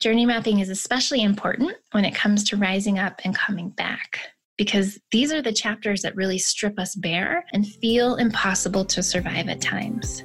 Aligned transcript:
Journey 0.00 0.26
mapping 0.26 0.60
is 0.60 0.68
especially 0.68 1.24
important 1.24 1.72
when 1.90 2.04
it 2.04 2.14
comes 2.14 2.44
to 2.44 2.56
rising 2.56 3.00
up 3.00 3.20
and 3.24 3.34
coming 3.34 3.70
back 3.70 4.20
because 4.56 4.96
these 5.10 5.32
are 5.32 5.42
the 5.42 5.52
chapters 5.52 6.02
that 6.02 6.14
really 6.14 6.38
strip 6.38 6.78
us 6.78 6.94
bare 6.94 7.44
and 7.52 7.66
feel 7.66 8.14
impossible 8.14 8.84
to 8.84 9.02
survive 9.02 9.48
at 9.48 9.60
times. 9.60 10.22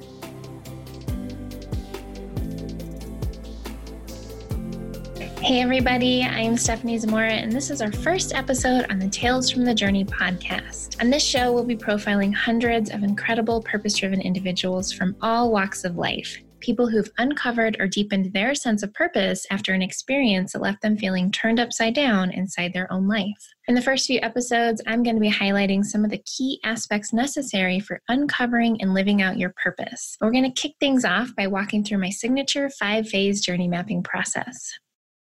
Hey, 5.40 5.60
everybody, 5.60 6.22
I'm 6.22 6.56
Stephanie 6.56 6.96
Zamora, 6.96 7.32
and 7.32 7.50
this 7.50 7.68
is 7.68 7.82
our 7.82 7.90
first 7.90 8.32
episode 8.32 8.86
on 8.92 9.00
the 9.00 9.08
Tales 9.08 9.50
from 9.50 9.64
the 9.64 9.74
Journey 9.74 10.04
podcast. 10.04 11.02
On 11.02 11.10
this 11.10 11.24
show, 11.24 11.52
we'll 11.52 11.64
be 11.64 11.76
profiling 11.76 12.32
hundreds 12.32 12.90
of 12.90 13.02
incredible 13.02 13.60
purpose 13.60 13.94
driven 13.94 14.20
individuals 14.20 14.92
from 14.92 15.16
all 15.20 15.50
walks 15.50 15.84
of 15.84 15.96
life 15.96 16.38
people 16.64 16.88
who've 16.88 17.10
uncovered 17.18 17.76
or 17.78 17.86
deepened 17.86 18.32
their 18.32 18.54
sense 18.54 18.82
of 18.82 18.94
purpose 18.94 19.46
after 19.50 19.74
an 19.74 19.82
experience 19.82 20.52
that 20.52 20.62
left 20.62 20.80
them 20.80 20.96
feeling 20.96 21.30
turned 21.30 21.60
upside 21.60 21.94
down 21.94 22.30
inside 22.30 22.72
their 22.72 22.90
own 22.90 23.06
life. 23.06 23.54
In 23.68 23.74
the 23.74 23.82
first 23.82 24.06
few 24.06 24.18
episodes, 24.22 24.80
I'm 24.86 25.02
going 25.02 25.16
to 25.16 25.20
be 25.20 25.30
highlighting 25.30 25.84
some 25.84 26.04
of 26.04 26.10
the 26.10 26.22
key 26.24 26.60
aspects 26.64 27.12
necessary 27.12 27.80
for 27.80 28.00
uncovering 28.08 28.80
and 28.80 28.94
living 28.94 29.20
out 29.20 29.38
your 29.38 29.52
purpose. 29.62 30.16
We're 30.20 30.32
going 30.32 30.50
to 30.50 30.60
kick 30.60 30.72
things 30.80 31.04
off 31.04 31.28
by 31.36 31.46
walking 31.46 31.84
through 31.84 31.98
my 31.98 32.10
signature 32.10 32.70
five 32.70 33.08
phase 33.08 33.42
journey 33.42 33.68
mapping 33.68 34.02
process. 34.02 34.72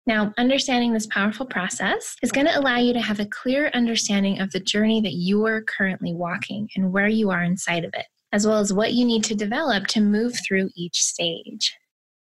Now, 0.06 0.32
understanding 0.38 0.92
this 0.92 1.06
powerful 1.06 1.46
process 1.46 2.16
is 2.22 2.32
going 2.32 2.46
to 2.46 2.58
allow 2.58 2.78
you 2.78 2.92
to 2.92 3.00
have 3.00 3.20
a 3.20 3.26
clear 3.26 3.70
understanding 3.74 4.40
of 4.40 4.50
the 4.50 4.60
journey 4.60 5.00
that 5.00 5.12
you 5.12 5.44
are 5.46 5.62
currently 5.62 6.12
walking 6.12 6.68
and 6.76 6.92
where 6.92 7.08
you 7.08 7.30
are 7.30 7.42
inside 7.42 7.84
of 7.84 7.94
it 7.94 8.06
as 8.32 8.46
well 8.46 8.58
as 8.58 8.72
what 8.72 8.92
you 8.92 9.04
need 9.04 9.24
to 9.24 9.34
develop 9.34 9.86
to 9.88 10.00
move 10.00 10.34
through 10.46 10.70
each 10.74 11.02
stage. 11.02 11.76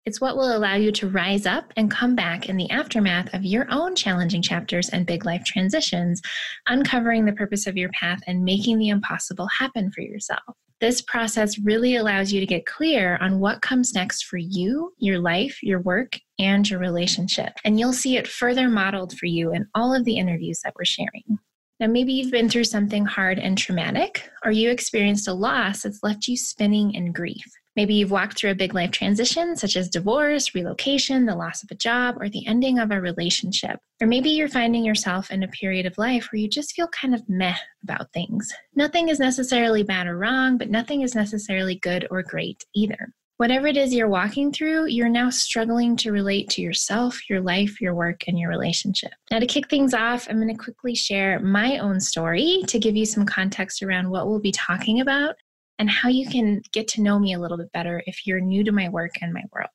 It's 0.06 0.22
what 0.22 0.36
will 0.38 0.56
allow 0.56 0.74
you 0.74 0.90
to 0.92 1.10
rise 1.10 1.44
up 1.44 1.70
and 1.76 1.90
come 1.90 2.14
back 2.14 2.48
in 2.48 2.56
the 2.56 2.70
aftermath 2.70 3.34
of 3.34 3.44
your 3.44 3.66
own 3.70 3.94
challenging 3.94 4.40
chapters 4.40 4.88
and 4.88 5.04
big 5.04 5.26
life 5.26 5.44
transitions, 5.44 6.22
uncovering 6.66 7.26
the 7.26 7.34
purpose 7.34 7.66
of 7.66 7.76
your 7.76 7.90
path 7.90 8.20
and 8.26 8.42
making 8.42 8.78
the 8.78 8.88
impossible 8.88 9.48
happen 9.48 9.90
for 9.92 10.00
yourself. 10.00 10.56
This 10.80 11.02
process 11.02 11.58
really 11.58 11.96
allows 11.96 12.32
you 12.32 12.40
to 12.40 12.46
get 12.46 12.64
clear 12.64 13.18
on 13.20 13.40
what 13.40 13.60
comes 13.60 13.92
next 13.92 14.24
for 14.24 14.38
you, 14.38 14.94
your 14.96 15.18
life, 15.18 15.62
your 15.62 15.80
work, 15.80 16.18
and 16.38 16.68
your 16.70 16.78
relationship. 16.78 17.52
And 17.64 17.78
you'll 17.78 17.92
see 17.92 18.16
it 18.16 18.28
further 18.28 18.68
modeled 18.68 19.12
for 19.18 19.26
you 19.26 19.52
in 19.52 19.66
all 19.74 19.92
of 19.92 20.04
the 20.04 20.16
interviews 20.16 20.60
that 20.64 20.74
we're 20.78 20.84
sharing. 20.84 21.38
Now, 21.80 21.86
maybe 21.86 22.12
you've 22.12 22.32
been 22.32 22.48
through 22.48 22.64
something 22.64 23.06
hard 23.06 23.38
and 23.38 23.56
traumatic, 23.56 24.28
or 24.44 24.50
you 24.50 24.68
experienced 24.68 25.28
a 25.28 25.32
loss 25.32 25.82
that's 25.82 26.02
left 26.02 26.26
you 26.26 26.36
spinning 26.36 26.92
in 26.92 27.12
grief. 27.12 27.44
Maybe 27.76 27.94
you've 27.94 28.10
walked 28.10 28.36
through 28.36 28.50
a 28.50 28.56
big 28.56 28.74
life 28.74 28.90
transition, 28.90 29.54
such 29.54 29.76
as 29.76 29.88
divorce, 29.88 30.52
relocation, 30.52 31.26
the 31.26 31.36
loss 31.36 31.62
of 31.62 31.70
a 31.70 31.76
job, 31.76 32.16
or 32.18 32.28
the 32.28 32.44
ending 32.48 32.80
of 32.80 32.90
a 32.90 33.00
relationship. 33.00 33.78
Or 34.00 34.08
maybe 34.08 34.30
you're 34.30 34.48
finding 34.48 34.84
yourself 34.84 35.30
in 35.30 35.44
a 35.44 35.48
period 35.48 35.86
of 35.86 35.96
life 35.96 36.32
where 36.32 36.40
you 36.40 36.48
just 36.48 36.74
feel 36.74 36.88
kind 36.88 37.14
of 37.14 37.28
meh 37.28 37.54
about 37.84 38.12
things. 38.12 38.52
Nothing 38.74 39.08
is 39.08 39.20
necessarily 39.20 39.84
bad 39.84 40.08
or 40.08 40.18
wrong, 40.18 40.58
but 40.58 40.70
nothing 40.70 41.02
is 41.02 41.14
necessarily 41.14 41.76
good 41.76 42.08
or 42.10 42.24
great 42.24 42.64
either. 42.74 43.12
Whatever 43.38 43.68
it 43.68 43.76
is 43.76 43.94
you're 43.94 44.08
walking 44.08 44.50
through, 44.50 44.86
you're 44.86 45.08
now 45.08 45.30
struggling 45.30 45.94
to 45.98 46.10
relate 46.10 46.50
to 46.50 46.60
yourself, 46.60 47.30
your 47.30 47.40
life, 47.40 47.80
your 47.80 47.94
work, 47.94 48.24
and 48.26 48.36
your 48.36 48.50
relationship. 48.50 49.12
Now, 49.30 49.38
to 49.38 49.46
kick 49.46 49.70
things 49.70 49.94
off, 49.94 50.26
I'm 50.28 50.42
going 50.42 50.48
to 50.48 50.60
quickly 50.60 50.96
share 50.96 51.38
my 51.38 51.78
own 51.78 52.00
story 52.00 52.64
to 52.66 52.80
give 52.80 52.96
you 52.96 53.06
some 53.06 53.24
context 53.24 53.80
around 53.80 54.10
what 54.10 54.26
we'll 54.26 54.40
be 54.40 54.50
talking 54.50 55.00
about 55.00 55.36
and 55.78 55.88
how 55.88 56.08
you 56.08 56.28
can 56.28 56.62
get 56.72 56.88
to 56.88 57.00
know 57.00 57.20
me 57.20 57.32
a 57.32 57.38
little 57.38 57.56
bit 57.56 57.70
better 57.70 58.02
if 58.06 58.26
you're 58.26 58.40
new 58.40 58.64
to 58.64 58.72
my 58.72 58.88
work 58.88 59.12
and 59.22 59.32
my 59.32 59.44
world. 59.52 59.70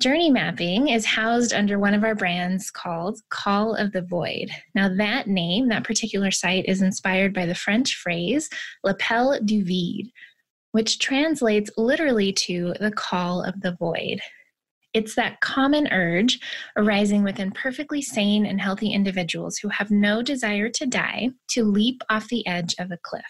Journey 0.00 0.30
mapping 0.30 0.88
is 0.88 1.04
housed 1.04 1.52
under 1.52 1.80
one 1.80 1.94
of 1.94 2.04
our 2.04 2.14
brands 2.14 2.70
called 2.70 3.18
Call 3.28 3.74
of 3.74 3.90
the 3.90 4.02
Void. 4.02 4.50
Now, 4.76 4.88
that 4.88 5.26
name, 5.26 5.68
that 5.68 5.82
particular 5.82 6.30
site, 6.30 6.66
is 6.66 6.80
inspired 6.80 7.34
by 7.34 7.46
the 7.46 7.56
French 7.56 7.96
phrase 7.96 8.48
L'appel 8.84 9.40
du 9.44 9.64
vide, 9.64 10.12
which 10.72 10.98
translates 10.98 11.70
literally 11.76 12.32
to 12.32 12.74
the 12.80 12.92
call 12.92 13.42
of 13.42 13.60
the 13.60 13.76
void. 13.78 14.20
It's 14.92 15.14
that 15.14 15.40
common 15.40 15.88
urge 15.92 16.40
arising 16.76 17.22
within 17.22 17.52
perfectly 17.52 18.02
sane 18.02 18.44
and 18.44 18.60
healthy 18.60 18.92
individuals 18.92 19.56
who 19.58 19.68
have 19.68 19.90
no 19.90 20.20
desire 20.20 20.68
to 20.70 20.86
die 20.86 21.30
to 21.50 21.64
leap 21.64 22.02
off 22.10 22.28
the 22.28 22.46
edge 22.46 22.74
of 22.78 22.90
a 22.90 22.98
cliff. 23.02 23.22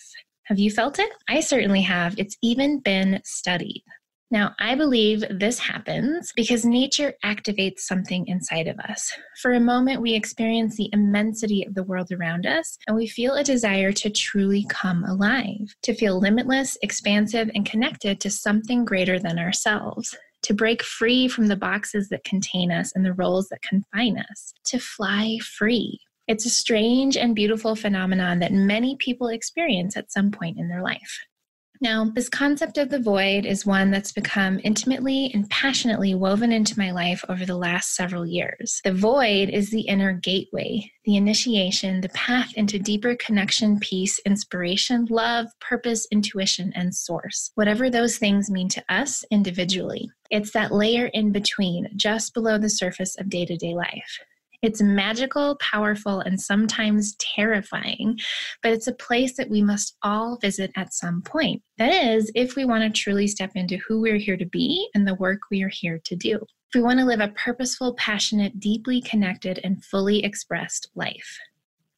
Have 0.45 0.59
you 0.59 0.71
felt 0.71 0.99
it? 0.99 1.11
I 1.29 1.41
certainly 1.41 1.83
have. 1.83 2.15
It's 2.19 2.37
even 2.43 2.81
been 2.81 3.21
studied. 3.25 3.85
Now, 4.33 4.55
I 4.61 4.77
believe 4.77 5.25
this 5.29 5.59
happens 5.59 6.33
because 6.37 6.65
nature 6.65 7.15
activates 7.25 7.81
something 7.81 8.29
inside 8.29 8.69
of 8.69 8.79
us. 8.79 9.13
For 9.43 9.55
a 9.55 9.61
moment, 9.61 10.01
we 10.01 10.15
experience 10.15 10.77
the 10.77 10.89
immensity 10.93 11.65
of 11.67 11.75
the 11.75 11.83
world 11.83 12.13
around 12.13 12.47
us, 12.47 12.79
and 12.87 12.97
we 12.97 13.09
feel 13.09 13.35
a 13.35 13.43
desire 13.43 13.91
to 13.91 14.09
truly 14.09 14.65
come 14.69 15.03
alive, 15.05 15.75
to 15.83 15.95
feel 15.95 16.21
limitless, 16.21 16.79
expansive, 16.81 17.51
and 17.57 17.67
connected 17.67 18.21
to 18.21 18.31
something 18.31 18.85
greater 18.85 19.19
than 19.19 19.39
ourselves. 19.39 20.17
To 20.45 20.55
break 20.55 20.83
free 20.83 21.27
from 21.27 21.49
the 21.49 21.57
boxes 21.57 22.09
that 22.09 22.25
contain 22.25 22.71
us 22.71 22.93
and 22.95 23.05
the 23.05 23.13
roles 23.13 23.49
that 23.49 23.63
confine 23.63 24.17
us, 24.31 24.55
to 24.67 24.79
fly 24.79 25.39
free. 25.43 26.01
It's 26.29 26.47
a 26.47 26.51
strange 26.51 27.17
and 27.17 27.35
beautiful 27.35 27.75
phenomenon 27.75 28.39
that 28.39 28.53
many 28.53 28.95
people 28.97 29.27
experience 29.27 29.97
at 29.97 30.13
some 30.13 30.31
point 30.31 30.59
in 30.59 30.69
their 30.69 30.83
life. 30.83 31.27
Now, 31.83 32.05
this 32.05 32.29
concept 32.29 32.77
of 32.77 32.91
the 32.91 33.01
void 33.01 33.47
is 33.47 33.65
one 33.65 33.91
that's 33.91 34.13
become 34.13 34.61
intimately 34.63 35.31
and 35.33 35.49
passionately 35.49 36.15
woven 36.15 36.53
into 36.53 36.79
my 36.79 36.91
life 36.91 37.25
over 37.27 37.47
the 37.47 37.57
last 37.57 37.95
several 37.95 38.27
years. 38.27 38.83
The 38.85 38.93
void 38.93 39.49
is 39.49 39.71
the 39.71 39.81
inner 39.81 40.13
gateway, 40.13 40.93
the 41.07 41.17
initiation, 41.17 42.03
the 42.03 42.11
path 42.11 42.53
into 42.55 42.79
deeper 42.79 43.17
connection, 43.17 43.81
peace, 43.81 44.19
inspiration, 44.27 45.07
love, 45.09 45.47
purpose, 45.59 46.07
intuition, 46.13 46.71
and 46.77 46.95
source, 46.95 47.51
whatever 47.55 47.89
those 47.89 48.19
things 48.19 48.51
mean 48.51 48.69
to 48.69 48.85
us 48.91 49.25
individually. 49.31 50.11
It's 50.31 50.51
that 50.51 50.73
layer 50.73 51.07
in 51.07 51.33
between, 51.33 51.89
just 51.97 52.35
below 52.35 52.59
the 52.59 52.69
surface 52.69 53.19
of 53.19 53.31
day 53.31 53.47
to 53.47 53.57
day 53.57 53.75
life. 53.75 54.19
It's 54.63 54.83
magical, 54.83 55.57
powerful, 55.57 56.21
and 56.21 56.39
sometimes 56.39 57.17
terrifying, 57.17 58.19
but 58.63 58.73
it's 58.73 58.89
a 58.89 58.93
place 58.93 59.37
that 59.37 59.49
we 59.49 59.63
must 59.63 59.97
all 60.03 60.37
visit 60.37 60.71
at 60.77 60.93
some 60.93 61.23
point. 61.23 61.63
That 61.79 61.93
is, 61.93 62.31
if 62.35 62.57
we 62.57 62.67
want 62.67 62.85
to 62.85 62.91
truly 62.91 63.27
step 63.27 63.53
into 63.55 63.79
who 63.79 64.01
we're 64.01 64.19
here 64.19 64.37
to 64.37 64.45
be 64.45 64.89
and 64.95 65.09
the 65.09 65.15
work 65.15 65.41
we 65.51 65.63
are 65.63 65.71
here 65.71 65.99
to 66.05 66.15
do. 66.15 66.35
If 66.35 66.75
we 66.75 66.83
want 66.83 66.99
to 67.01 67.07
live 67.07 67.21
a 67.21 67.29
purposeful, 67.29 67.95
passionate, 67.95 68.61
deeply 68.61 69.01
connected, 69.01 69.61
and 69.65 69.83
fully 69.83 70.23
expressed 70.23 70.91
life. 70.95 71.39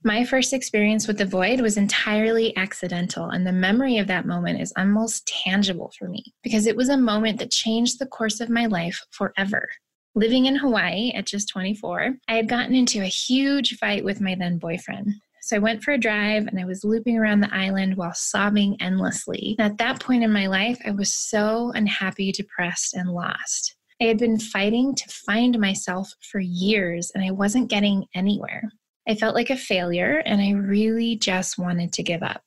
My 0.05 0.25
first 0.25 0.53
experience 0.53 1.07
with 1.07 1.19
the 1.19 1.27
void 1.27 1.61
was 1.61 1.77
entirely 1.77 2.57
accidental, 2.57 3.31
and 3.31 3.47
the 3.47 3.53
memory 3.53 3.99
of 3.99 4.07
that 4.07 4.27
moment 4.27 4.61
is 4.61 4.73
almost 4.77 5.27
tangible 5.27 5.93
for 5.99 6.09
me 6.09 6.25
because 6.43 6.67
it 6.67 6.77
was 6.77 6.89
a 6.89 6.97
moment 6.97 7.39
that 7.39 7.51
changed 7.51 7.99
the 7.99 8.07
course 8.07 8.41
of 8.41 8.49
my 8.49 8.67
life 8.67 9.05
forever. 9.11 9.69
Living 10.15 10.45
in 10.45 10.57
Hawaii 10.57 11.11
at 11.15 11.25
just 11.25 11.49
24, 11.49 12.17
I 12.29 12.35
had 12.35 12.47
gotten 12.47 12.75
into 12.75 13.01
a 13.01 13.07
huge 13.07 13.79
fight 13.79 14.05
with 14.05 14.21
my 14.21 14.35
then 14.35 14.59
boyfriend. 14.59 15.15
So 15.41 15.57
I 15.57 15.59
went 15.59 15.83
for 15.83 15.93
a 15.93 15.99
drive 15.99 16.47
and 16.47 16.61
I 16.61 16.67
was 16.67 16.85
looping 16.85 17.17
around 17.17 17.41
the 17.41 17.55
island 17.55 17.97
while 17.97 18.13
sobbing 18.13 18.77
endlessly. 18.79 19.57
At 19.59 19.79
that 19.79 20.01
point 20.01 20.23
in 20.23 20.31
my 20.31 20.49
life, 20.49 20.79
I 20.87 20.91
was 20.91 21.15
so 21.15 21.73
unhappy, 21.75 22.31
depressed, 22.31 22.93
and 22.93 23.09
lost. 23.09 23.75
I 24.03 24.05
had 24.05 24.19
been 24.19 24.39
fighting 24.39 24.95
to 24.95 25.09
find 25.09 25.59
myself 25.59 26.13
for 26.31 26.41
years 26.41 27.11
and 27.15 27.25
I 27.25 27.31
wasn't 27.31 27.71
getting 27.71 28.05
anywhere. 28.15 28.71
I 29.09 29.15
felt 29.15 29.35
like 29.35 29.49
a 29.49 29.57
failure 29.57 30.23
and 30.27 30.43
I 30.43 30.51
really 30.51 31.17
just 31.17 31.57
wanted 31.57 31.93
to 31.95 32.03
give 32.03 32.23
up. 32.23 32.45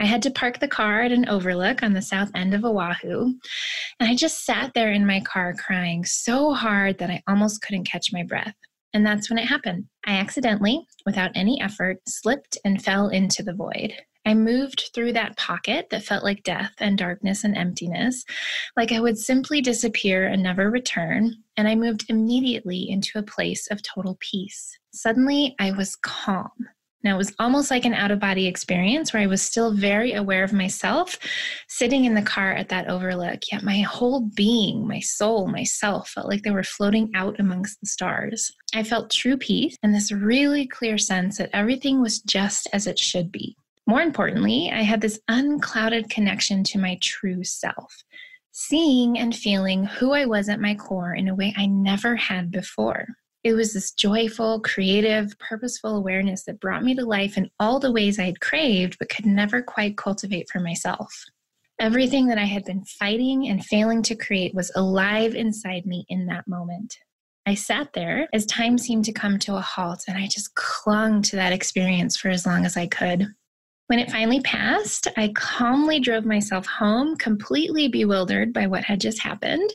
I 0.00 0.06
had 0.06 0.22
to 0.22 0.30
park 0.30 0.58
the 0.58 0.68
car 0.68 1.02
at 1.02 1.12
an 1.12 1.28
overlook 1.28 1.82
on 1.82 1.92
the 1.92 2.02
south 2.02 2.30
end 2.34 2.54
of 2.54 2.64
Oahu. 2.64 3.34
And 4.00 4.10
I 4.10 4.14
just 4.14 4.44
sat 4.44 4.72
there 4.74 4.92
in 4.92 5.06
my 5.06 5.20
car 5.20 5.54
crying 5.54 6.04
so 6.04 6.52
hard 6.52 6.98
that 6.98 7.10
I 7.10 7.22
almost 7.28 7.62
couldn't 7.62 7.88
catch 7.88 8.12
my 8.12 8.22
breath. 8.22 8.54
And 8.92 9.04
that's 9.04 9.28
when 9.28 9.38
it 9.38 9.46
happened. 9.46 9.86
I 10.06 10.12
accidentally, 10.12 10.86
without 11.04 11.32
any 11.34 11.60
effort, 11.60 11.98
slipped 12.08 12.58
and 12.64 12.82
fell 12.82 13.08
into 13.08 13.42
the 13.42 13.54
void. 13.54 13.92
I 14.26 14.34
moved 14.34 14.90
through 14.94 15.12
that 15.14 15.36
pocket 15.36 15.88
that 15.90 16.04
felt 16.04 16.24
like 16.24 16.44
death 16.44 16.72
and 16.78 16.96
darkness 16.96 17.44
and 17.44 17.56
emptiness, 17.56 18.24
like 18.76 18.90
I 18.90 19.00
would 19.00 19.18
simply 19.18 19.60
disappear 19.60 20.26
and 20.26 20.42
never 20.42 20.70
return. 20.70 21.34
And 21.56 21.68
I 21.68 21.74
moved 21.74 22.06
immediately 22.08 22.88
into 22.88 23.18
a 23.18 23.22
place 23.22 23.68
of 23.70 23.82
total 23.82 24.16
peace. 24.20 24.78
Suddenly, 24.92 25.54
I 25.58 25.72
was 25.72 25.96
calm. 25.96 26.52
Now, 27.04 27.14
it 27.14 27.18
was 27.18 27.34
almost 27.38 27.70
like 27.70 27.84
an 27.84 27.92
out 27.92 28.10
of 28.10 28.18
body 28.18 28.46
experience 28.46 29.12
where 29.12 29.22
I 29.22 29.26
was 29.26 29.42
still 29.42 29.74
very 29.74 30.14
aware 30.14 30.42
of 30.42 30.54
myself 30.54 31.18
sitting 31.68 32.06
in 32.06 32.14
the 32.14 32.22
car 32.22 32.52
at 32.52 32.70
that 32.70 32.88
overlook. 32.88 33.40
Yet 33.52 33.62
my 33.62 33.80
whole 33.80 34.22
being, 34.34 34.88
my 34.88 35.00
soul, 35.00 35.46
myself 35.46 36.08
felt 36.08 36.28
like 36.28 36.42
they 36.42 36.50
were 36.50 36.64
floating 36.64 37.10
out 37.14 37.38
amongst 37.38 37.78
the 37.80 37.86
stars. 37.86 38.50
I 38.74 38.82
felt 38.82 39.10
true 39.10 39.36
peace 39.36 39.76
and 39.82 39.94
this 39.94 40.10
really 40.10 40.66
clear 40.66 40.96
sense 40.96 41.36
that 41.36 41.50
everything 41.52 42.00
was 42.00 42.20
just 42.22 42.68
as 42.72 42.86
it 42.86 42.98
should 42.98 43.30
be. 43.30 43.54
More 43.86 44.00
importantly, 44.00 44.70
I 44.72 44.80
had 44.80 45.02
this 45.02 45.20
unclouded 45.28 46.08
connection 46.08 46.64
to 46.64 46.78
my 46.78 46.98
true 47.02 47.44
self, 47.44 47.94
seeing 48.52 49.18
and 49.18 49.36
feeling 49.36 49.84
who 49.84 50.12
I 50.12 50.24
was 50.24 50.48
at 50.48 50.58
my 50.58 50.74
core 50.74 51.14
in 51.14 51.28
a 51.28 51.34
way 51.34 51.52
I 51.54 51.66
never 51.66 52.16
had 52.16 52.50
before. 52.50 53.08
It 53.44 53.52
was 53.52 53.74
this 53.74 53.92
joyful, 53.92 54.60
creative, 54.60 55.38
purposeful 55.38 55.96
awareness 55.96 56.44
that 56.44 56.60
brought 56.60 56.82
me 56.82 56.94
to 56.94 57.04
life 57.04 57.36
in 57.36 57.50
all 57.60 57.78
the 57.78 57.92
ways 57.92 58.18
I 58.18 58.24
had 58.24 58.40
craved 58.40 58.96
but 58.98 59.10
could 59.10 59.26
never 59.26 59.62
quite 59.62 59.98
cultivate 59.98 60.48
for 60.50 60.60
myself. 60.60 61.12
Everything 61.78 62.26
that 62.28 62.38
I 62.38 62.44
had 62.44 62.64
been 62.64 62.84
fighting 62.84 63.48
and 63.48 63.64
failing 63.64 64.02
to 64.04 64.14
create 64.14 64.54
was 64.54 64.72
alive 64.74 65.34
inside 65.34 65.84
me 65.84 66.06
in 66.08 66.24
that 66.26 66.48
moment. 66.48 66.96
I 67.46 67.54
sat 67.54 67.92
there 67.92 68.26
as 68.32 68.46
time 68.46 68.78
seemed 68.78 69.04
to 69.04 69.12
come 69.12 69.38
to 69.40 69.56
a 69.56 69.60
halt, 69.60 70.04
and 70.08 70.16
I 70.16 70.26
just 70.26 70.54
clung 70.54 71.20
to 71.22 71.36
that 71.36 71.52
experience 71.52 72.16
for 72.16 72.30
as 72.30 72.46
long 72.46 72.64
as 72.64 72.78
I 72.78 72.86
could. 72.86 73.26
When 73.88 73.98
it 73.98 74.10
finally 74.10 74.40
passed, 74.40 75.08
I 75.18 75.28
calmly 75.34 76.00
drove 76.00 76.24
myself 76.24 76.66
home, 76.66 77.16
completely 77.16 77.86
bewildered 77.86 78.52
by 78.52 78.66
what 78.66 78.82
had 78.82 78.98
just 78.98 79.20
happened, 79.20 79.68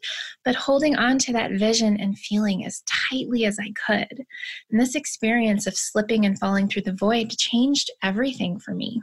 but 0.44 0.56
holding 0.56 0.96
on 0.96 1.20
to 1.20 1.34
that 1.34 1.52
vision 1.52 1.96
and 1.98 2.18
feeling 2.18 2.66
as 2.66 2.82
tightly 3.12 3.46
as 3.46 3.60
I 3.60 3.72
could. 3.86 4.26
And 4.72 4.80
this 4.80 4.96
experience 4.96 5.68
of 5.68 5.78
slipping 5.78 6.26
and 6.26 6.40
falling 6.40 6.68
through 6.68 6.84
the 6.84 6.94
void 6.94 7.30
changed 7.38 7.92
everything 8.02 8.60
for 8.60 8.74
me. 8.74 9.00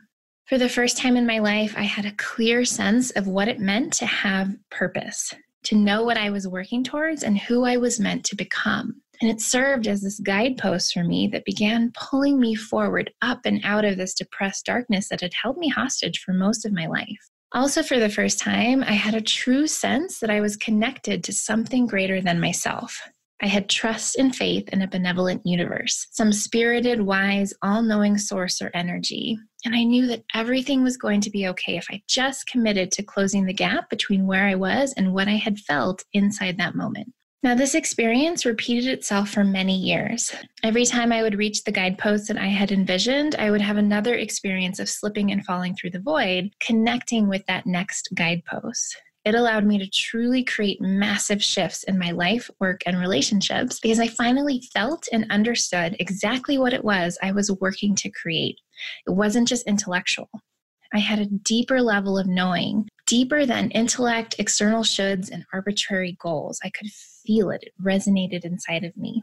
For 0.46 0.58
the 0.58 0.68
first 0.68 0.96
time 0.96 1.16
in 1.16 1.26
my 1.26 1.38
life, 1.38 1.74
I 1.76 1.82
had 1.82 2.04
a 2.04 2.12
clear 2.12 2.64
sense 2.64 3.12
of 3.12 3.28
what 3.28 3.48
it 3.48 3.60
meant 3.60 3.92
to 3.94 4.06
have 4.06 4.56
purpose, 4.70 5.32
to 5.64 5.76
know 5.76 6.02
what 6.02 6.16
I 6.16 6.30
was 6.30 6.48
working 6.48 6.82
towards 6.82 7.22
and 7.22 7.38
who 7.38 7.64
I 7.64 7.76
was 7.76 8.00
meant 8.00 8.24
to 8.26 8.36
become. 8.36 9.02
And 9.20 9.30
it 9.30 9.40
served 9.40 9.86
as 9.86 10.02
this 10.02 10.20
guidepost 10.20 10.92
for 10.92 11.04
me 11.04 11.28
that 11.28 11.44
began 11.44 11.92
pulling 11.94 12.38
me 12.38 12.54
forward 12.54 13.12
up 13.22 13.40
and 13.44 13.60
out 13.64 13.84
of 13.84 13.96
this 13.96 14.14
depressed 14.14 14.66
darkness 14.66 15.08
that 15.08 15.20
had 15.20 15.32
held 15.34 15.56
me 15.56 15.68
hostage 15.68 16.20
for 16.20 16.32
most 16.32 16.66
of 16.66 16.72
my 16.72 16.86
life. 16.86 17.30
Also, 17.52 17.82
for 17.82 17.98
the 17.98 18.10
first 18.10 18.38
time, 18.38 18.82
I 18.82 18.92
had 18.92 19.14
a 19.14 19.20
true 19.20 19.66
sense 19.66 20.18
that 20.18 20.30
I 20.30 20.40
was 20.40 20.56
connected 20.56 21.24
to 21.24 21.32
something 21.32 21.86
greater 21.86 22.20
than 22.20 22.40
myself. 22.40 23.00
I 23.42 23.46
had 23.46 23.68
trust 23.68 24.16
and 24.16 24.34
faith 24.34 24.68
in 24.70 24.80
a 24.80 24.88
benevolent 24.88 25.42
universe, 25.44 26.06
some 26.10 26.32
spirited, 26.32 27.02
wise, 27.02 27.52
all 27.62 27.82
knowing 27.82 28.16
source 28.16 28.62
or 28.62 28.70
energy. 28.74 29.38
And 29.64 29.74
I 29.74 29.84
knew 29.84 30.06
that 30.06 30.24
everything 30.34 30.82
was 30.82 30.96
going 30.96 31.20
to 31.20 31.30
be 31.30 31.46
okay 31.48 31.76
if 31.76 31.86
I 31.90 32.02
just 32.08 32.46
committed 32.46 32.90
to 32.92 33.02
closing 33.02 33.44
the 33.44 33.52
gap 33.52 33.90
between 33.90 34.26
where 34.26 34.46
I 34.46 34.54
was 34.54 34.94
and 34.96 35.12
what 35.12 35.28
I 35.28 35.36
had 35.36 35.58
felt 35.58 36.02
inside 36.14 36.56
that 36.58 36.74
moment. 36.74 37.12
Now, 37.42 37.54
this 37.54 37.74
experience 37.74 38.44
repeated 38.44 38.88
itself 38.88 39.30
for 39.30 39.44
many 39.44 39.76
years. 39.76 40.34
Every 40.64 40.84
time 40.84 41.12
I 41.12 41.22
would 41.22 41.38
reach 41.38 41.62
the 41.62 41.70
guideposts 41.70 42.28
that 42.28 42.38
I 42.38 42.46
had 42.46 42.72
envisioned, 42.72 43.36
I 43.36 43.50
would 43.50 43.60
have 43.60 43.76
another 43.76 44.14
experience 44.14 44.80
of 44.80 44.88
slipping 44.88 45.30
and 45.30 45.44
falling 45.44 45.76
through 45.76 45.90
the 45.90 46.00
void, 46.00 46.50
connecting 46.60 47.28
with 47.28 47.46
that 47.46 47.66
next 47.66 48.08
guidepost. 48.14 48.96
It 49.26 49.34
allowed 49.34 49.66
me 49.66 49.76
to 49.78 49.90
truly 49.90 50.44
create 50.44 50.80
massive 50.80 51.42
shifts 51.42 51.82
in 51.82 51.98
my 51.98 52.12
life, 52.12 52.48
work, 52.60 52.82
and 52.86 52.98
relationships 52.98 53.80
because 53.80 53.98
I 53.98 54.06
finally 54.06 54.62
felt 54.72 55.06
and 55.12 55.30
understood 55.30 55.96
exactly 55.98 56.58
what 56.58 56.72
it 56.72 56.84
was 56.84 57.18
I 57.22 57.32
was 57.32 57.50
working 57.60 57.96
to 57.96 58.10
create. 58.10 58.58
It 59.06 59.10
wasn't 59.10 59.48
just 59.48 59.66
intellectual. 59.66 60.30
I 60.94 60.98
had 60.98 61.18
a 61.18 61.26
deeper 61.26 61.82
level 61.82 62.16
of 62.16 62.28
knowing, 62.28 62.88
deeper 63.06 63.46
than 63.46 63.70
intellect, 63.70 64.36
external 64.38 64.82
shoulds, 64.82 65.30
and 65.30 65.44
arbitrary 65.52 66.16
goals. 66.20 66.58
I 66.64 66.70
could 66.70 66.90
feel 67.26 67.50
it. 67.50 67.62
It 67.62 67.72
resonated 67.82 68.44
inside 68.44 68.84
of 68.84 68.96
me. 68.96 69.22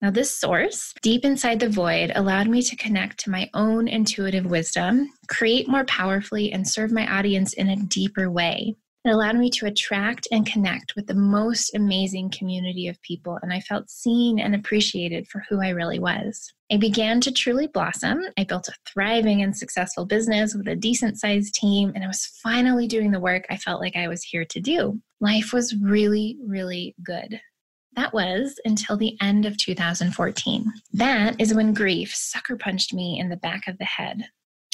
Now, 0.00 0.10
this 0.10 0.36
source, 0.36 0.92
deep 1.00 1.24
inside 1.24 1.60
the 1.60 1.68
void, 1.68 2.10
allowed 2.16 2.48
me 2.48 2.60
to 2.62 2.76
connect 2.76 3.20
to 3.20 3.30
my 3.30 3.48
own 3.54 3.86
intuitive 3.86 4.46
wisdom, 4.46 5.08
create 5.28 5.68
more 5.68 5.84
powerfully, 5.84 6.52
and 6.52 6.66
serve 6.66 6.90
my 6.90 7.06
audience 7.06 7.52
in 7.52 7.68
a 7.68 7.76
deeper 7.76 8.28
way. 8.28 8.74
It 9.04 9.10
allowed 9.10 9.36
me 9.36 9.50
to 9.50 9.66
attract 9.66 10.28
and 10.30 10.46
connect 10.46 10.94
with 10.94 11.08
the 11.08 11.14
most 11.14 11.74
amazing 11.74 12.30
community 12.30 12.86
of 12.86 13.02
people, 13.02 13.36
and 13.42 13.52
I 13.52 13.58
felt 13.58 13.90
seen 13.90 14.38
and 14.38 14.54
appreciated 14.54 15.26
for 15.26 15.44
who 15.48 15.60
I 15.60 15.70
really 15.70 15.98
was. 15.98 16.52
I 16.70 16.76
began 16.76 17.20
to 17.22 17.32
truly 17.32 17.66
blossom. 17.66 18.22
I 18.38 18.44
built 18.44 18.68
a 18.68 18.74
thriving 18.86 19.42
and 19.42 19.56
successful 19.56 20.06
business 20.06 20.54
with 20.54 20.68
a 20.68 20.76
decent 20.76 21.18
sized 21.18 21.52
team, 21.54 21.90
and 21.96 22.04
I 22.04 22.06
was 22.06 22.26
finally 22.44 22.86
doing 22.86 23.10
the 23.10 23.18
work 23.18 23.44
I 23.50 23.56
felt 23.56 23.80
like 23.80 23.96
I 23.96 24.06
was 24.06 24.22
here 24.22 24.44
to 24.44 24.60
do. 24.60 25.00
Life 25.20 25.52
was 25.52 25.74
really, 25.74 26.38
really 26.46 26.94
good. 27.04 27.40
That 27.96 28.14
was 28.14 28.54
until 28.64 28.96
the 28.96 29.16
end 29.20 29.46
of 29.46 29.58
2014. 29.58 30.72
That 30.92 31.40
is 31.40 31.52
when 31.52 31.74
grief 31.74 32.14
sucker 32.14 32.56
punched 32.56 32.94
me 32.94 33.18
in 33.18 33.30
the 33.30 33.36
back 33.36 33.66
of 33.66 33.78
the 33.78 33.84
head 33.84 34.26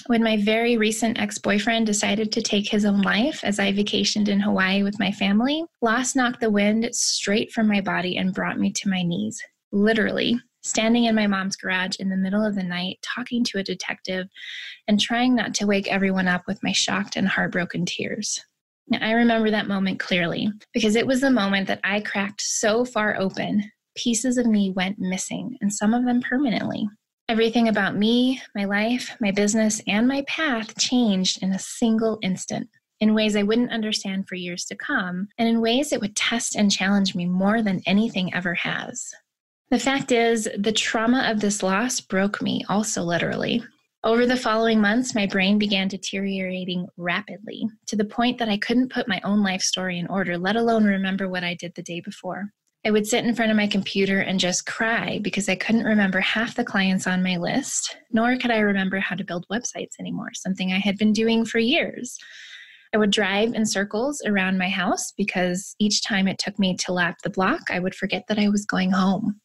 when 0.09 0.23
my 0.23 0.39
very 0.39 0.79
recent 0.79 1.21
ex 1.21 1.37
boyfriend 1.37 1.85
decided 1.85 2.33
to 2.33 2.41
take 2.41 2.67
his 2.67 2.87
own 2.87 3.03
life 3.03 3.45
as 3.45 3.59
I 3.59 3.73
vacationed 3.75 4.29
in 4.29 4.41
Hawaii 4.41 4.83
with 4.83 4.99
my 4.99 5.13
family, 5.13 5.63
loss 5.83 6.17
knocked 6.17 6.41
the 6.41 6.51
wind 6.51 6.89
straight 6.93 7.53
from 7.53 7.69
my 7.69 7.83
body 7.83 8.17
and 8.17 8.33
brought 8.33 8.59
me 8.59 8.73
to 8.73 8.89
my 8.89 9.03
knees. 9.03 9.39
Literally, 9.71 10.41
standing 10.63 11.05
in 11.05 11.15
my 11.15 11.27
mom's 11.27 11.57
garage 11.57 11.97
in 11.99 12.09
the 12.09 12.17
middle 12.17 12.43
of 12.43 12.55
the 12.55 12.63
night, 12.63 12.99
talking 13.03 13.45
to 13.45 13.59
a 13.59 13.63
detective, 13.63 14.27
and 14.89 14.99
trying 14.99 15.35
not 15.35 15.53
to 15.57 15.67
wake 15.67 15.93
everyone 15.93 16.27
up 16.27 16.45
with 16.47 16.63
my 16.63 16.73
shocked 16.73 17.17
and 17.17 17.29
heartbroken 17.29 17.85
tears. 17.85 18.43
Now, 18.89 19.01
I 19.03 19.13
remember 19.13 19.51
that 19.51 19.69
moment 19.69 20.01
clearly 20.01 20.51
because 20.73 20.97
it 20.97 21.07
was 21.07 21.21
the 21.21 21.31
moment 21.31 21.67
that 21.69 21.81
I 21.85 22.01
cracked 22.01 22.41
so 22.41 22.87
far 22.87 23.15
open, 23.21 23.63
pieces 23.95 24.39
of 24.39 24.47
me 24.47 24.71
went 24.71 24.99
missing, 24.99 25.59
and 25.61 25.71
some 25.71 25.93
of 25.93 26.07
them 26.07 26.23
permanently. 26.23 26.89
Everything 27.31 27.69
about 27.69 27.95
me, 27.95 28.41
my 28.55 28.65
life, 28.65 29.15
my 29.21 29.31
business, 29.31 29.83
and 29.87 30.09
my 30.09 30.23
path 30.23 30.79
changed 30.79 31.43
in 31.43 31.53
a 31.53 31.59
single 31.59 32.19
instant 32.23 32.71
in 33.01 33.15
ways 33.15 33.37
I 33.37 33.43
wouldn't 33.43 33.71
understand 33.71 34.27
for 34.27 34.35
years 34.35 34.65
to 34.65 34.75
come, 34.75 35.29
and 35.37 35.47
in 35.47 35.61
ways 35.61 35.91
that 35.91 36.01
would 36.01 36.17
test 36.17 36.57
and 36.57 36.73
challenge 36.73 37.15
me 37.15 37.27
more 37.27 37.61
than 37.61 37.83
anything 37.85 38.33
ever 38.33 38.55
has. 38.55 39.13
The 39.71 39.79
fact 39.79 40.11
is, 40.11 40.49
the 40.57 40.73
trauma 40.73 41.31
of 41.31 41.41
this 41.41 41.63
loss 41.63 42.01
broke 42.01 42.41
me, 42.41 42.65
also 42.71 43.03
literally. 43.03 43.63
Over 44.05 44.25
the 44.25 44.37
following 44.37 44.81
months, 44.81 45.15
my 45.15 45.27
brain 45.27 45.59
began 45.59 45.89
deteriorating 45.89 46.87
rapidly 46.97 47.69
to 47.89 47.97
the 47.97 48.07
point 48.07 48.39
that 48.39 48.49
I 48.49 48.57
couldn't 48.57 48.91
put 48.91 49.07
my 49.07 49.21
own 49.23 49.43
life 49.43 49.61
story 49.61 49.99
in 49.99 50.07
order, 50.07 50.39
let 50.39 50.57
alone 50.57 50.85
remember 50.85 51.29
what 51.29 51.45
I 51.45 51.53
did 51.53 51.75
the 51.75 51.83
day 51.83 52.01
before. 52.01 52.53
I 52.85 52.91
would 52.91 53.07
sit 53.07 53.25
in 53.25 53.35
front 53.35 53.51
of 53.51 53.57
my 53.57 53.67
computer 53.67 54.21
and 54.21 54.39
just 54.39 54.67
cry 54.67 55.19
because 55.23 55.49
I 55.49 55.57
couldn't 55.57 55.85
remember 55.85 56.21
half 56.21 56.55
the 56.55 56.65
clients 56.65 57.07
on 57.07 57.23
my 57.23 57.37
list, 57.37 57.97
nor 58.13 58.37
could 58.37 58.51
I 58.51 58.59
remember 58.59 59.01
how 59.01 59.17
to 59.17 59.25
build 59.25 59.47
websites 59.53 59.99
anymore, 59.99 60.31
something 60.35 60.73
I 60.73 60.79
had 60.79 60.97
been 60.97 61.13
doing 61.13 61.45
for 61.45 61.59
years. 61.59 62.17
I 62.95 62.99
would 62.99 63.11
drive 63.11 63.53
in 63.53 63.67
circles 63.67 64.23
around 64.25 64.59
my 64.59 64.69
house 64.69 65.13
because 65.13 65.75
each 65.79 66.03
time 66.03 66.29
it 66.29 66.39
took 66.39 66.59
me 66.59 66.77
to 66.77 66.93
lap 66.93 67.19
the 67.23 67.31
block, 67.31 67.63
I 67.71 67.81
would 67.81 67.95
forget 67.95 68.25
that 68.29 68.39
I 68.39 68.49
was 68.49 68.65
going 68.65 68.93
home. 68.93 69.41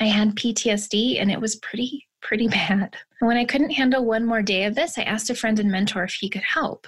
I 0.00 0.06
had 0.06 0.36
PTSD 0.36 1.20
and 1.20 1.30
it 1.30 1.40
was 1.40 1.56
pretty, 1.56 2.06
pretty 2.22 2.48
bad. 2.68 2.96
When 3.18 3.36
I 3.36 3.44
couldn't 3.44 3.70
handle 3.70 4.04
one 4.04 4.24
more 4.24 4.42
day 4.42 4.64
of 4.64 4.74
this, 4.74 4.96
I 4.96 5.02
asked 5.02 5.28
a 5.28 5.34
friend 5.34 5.58
and 5.58 5.70
mentor 5.70 6.04
if 6.04 6.14
he 6.14 6.30
could 6.30 6.42
help. 6.42 6.86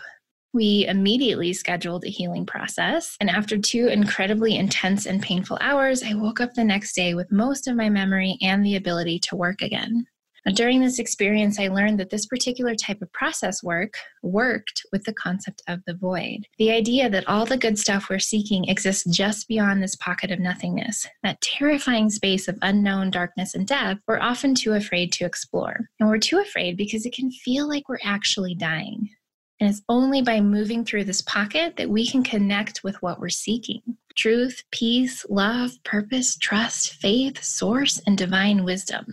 We 0.52 0.86
immediately 0.86 1.52
scheduled 1.52 2.04
a 2.04 2.08
healing 2.08 2.44
process. 2.44 3.16
And 3.20 3.30
after 3.30 3.56
two 3.56 3.88
incredibly 3.88 4.56
intense 4.56 5.06
and 5.06 5.22
painful 5.22 5.58
hours, 5.60 6.02
I 6.02 6.14
woke 6.14 6.40
up 6.40 6.54
the 6.54 6.64
next 6.64 6.94
day 6.94 7.14
with 7.14 7.32
most 7.32 7.68
of 7.68 7.76
my 7.76 7.88
memory 7.88 8.36
and 8.42 8.64
the 8.64 8.76
ability 8.76 9.18
to 9.20 9.36
work 9.36 9.62
again. 9.62 10.06
During 10.54 10.80
this 10.80 10.98
experience, 10.98 11.60
I 11.60 11.68
learned 11.68 12.00
that 12.00 12.10
this 12.10 12.26
particular 12.26 12.74
type 12.74 13.00
of 13.00 13.12
process 13.12 13.62
work 13.62 13.94
worked 14.24 14.84
with 14.90 15.04
the 15.04 15.12
concept 15.12 15.62
of 15.68 15.80
the 15.86 15.94
void. 15.94 16.46
The 16.58 16.72
idea 16.72 17.08
that 17.08 17.28
all 17.28 17.46
the 17.46 17.56
good 17.56 17.78
stuff 17.78 18.10
we're 18.10 18.18
seeking 18.18 18.64
exists 18.64 19.04
just 19.08 19.46
beyond 19.46 19.80
this 19.80 19.94
pocket 19.94 20.32
of 20.32 20.40
nothingness, 20.40 21.06
that 21.22 21.40
terrifying 21.40 22.10
space 22.10 22.48
of 22.48 22.58
unknown 22.60 23.12
darkness 23.12 23.54
and 23.54 23.66
death, 23.68 23.98
we're 24.08 24.18
often 24.18 24.56
too 24.56 24.72
afraid 24.72 25.12
to 25.12 25.24
explore. 25.24 25.76
And 26.00 26.08
we're 26.08 26.18
too 26.18 26.40
afraid 26.40 26.76
because 26.76 27.06
it 27.06 27.14
can 27.14 27.30
feel 27.30 27.68
like 27.68 27.88
we're 27.88 27.98
actually 28.02 28.56
dying. 28.56 29.10
And 29.62 29.70
it's 29.70 29.82
only 29.88 30.22
by 30.22 30.40
moving 30.40 30.84
through 30.84 31.04
this 31.04 31.22
pocket 31.22 31.76
that 31.76 31.88
we 31.88 32.04
can 32.04 32.24
connect 32.24 32.82
with 32.82 33.00
what 33.00 33.20
we're 33.20 33.28
seeking 33.28 33.80
truth, 34.16 34.64
peace, 34.72 35.24
love, 35.30 35.70
purpose, 35.84 36.36
trust, 36.36 36.94
faith, 36.94 37.40
source, 37.44 38.00
and 38.04 38.18
divine 38.18 38.64
wisdom. 38.64 39.06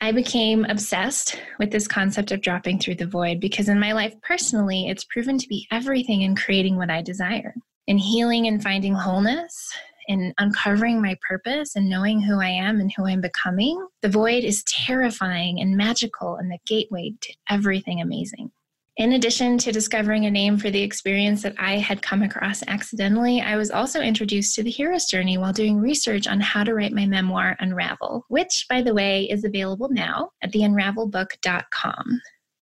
I 0.00 0.10
became 0.10 0.64
obsessed 0.64 1.40
with 1.60 1.70
this 1.70 1.86
concept 1.86 2.32
of 2.32 2.40
dropping 2.40 2.80
through 2.80 2.96
the 2.96 3.06
void 3.06 3.38
because 3.38 3.68
in 3.68 3.78
my 3.78 3.92
life 3.92 4.20
personally, 4.20 4.88
it's 4.88 5.04
proven 5.04 5.38
to 5.38 5.46
be 5.46 5.68
everything 5.70 6.22
in 6.22 6.34
creating 6.34 6.76
what 6.76 6.90
I 6.90 7.00
desire. 7.00 7.54
In 7.86 7.96
healing 7.96 8.48
and 8.48 8.60
finding 8.60 8.94
wholeness, 8.94 9.72
in 10.08 10.34
uncovering 10.38 11.00
my 11.00 11.16
purpose 11.26 11.76
and 11.76 11.88
knowing 11.88 12.20
who 12.20 12.40
I 12.40 12.48
am 12.48 12.80
and 12.80 12.92
who 12.96 13.06
I'm 13.06 13.20
becoming, 13.20 13.86
the 14.02 14.08
void 14.08 14.42
is 14.42 14.64
terrifying 14.64 15.60
and 15.60 15.76
magical 15.76 16.34
and 16.34 16.50
the 16.50 16.58
gateway 16.66 17.12
to 17.20 17.32
everything 17.48 18.02
amazing. 18.02 18.50
In 18.96 19.14
addition 19.14 19.58
to 19.58 19.72
discovering 19.72 20.26
a 20.26 20.30
name 20.30 20.56
for 20.56 20.70
the 20.70 20.80
experience 20.80 21.42
that 21.42 21.56
I 21.58 21.78
had 21.78 22.00
come 22.00 22.22
across 22.22 22.62
accidentally, 22.68 23.40
I 23.40 23.56
was 23.56 23.72
also 23.72 24.00
introduced 24.00 24.54
to 24.54 24.62
the 24.62 24.70
hero's 24.70 25.06
journey 25.06 25.36
while 25.36 25.52
doing 25.52 25.80
research 25.80 26.28
on 26.28 26.40
how 26.40 26.62
to 26.62 26.74
write 26.74 26.92
my 26.92 27.04
memoir, 27.04 27.56
Unravel, 27.58 28.24
which, 28.28 28.66
by 28.68 28.82
the 28.82 28.94
way, 28.94 29.24
is 29.24 29.42
available 29.42 29.88
now 29.90 30.30
at 30.42 30.52
theunravelbook.com. 30.52 32.20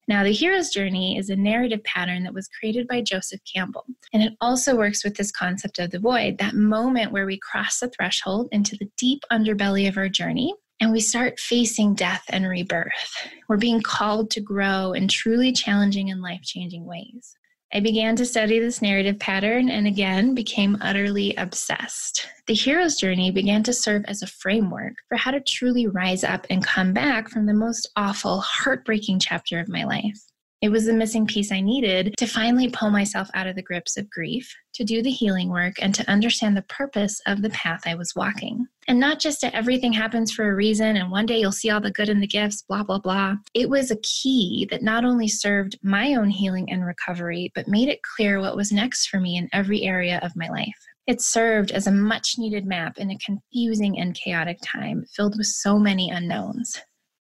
Now, 0.06 0.22
the 0.22 0.30
hero's 0.30 0.70
journey 0.70 1.18
is 1.18 1.30
a 1.30 1.36
narrative 1.36 1.82
pattern 1.82 2.22
that 2.22 2.34
was 2.34 2.48
created 2.48 2.86
by 2.86 3.02
Joseph 3.02 3.40
Campbell, 3.52 3.84
and 4.12 4.22
it 4.22 4.34
also 4.40 4.76
works 4.76 5.02
with 5.02 5.16
this 5.16 5.32
concept 5.32 5.80
of 5.80 5.90
the 5.90 5.98
void, 5.98 6.38
that 6.38 6.54
moment 6.54 7.10
where 7.10 7.26
we 7.26 7.38
cross 7.38 7.80
the 7.80 7.90
threshold 7.90 8.48
into 8.52 8.76
the 8.76 8.90
deep 8.96 9.24
underbelly 9.32 9.88
of 9.88 9.96
our 9.96 10.08
journey 10.08 10.54
and 10.80 10.90
we 10.90 11.00
start 11.00 11.38
facing 11.38 11.94
death 11.94 12.24
and 12.30 12.48
rebirth. 12.48 13.28
We're 13.48 13.58
being 13.58 13.82
called 13.82 14.30
to 14.30 14.40
grow 14.40 14.92
in 14.92 15.08
truly 15.08 15.52
challenging 15.52 16.10
and 16.10 16.22
life 16.22 16.42
changing 16.42 16.86
ways. 16.86 17.36
I 17.72 17.78
began 17.78 18.16
to 18.16 18.26
study 18.26 18.58
this 18.58 18.82
narrative 18.82 19.20
pattern 19.20 19.70
and 19.70 19.86
again 19.86 20.34
became 20.34 20.76
utterly 20.80 21.36
obsessed. 21.36 22.26
The 22.46 22.54
hero's 22.54 22.96
journey 22.96 23.30
began 23.30 23.62
to 23.62 23.72
serve 23.72 24.04
as 24.08 24.22
a 24.22 24.26
framework 24.26 24.94
for 25.08 25.16
how 25.16 25.30
to 25.30 25.40
truly 25.40 25.86
rise 25.86 26.24
up 26.24 26.46
and 26.50 26.64
come 26.64 26.92
back 26.92 27.28
from 27.28 27.46
the 27.46 27.54
most 27.54 27.88
awful, 27.94 28.40
heartbreaking 28.40 29.20
chapter 29.20 29.60
of 29.60 29.68
my 29.68 29.84
life. 29.84 30.29
It 30.62 30.68
was 30.68 30.84
the 30.84 30.92
missing 30.92 31.26
piece 31.26 31.50
I 31.50 31.62
needed 31.62 32.14
to 32.18 32.26
finally 32.26 32.68
pull 32.68 32.90
myself 32.90 33.30
out 33.32 33.46
of 33.46 33.56
the 33.56 33.62
grips 33.62 33.96
of 33.96 34.10
grief, 34.10 34.54
to 34.74 34.84
do 34.84 35.02
the 35.02 35.10
healing 35.10 35.48
work, 35.48 35.76
and 35.80 35.94
to 35.94 36.10
understand 36.10 36.54
the 36.54 36.62
purpose 36.62 37.18
of 37.26 37.40
the 37.40 37.48
path 37.48 37.80
I 37.86 37.94
was 37.94 38.14
walking. 38.14 38.66
And 38.86 39.00
not 39.00 39.20
just 39.20 39.40
that 39.40 39.54
everything 39.54 39.94
happens 39.94 40.30
for 40.30 40.50
a 40.50 40.54
reason 40.54 40.98
and 40.98 41.10
one 41.10 41.24
day 41.24 41.40
you'll 41.40 41.50
see 41.50 41.70
all 41.70 41.80
the 41.80 41.90
good 41.90 42.10
and 42.10 42.22
the 42.22 42.26
gifts, 42.26 42.62
blah, 42.68 42.82
blah, 42.82 42.98
blah. 42.98 43.36
It 43.54 43.70
was 43.70 43.90
a 43.90 44.00
key 44.02 44.68
that 44.70 44.82
not 44.82 45.02
only 45.02 45.28
served 45.28 45.78
my 45.82 46.14
own 46.14 46.28
healing 46.28 46.70
and 46.70 46.84
recovery, 46.84 47.50
but 47.54 47.66
made 47.66 47.88
it 47.88 48.00
clear 48.14 48.38
what 48.38 48.56
was 48.56 48.70
next 48.70 49.06
for 49.06 49.18
me 49.18 49.38
in 49.38 49.48
every 49.54 49.84
area 49.84 50.20
of 50.22 50.36
my 50.36 50.50
life. 50.50 50.68
It 51.06 51.22
served 51.22 51.70
as 51.70 51.86
a 51.86 51.92
much 51.92 52.34
needed 52.36 52.66
map 52.66 52.98
in 52.98 53.10
a 53.10 53.18
confusing 53.18 53.98
and 53.98 54.14
chaotic 54.14 54.58
time 54.62 55.06
filled 55.16 55.38
with 55.38 55.46
so 55.46 55.78
many 55.78 56.10
unknowns. 56.10 56.80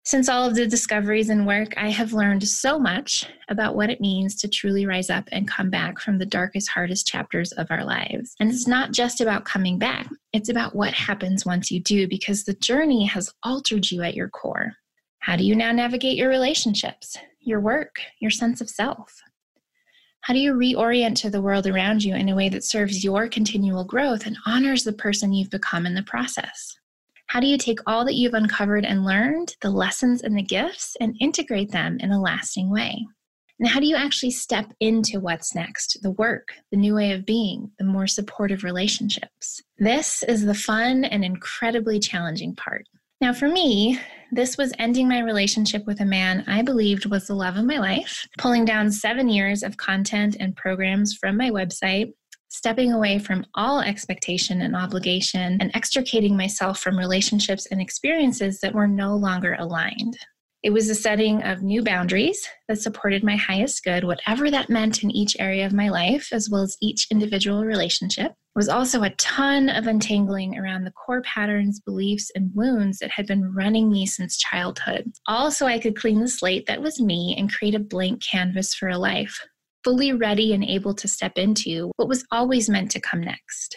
Since 0.05 0.29
all 0.29 0.45
of 0.45 0.57
the 0.57 0.67
discoveries 0.67 1.29
and 1.29 1.47
work, 1.47 1.75
I 1.77 1.89
have 1.91 2.13
learned 2.13 2.47
so 2.47 2.77
much 2.77 3.25
about 3.49 3.77
what 3.77 3.89
it 3.89 4.01
means 4.01 4.35
to 4.37 4.49
truly 4.49 4.85
rise 4.85 5.11
up 5.11 5.29
and 5.31 5.47
come 5.47 5.71
back 5.71 6.01
from 6.01 6.19
the 6.19 6.27
darkest, 6.27 6.71
hardest 6.71 7.07
chapters 7.07 7.53
of 7.53 7.69
our 7.71 7.85
lives. 7.85 8.35
And 8.41 8.51
it's 8.51 8.67
not 8.67 8.91
just 8.91 9.21
about 9.21 9.45
coming 9.45 9.79
back, 9.79 10.09
it's 10.33 10.49
about 10.49 10.75
what 10.75 10.93
happens 10.93 11.47
once 11.47 11.71
you 11.71 11.79
do, 11.79 12.09
because 12.09 12.43
the 12.43 12.55
journey 12.55 13.05
has 13.05 13.33
altered 13.45 13.93
you 13.93 14.03
at 14.03 14.17
your 14.17 14.29
core. 14.29 14.73
How 15.21 15.37
do 15.37 15.45
you 15.45 15.55
now 15.55 15.71
navigate 15.71 16.17
your 16.17 16.29
relationships, 16.29 17.17
your 17.39 17.61
work, 17.61 18.01
your 18.19 18.33
sense 18.33 18.61
of 18.61 18.69
self? 18.69 19.23
How 20.23 20.35
do 20.35 20.41
you 20.41 20.53
reorient 20.53 21.15
to 21.21 21.31
the 21.31 21.43
world 21.43 21.69
around 21.69 22.03
you 22.03 22.17
in 22.17 22.29
a 22.29 22.35
way 22.35 22.49
that 22.49 22.65
serves 22.65 23.05
your 23.05 23.29
continual 23.29 23.85
growth 23.85 24.27
and 24.27 24.37
honors 24.47 24.83
the 24.83 24.93
person 24.93 25.33
you've 25.33 25.51
become 25.51 25.87
in 25.87 25.95
the 25.95 26.03
process? 26.03 26.77
How 27.33 27.41
do 27.41 27.47
you 27.47 27.57
take 27.57 27.79
all 27.87 28.05
that 28.05 28.15
you've 28.15 28.35
uncovered 28.35 28.85
and 28.85 29.07
learned, 29.07 29.57
the 29.63 29.71
lessons 29.71 30.21
and 30.21 30.37
the 30.37 30.43
gifts, 30.43 30.99
and 31.01 31.17
integrate 31.19 31.71
them 31.71 31.97
in 32.01 32.13
a 32.13 32.21
lasting 32.21 32.71
way? 32.71 33.07
And 33.59 33.67
how 33.67 33.81
do 33.81 33.87
you 33.87 33.97
actually 33.97 34.33
step 34.33 34.67
into 34.81 35.19
what's 35.19 35.55
next 35.55 35.97
the 36.03 36.11
work, 36.11 36.49
the 36.71 36.77
new 36.77 36.95
way 36.95 37.13
of 37.13 37.25
being, 37.25 37.71
the 37.79 37.87
more 37.87 38.07
supportive 38.07 38.65
relationships? 38.65 39.63
This 39.79 40.23
is 40.25 40.45
the 40.45 40.53
fun 40.53 41.07
and 41.07 41.25
incredibly 41.25 41.99
challenging 41.99 42.55
part. 42.55 42.85
Now, 43.23 43.33
for 43.33 43.49
me, 43.49 43.99
this 44.31 44.59
was 44.59 44.75
ending 44.79 45.09
my 45.09 45.21
relationship 45.21 45.87
with 45.87 46.03
a 46.03 46.05
man 46.05 46.45
I 46.47 46.61
believed 46.61 47.07
was 47.07 47.29
the 47.29 47.35
love 47.35 47.57
of 47.57 47.65
my 47.65 47.79
life, 47.79 48.27
pulling 48.37 48.67
down 48.67 48.91
seven 48.91 49.31
years 49.31 49.63
of 49.63 49.79
content 49.79 50.37
and 50.39 50.55
programs 50.55 51.17
from 51.17 51.39
my 51.39 51.49
website, 51.49 52.13
stepping 52.53 52.93
away 52.93 53.19
from 53.19 53.47
all 53.55 53.81
expectation 53.81 54.61
and 54.61 54.77
obligation, 54.77 55.57
and 55.59 55.71
extricating 55.75 56.37
myself 56.37 56.79
from 56.79 56.99
relationships 56.99 57.67
and 57.67 57.81
experiences 57.81 58.61
that 58.61 58.75
were 58.75 58.87
no 58.87 59.17
longer 59.17 59.57
aligned. 59.59 60.19
It 60.63 60.71
was 60.71 60.91
a 60.91 60.95
setting 60.95 61.43
of 61.43 61.63
new 61.63 61.83
boundaries 61.83 62.47
that 62.69 62.81
supported 62.81 63.25
my 63.25 63.37
highest 63.37 63.83
good, 63.83 64.05
whatever 64.05 64.51
that 64.51 64.69
meant 64.69 65.03
in 65.03 65.11
each 65.11 65.35
area 65.41 65.65
of 65.65 65.73
my 65.73 65.89
life, 65.89 66.29
as 66.31 66.51
well 66.51 66.63
as 66.63 66.77
each 66.81 67.09
individual 67.11 67.65
relationship. 67.65 68.33
It 68.33 68.37
was 68.55 68.69
also 68.69 69.03
a 69.03 69.11
ton 69.17 69.71
of 69.71 69.87
untangling 69.87 70.59
around 70.59 70.85
the 70.85 70.93
core 70.93 71.23
patterns, 71.23 71.81
beliefs, 71.81 72.31
and 72.35 72.55
wounds 72.55 72.99
that 72.99 73.11
had 73.11 73.27
been 73.27 73.55
running 73.55 73.91
me 73.91 74.05
since 74.05 74.37
childhood. 74.37 75.11
Also, 75.27 75.65
I 75.65 75.79
could 75.79 75.97
clean 75.97 76.21
the 76.21 76.29
slate 76.29 76.67
that 76.67 76.83
was 76.83 77.01
me 77.01 77.35
and 77.37 77.53
create 77.53 77.75
a 77.75 77.81
blank 77.81 78.23
canvas 78.23 78.75
for 78.75 78.91
a 78.91 78.99
life 78.99 79.41
fully 79.85 80.13
ready 80.13 80.53
and 80.53 80.65
able 80.65 80.95
to 80.95 81.09
step 81.09 81.33
into 81.37 81.91
what 81.97 82.09
was 82.09 82.25
always 82.31 82.69
meant 82.69 82.91
to 82.93 83.01
come 83.01 83.21
next. 83.21 83.77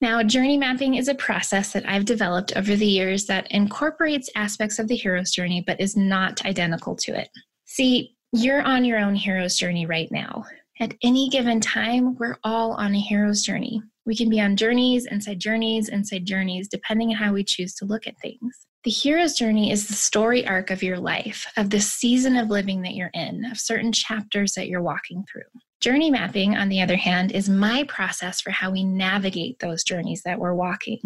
Now, 0.00 0.22
journey 0.22 0.58
mapping 0.58 0.94
is 0.94 1.08
a 1.08 1.14
process 1.14 1.72
that 1.72 1.88
I've 1.88 2.04
developed 2.04 2.56
over 2.56 2.76
the 2.76 2.86
years 2.86 3.26
that 3.26 3.50
incorporates 3.50 4.28
aspects 4.36 4.78
of 4.78 4.88
the 4.88 4.96
hero's 4.96 5.30
journey 5.30 5.62
but 5.66 5.80
is 5.80 5.96
not 5.96 6.44
identical 6.44 6.94
to 6.96 7.18
it. 7.18 7.28
See, 7.64 8.14
you're 8.32 8.62
on 8.62 8.84
your 8.84 8.98
own 8.98 9.14
hero's 9.14 9.56
journey 9.56 9.86
right 9.86 10.08
now. 10.10 10.44
At 10.80 10.94
any 11.02 11.28
given 11.28 11.60
time, 11.60 12.16
we're 12.16 12.36
all 12.42 12.72
on 12.72 12.94
a 12.94 13.00
hero's 13.00 13.42
journey. 13.42 13.80
We 14.06 14.16
can 14.16 14.28
be 14.28 14.40
on 14.40 14.56
journeys, 14.56 15.06
inside 15.06 15.38
journeys, 15.38 15.88
inside 15.88 16.26
journeys, 16.26 16.68
depending 16.68 17.10
on 17.10 17.16
how 17.16 17.32
we 17.32 17.44
choose 17.44 17.74
to 17.76 17.84
look 17.84 18.06
at 18.06 18.18
things. 18.20 18.66
The 18.84 18.90
hero's 18.90 19.32
journey 19.32 19.70
is 19.70 19.88
the 19.88 19.94
story 19.94 20.46
arc 20.46 20.70
of 20.70 20.82
your 20.82 20.98
life, 20.98 21.50
of 21.56 21.70
the 21.70 21.80
season 21.80 22.36
of 22.36 22.50
living 22.50 22.82
that 22.82 22.92
you're 22.92 23.10
in, 23.14 23.46
of 23.46 23.58
certain 23.58 23.92
chapters 23.92 24.52
that 24.52 24.68
you're 24.68 24.82
walking 24.82 25.24
through. 25.24 25.40
Journey 25.80 26.10
mapping, 26.10 26.54
on 26.54 26.68
the 26.68 26.82
other 26.82 26.96
hand, 26.96 27.32
is 27.32 27.48
my 27.48 27.84
process 27.84 28.42
for 28.42 28.50
how 28.50 28.70
we 28.70 28.84
navigate 28.84 29.58
those 29.58 29.84
journeys 29.84 30.20
that 30.24 30.38
we're 30.38 30.52
walking, 30.52 31.00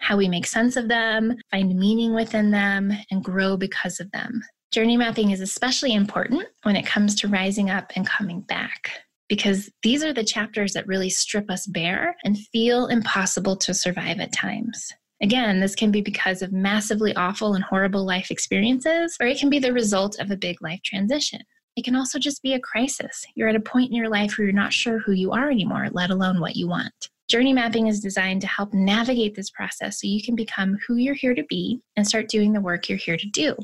how 0.00 0.18
we 0.18 0.28
make 0.28 0.46
sense 0.46 0.76
of 0.76 0.88
them, 0.88 1.34
find 1.50 1.74
meaning 1.74 2.14
within 2.14 2.50
them, 2.50 2.92
and 3.10 3.24
grow 3.24 3.56
because 3.56 4.00
of 4.00 4.10
them. 4.12 4.42
Journey 4.70 4.98
mapping 4.98 5.30
is 5.30 5.40
especially 5.40 5.94
important 5.94 6.44
when 6.64 6.76
it 6.76 6.84
comes 6.84 7.14
to 7.14 7.28
rising 7.28 7.70
up 7.70 7.90
and 7.96 8.06
coming 8.06 8.42
back 8.42 8.90
because 9.30 9.70
these 9.82 10.04
are 10.04 10.12
the 10.12 10.24
chapters 10.24 10.74
that 10.74 10.86
really 10.86 11.08
strip 11.08 11.50
us 11.50 11.66
bare 11.66 12.16
and 12.22 12.36
feel 12.52 12.88
impossible 12.88 13.56
to 13.56 13.72
survive 13.72 14.20
at 14.20 14.32
times. 14.34 14.92
Again, 15.22 15.60
this 15.60 15.74
can 15.74 15.90
be 15.90 16.00
because 16.00 16.42
of 16.42 16.52
massively 16.52 17.14
awful 17.16 17.54
and 17.54 17.64
horrible 17.64 18.04
life 18.04 18.30
experiences, 18.30 19.16
or 19.20 19.26
it 19.26 19.38
can 19.38 19.48
be 19.48 19.58
the 19.58 19.72
result 19.72 20.18
of 20.18 20.30
a 20.30 20.36
big 20.36 20.60
life 20.60 20.80
transition. 20.84 21.40
It 21.76 21.84
can 21.84 21.96
also 21.96 22.18
just 22.18 22.42
be 22.42 22.54
a 22.54 22.60
crisis. 22.60 23.24
You're 23.34 23.48
at 23.48 23.56
a 23.56 23.60
point 23.60 23.90
in 23.90 23.96
your 23.96 24.08
life 24.08 24.36
where 24.36 24.46
you're 24.46 24.54
not 24.54 24.72
sure 24.72 24.98
who 24.98 25.12
you 25.12 25.32
are 25.32 25.50
anymore, 25.50 25.88
let 25.92 26.10
alone 26.10 26.40
what 26.40 26.56
you 26.56 26.68
want. 26.68 26.92
Journey 27.28 27.52
mapping 27.52 27.86
is 27.86 28.00
designed 28.00 28.42
to 28.42 28.46
help 28.46 28.74
navigate 28.74 29.34
this 29.34 29.50
process 29.50 30.00
so 30.00 30.06
you 30.06 30.22
can 30.22 30.36
become 30.36 30.76
who 30.86 30.96
you're 30.96 31.14
here 31.14 31.34
to 31.34 31.44
be 31.48 31.80
and 31.96 32.06
start 32.06 32.28
doing 32.28 32.52
the 32.52 32.60
work 32.60 32.88
you're 32.88 32.98
here 32.98 33.16
to 33.16 33.30
do. 33.30 33.56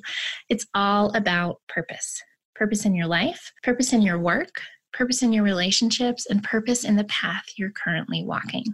It's 0.49 0.67
all 0.75 1.15
about 1.15 1.61
purpose 1.69 2.23
purpose 2.57 2.85
in 2.85 2.95
your 2.95 3.07
life, 3.07 3.53
purpose 3.63 3.95
in 3.95 4.03
your 4.03 4.19
work, 4.19 4.61
purpose 4.93 5.23
in 5.23 5.33
your 5.33 5.45
relationships, 5.45 6.27
and 6.27 6.45
purpose 6.45 6.85
in 6.85 6.95
the 6.95 7.05
path 7.05 7.45
you're 7.57 7.73
currently 7.73 8.23
walking. 8.23 8.67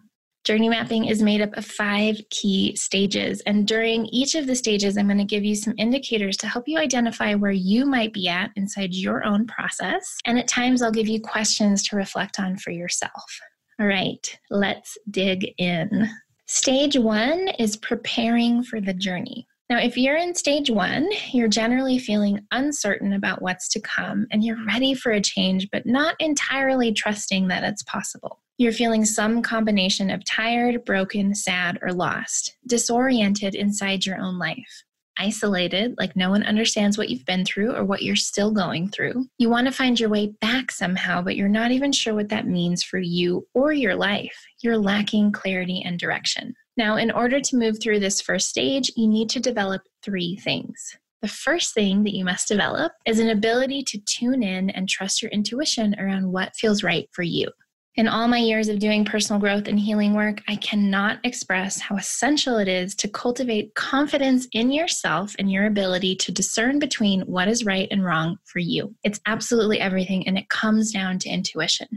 Journey 0.46 0.68
mapping 0.68 1.06
is 1.06 1.24
made 1.24 1.40
up 1.40 1.52
of 1.56 1.66
five 1.66 2.20
key 2.30 2.76
stages. 2.76 3.40
And 3.46 3.66
during 3.66 4.06
each 4.06 4.36
of 4.36 4.46
the 4.46 4.54
stages, 4.54 4.96
I'm 4.96 5.08
going 5.08 5.18
to 5.18 5.24
give 5.24 5.42
you 5.42 5.56
some 5.56 5.74
indicators 5.76 6.36
to 6.36 6.46
help 6.46 6.68
you 6.68 6.78
identify 6.78 7.34
where 7.34 7.50
you 7.50 7.84
might 7.84 8.12
be 8.12 8.28
at 8.28 8.52
inside 8.54 8.94
your 8.94 9.24
own 9.24 9.48
process. 9.48 10.18
And 10.24 10.38
at 10.38 10.46
times, 10.46 10.82
I'll 10.82 10.92
give 10.92 11.08
you 11.08 11.20
questions 11.20 11.82
to 11.88 11.96
reflect 11.96 12.38
on 12.38 12.58
for 12.58 12.70
yourself. 12.70 13.40
All 13.80 13.88
right, 13.88 14.38
let's 14.48 14.96
dig 15.10 15.52
in. 15.58 16.08
Stage 16.46 16.96
one 16.96 17.48
is 17.58 17.76
preparing 17.76 18.62
for 18.62 18.80
the 18.80 18.94
journey. 18.94 19.48
Now, 19.68 19.80
if 19.80 19.96
you're 19.96 20.16
in 20.16 20.32
stage 20.36 20.70
one, 20.70 21.08
you're 21.32 21.48
generally 21.48 21.98
feeling 21.98 22.38
uncertain 22.52 23.14
about 23.14 23.42
what's 23.42 23.68
to 23.70 23.80
come 23.80 24.28
and 24.30 24.44
you're 24.44 24.64
ready 24.64 24.94
for 24.94 25.10
a 25.10 25.20
change, 25.20 25.68
but 25.72 25.86
not 25.86 26.14
entirely 26.20 26.92
trusting 26.92 27.48
that 27.48 27.64
it's 27.64 27.82
possible. 27.82 28.38
You're 28.58 28.72
feeling 28.72 29.04
some 29.04 29.42
combination 29.42 30.08
of 30.08 30.24
tired, 30.24 30.82
broken, 30.86 31.34
sad, 31.34 31.78
or 31.82 31.92
lost, 31.92 32.56
disoriented 32.66 33.54
inside 33.54 34.06
your 34.06 34.18
own 34.18 34.38
life. 34.38 34.82
Isolated, 35.18 35.94
like 35.98 36.16
no 36.16 36.30
one 36.30 36.42
understands 36.42 36.96
what 36.96 37.10
you've 37.10 37.26
been 37.26 37.44
through 37.44 37.74
or 37.74 37.84
what 37.84 38.02
you're 38.02 38.16
still 38.16 38.50
going 38.50 38.88
through. 38.88 39.26
You 39.36 39.50
want 39.50 39.66
to 39.66 39.74
find 39.74 40.00
your 40.00 40.08
way 40.08 40.32
back 40.40 40.70
somehow, 40.70 41.20
but 41.20 41.36
you're 41.36 41.50
not 41.50 41.70
even 41.70 41.92
sure 41.92 42.14
what 42.14 42.30
that 42.30 42.46
means 42.46 42.82
for 42.82 42.98
you 42.98 43.46
or 43.52 43.72
your 43.72 43.94
life. 43.94 44.42
You're 44.62 44.78
lacking 44.78 45.32
clarity 45.32 45.82
and 45.84 45.98
direction. 45.98 46.54
Now, 46.78 46.96
in 46.96 47.10
order 47.10 47.40
to 47.40 47.56
move 47.56 47.76
through 47.82 48.00
this 48.00 48.22
first 48.22 48.48
stage, 48.48 48.90
you 48.96 49.06
need 49.06 49.28
to 49.30 49.40
develop 49.40 49.82
three 50.02 50.36
things. 50.36 50.96
The 51.20 51.28
first 51.28 51.74
thing 51.74 52.04
that 52.04 52.14
you 52.14 52.24
must 52.24 52.48
develop 52.48 52.92
is 53.04 53.18
an 53.18 53.28
ability 53.28 53.82
to 53.82 53.98
tune 54.06 54.42
in 54.42 54.70
and 54.70 54.88
trust 54.88 55.20
your 55.20 55.30
intuition 55.30 55.94
around 55.98 56.32
what 56.32 56.56
feels 56.56 56.82
right 56.82 57.06
for 57.12 57.22
you. 57.22 57.50
In 57.96 58.08
all 58.08 58.28
my 58.28 58.36
years 58.36 58.68
of 58.68 58.78
doing 58.78 59.06
personal 59.06 59.40
growth 59.40 59.68
and 59.68 59.80
healing 59.80 60.12
work, 60.12 60.42
I 60.48 60.56
cannot 60.56 61.18
express 61.24 61.80
how 61.80 61.96
essential 61.96 62.58
it 62.58 62.68
is 62.68 62.94
to 62.96 63.08
cultivate 63.08 63.74
confidence 63.74 64.46
in 64.52 64.70
yourself 64.70 65.34
and 65.38 65.50
your 65.50 65.64
ability 65.64 66.14
to 66.16 66.30
discern 66.30 66.78
between 66.78 67.22
what 67.22 67.48
is 67.48 67.64
right 67.64 67.88
and 67.90 68.04
wrong 68.04 68.36
for 68.44 68.58
you. 68.58 68.94
It's 69.02 69.18
absolutely 69.24 69.80
everything, 69.80 70.28
and 70.28 70.36
it 70.36 70.50
comes 70.50 70.92
down 70.92 71.18
to 71.20 71.30
intuition. 71.30 71.88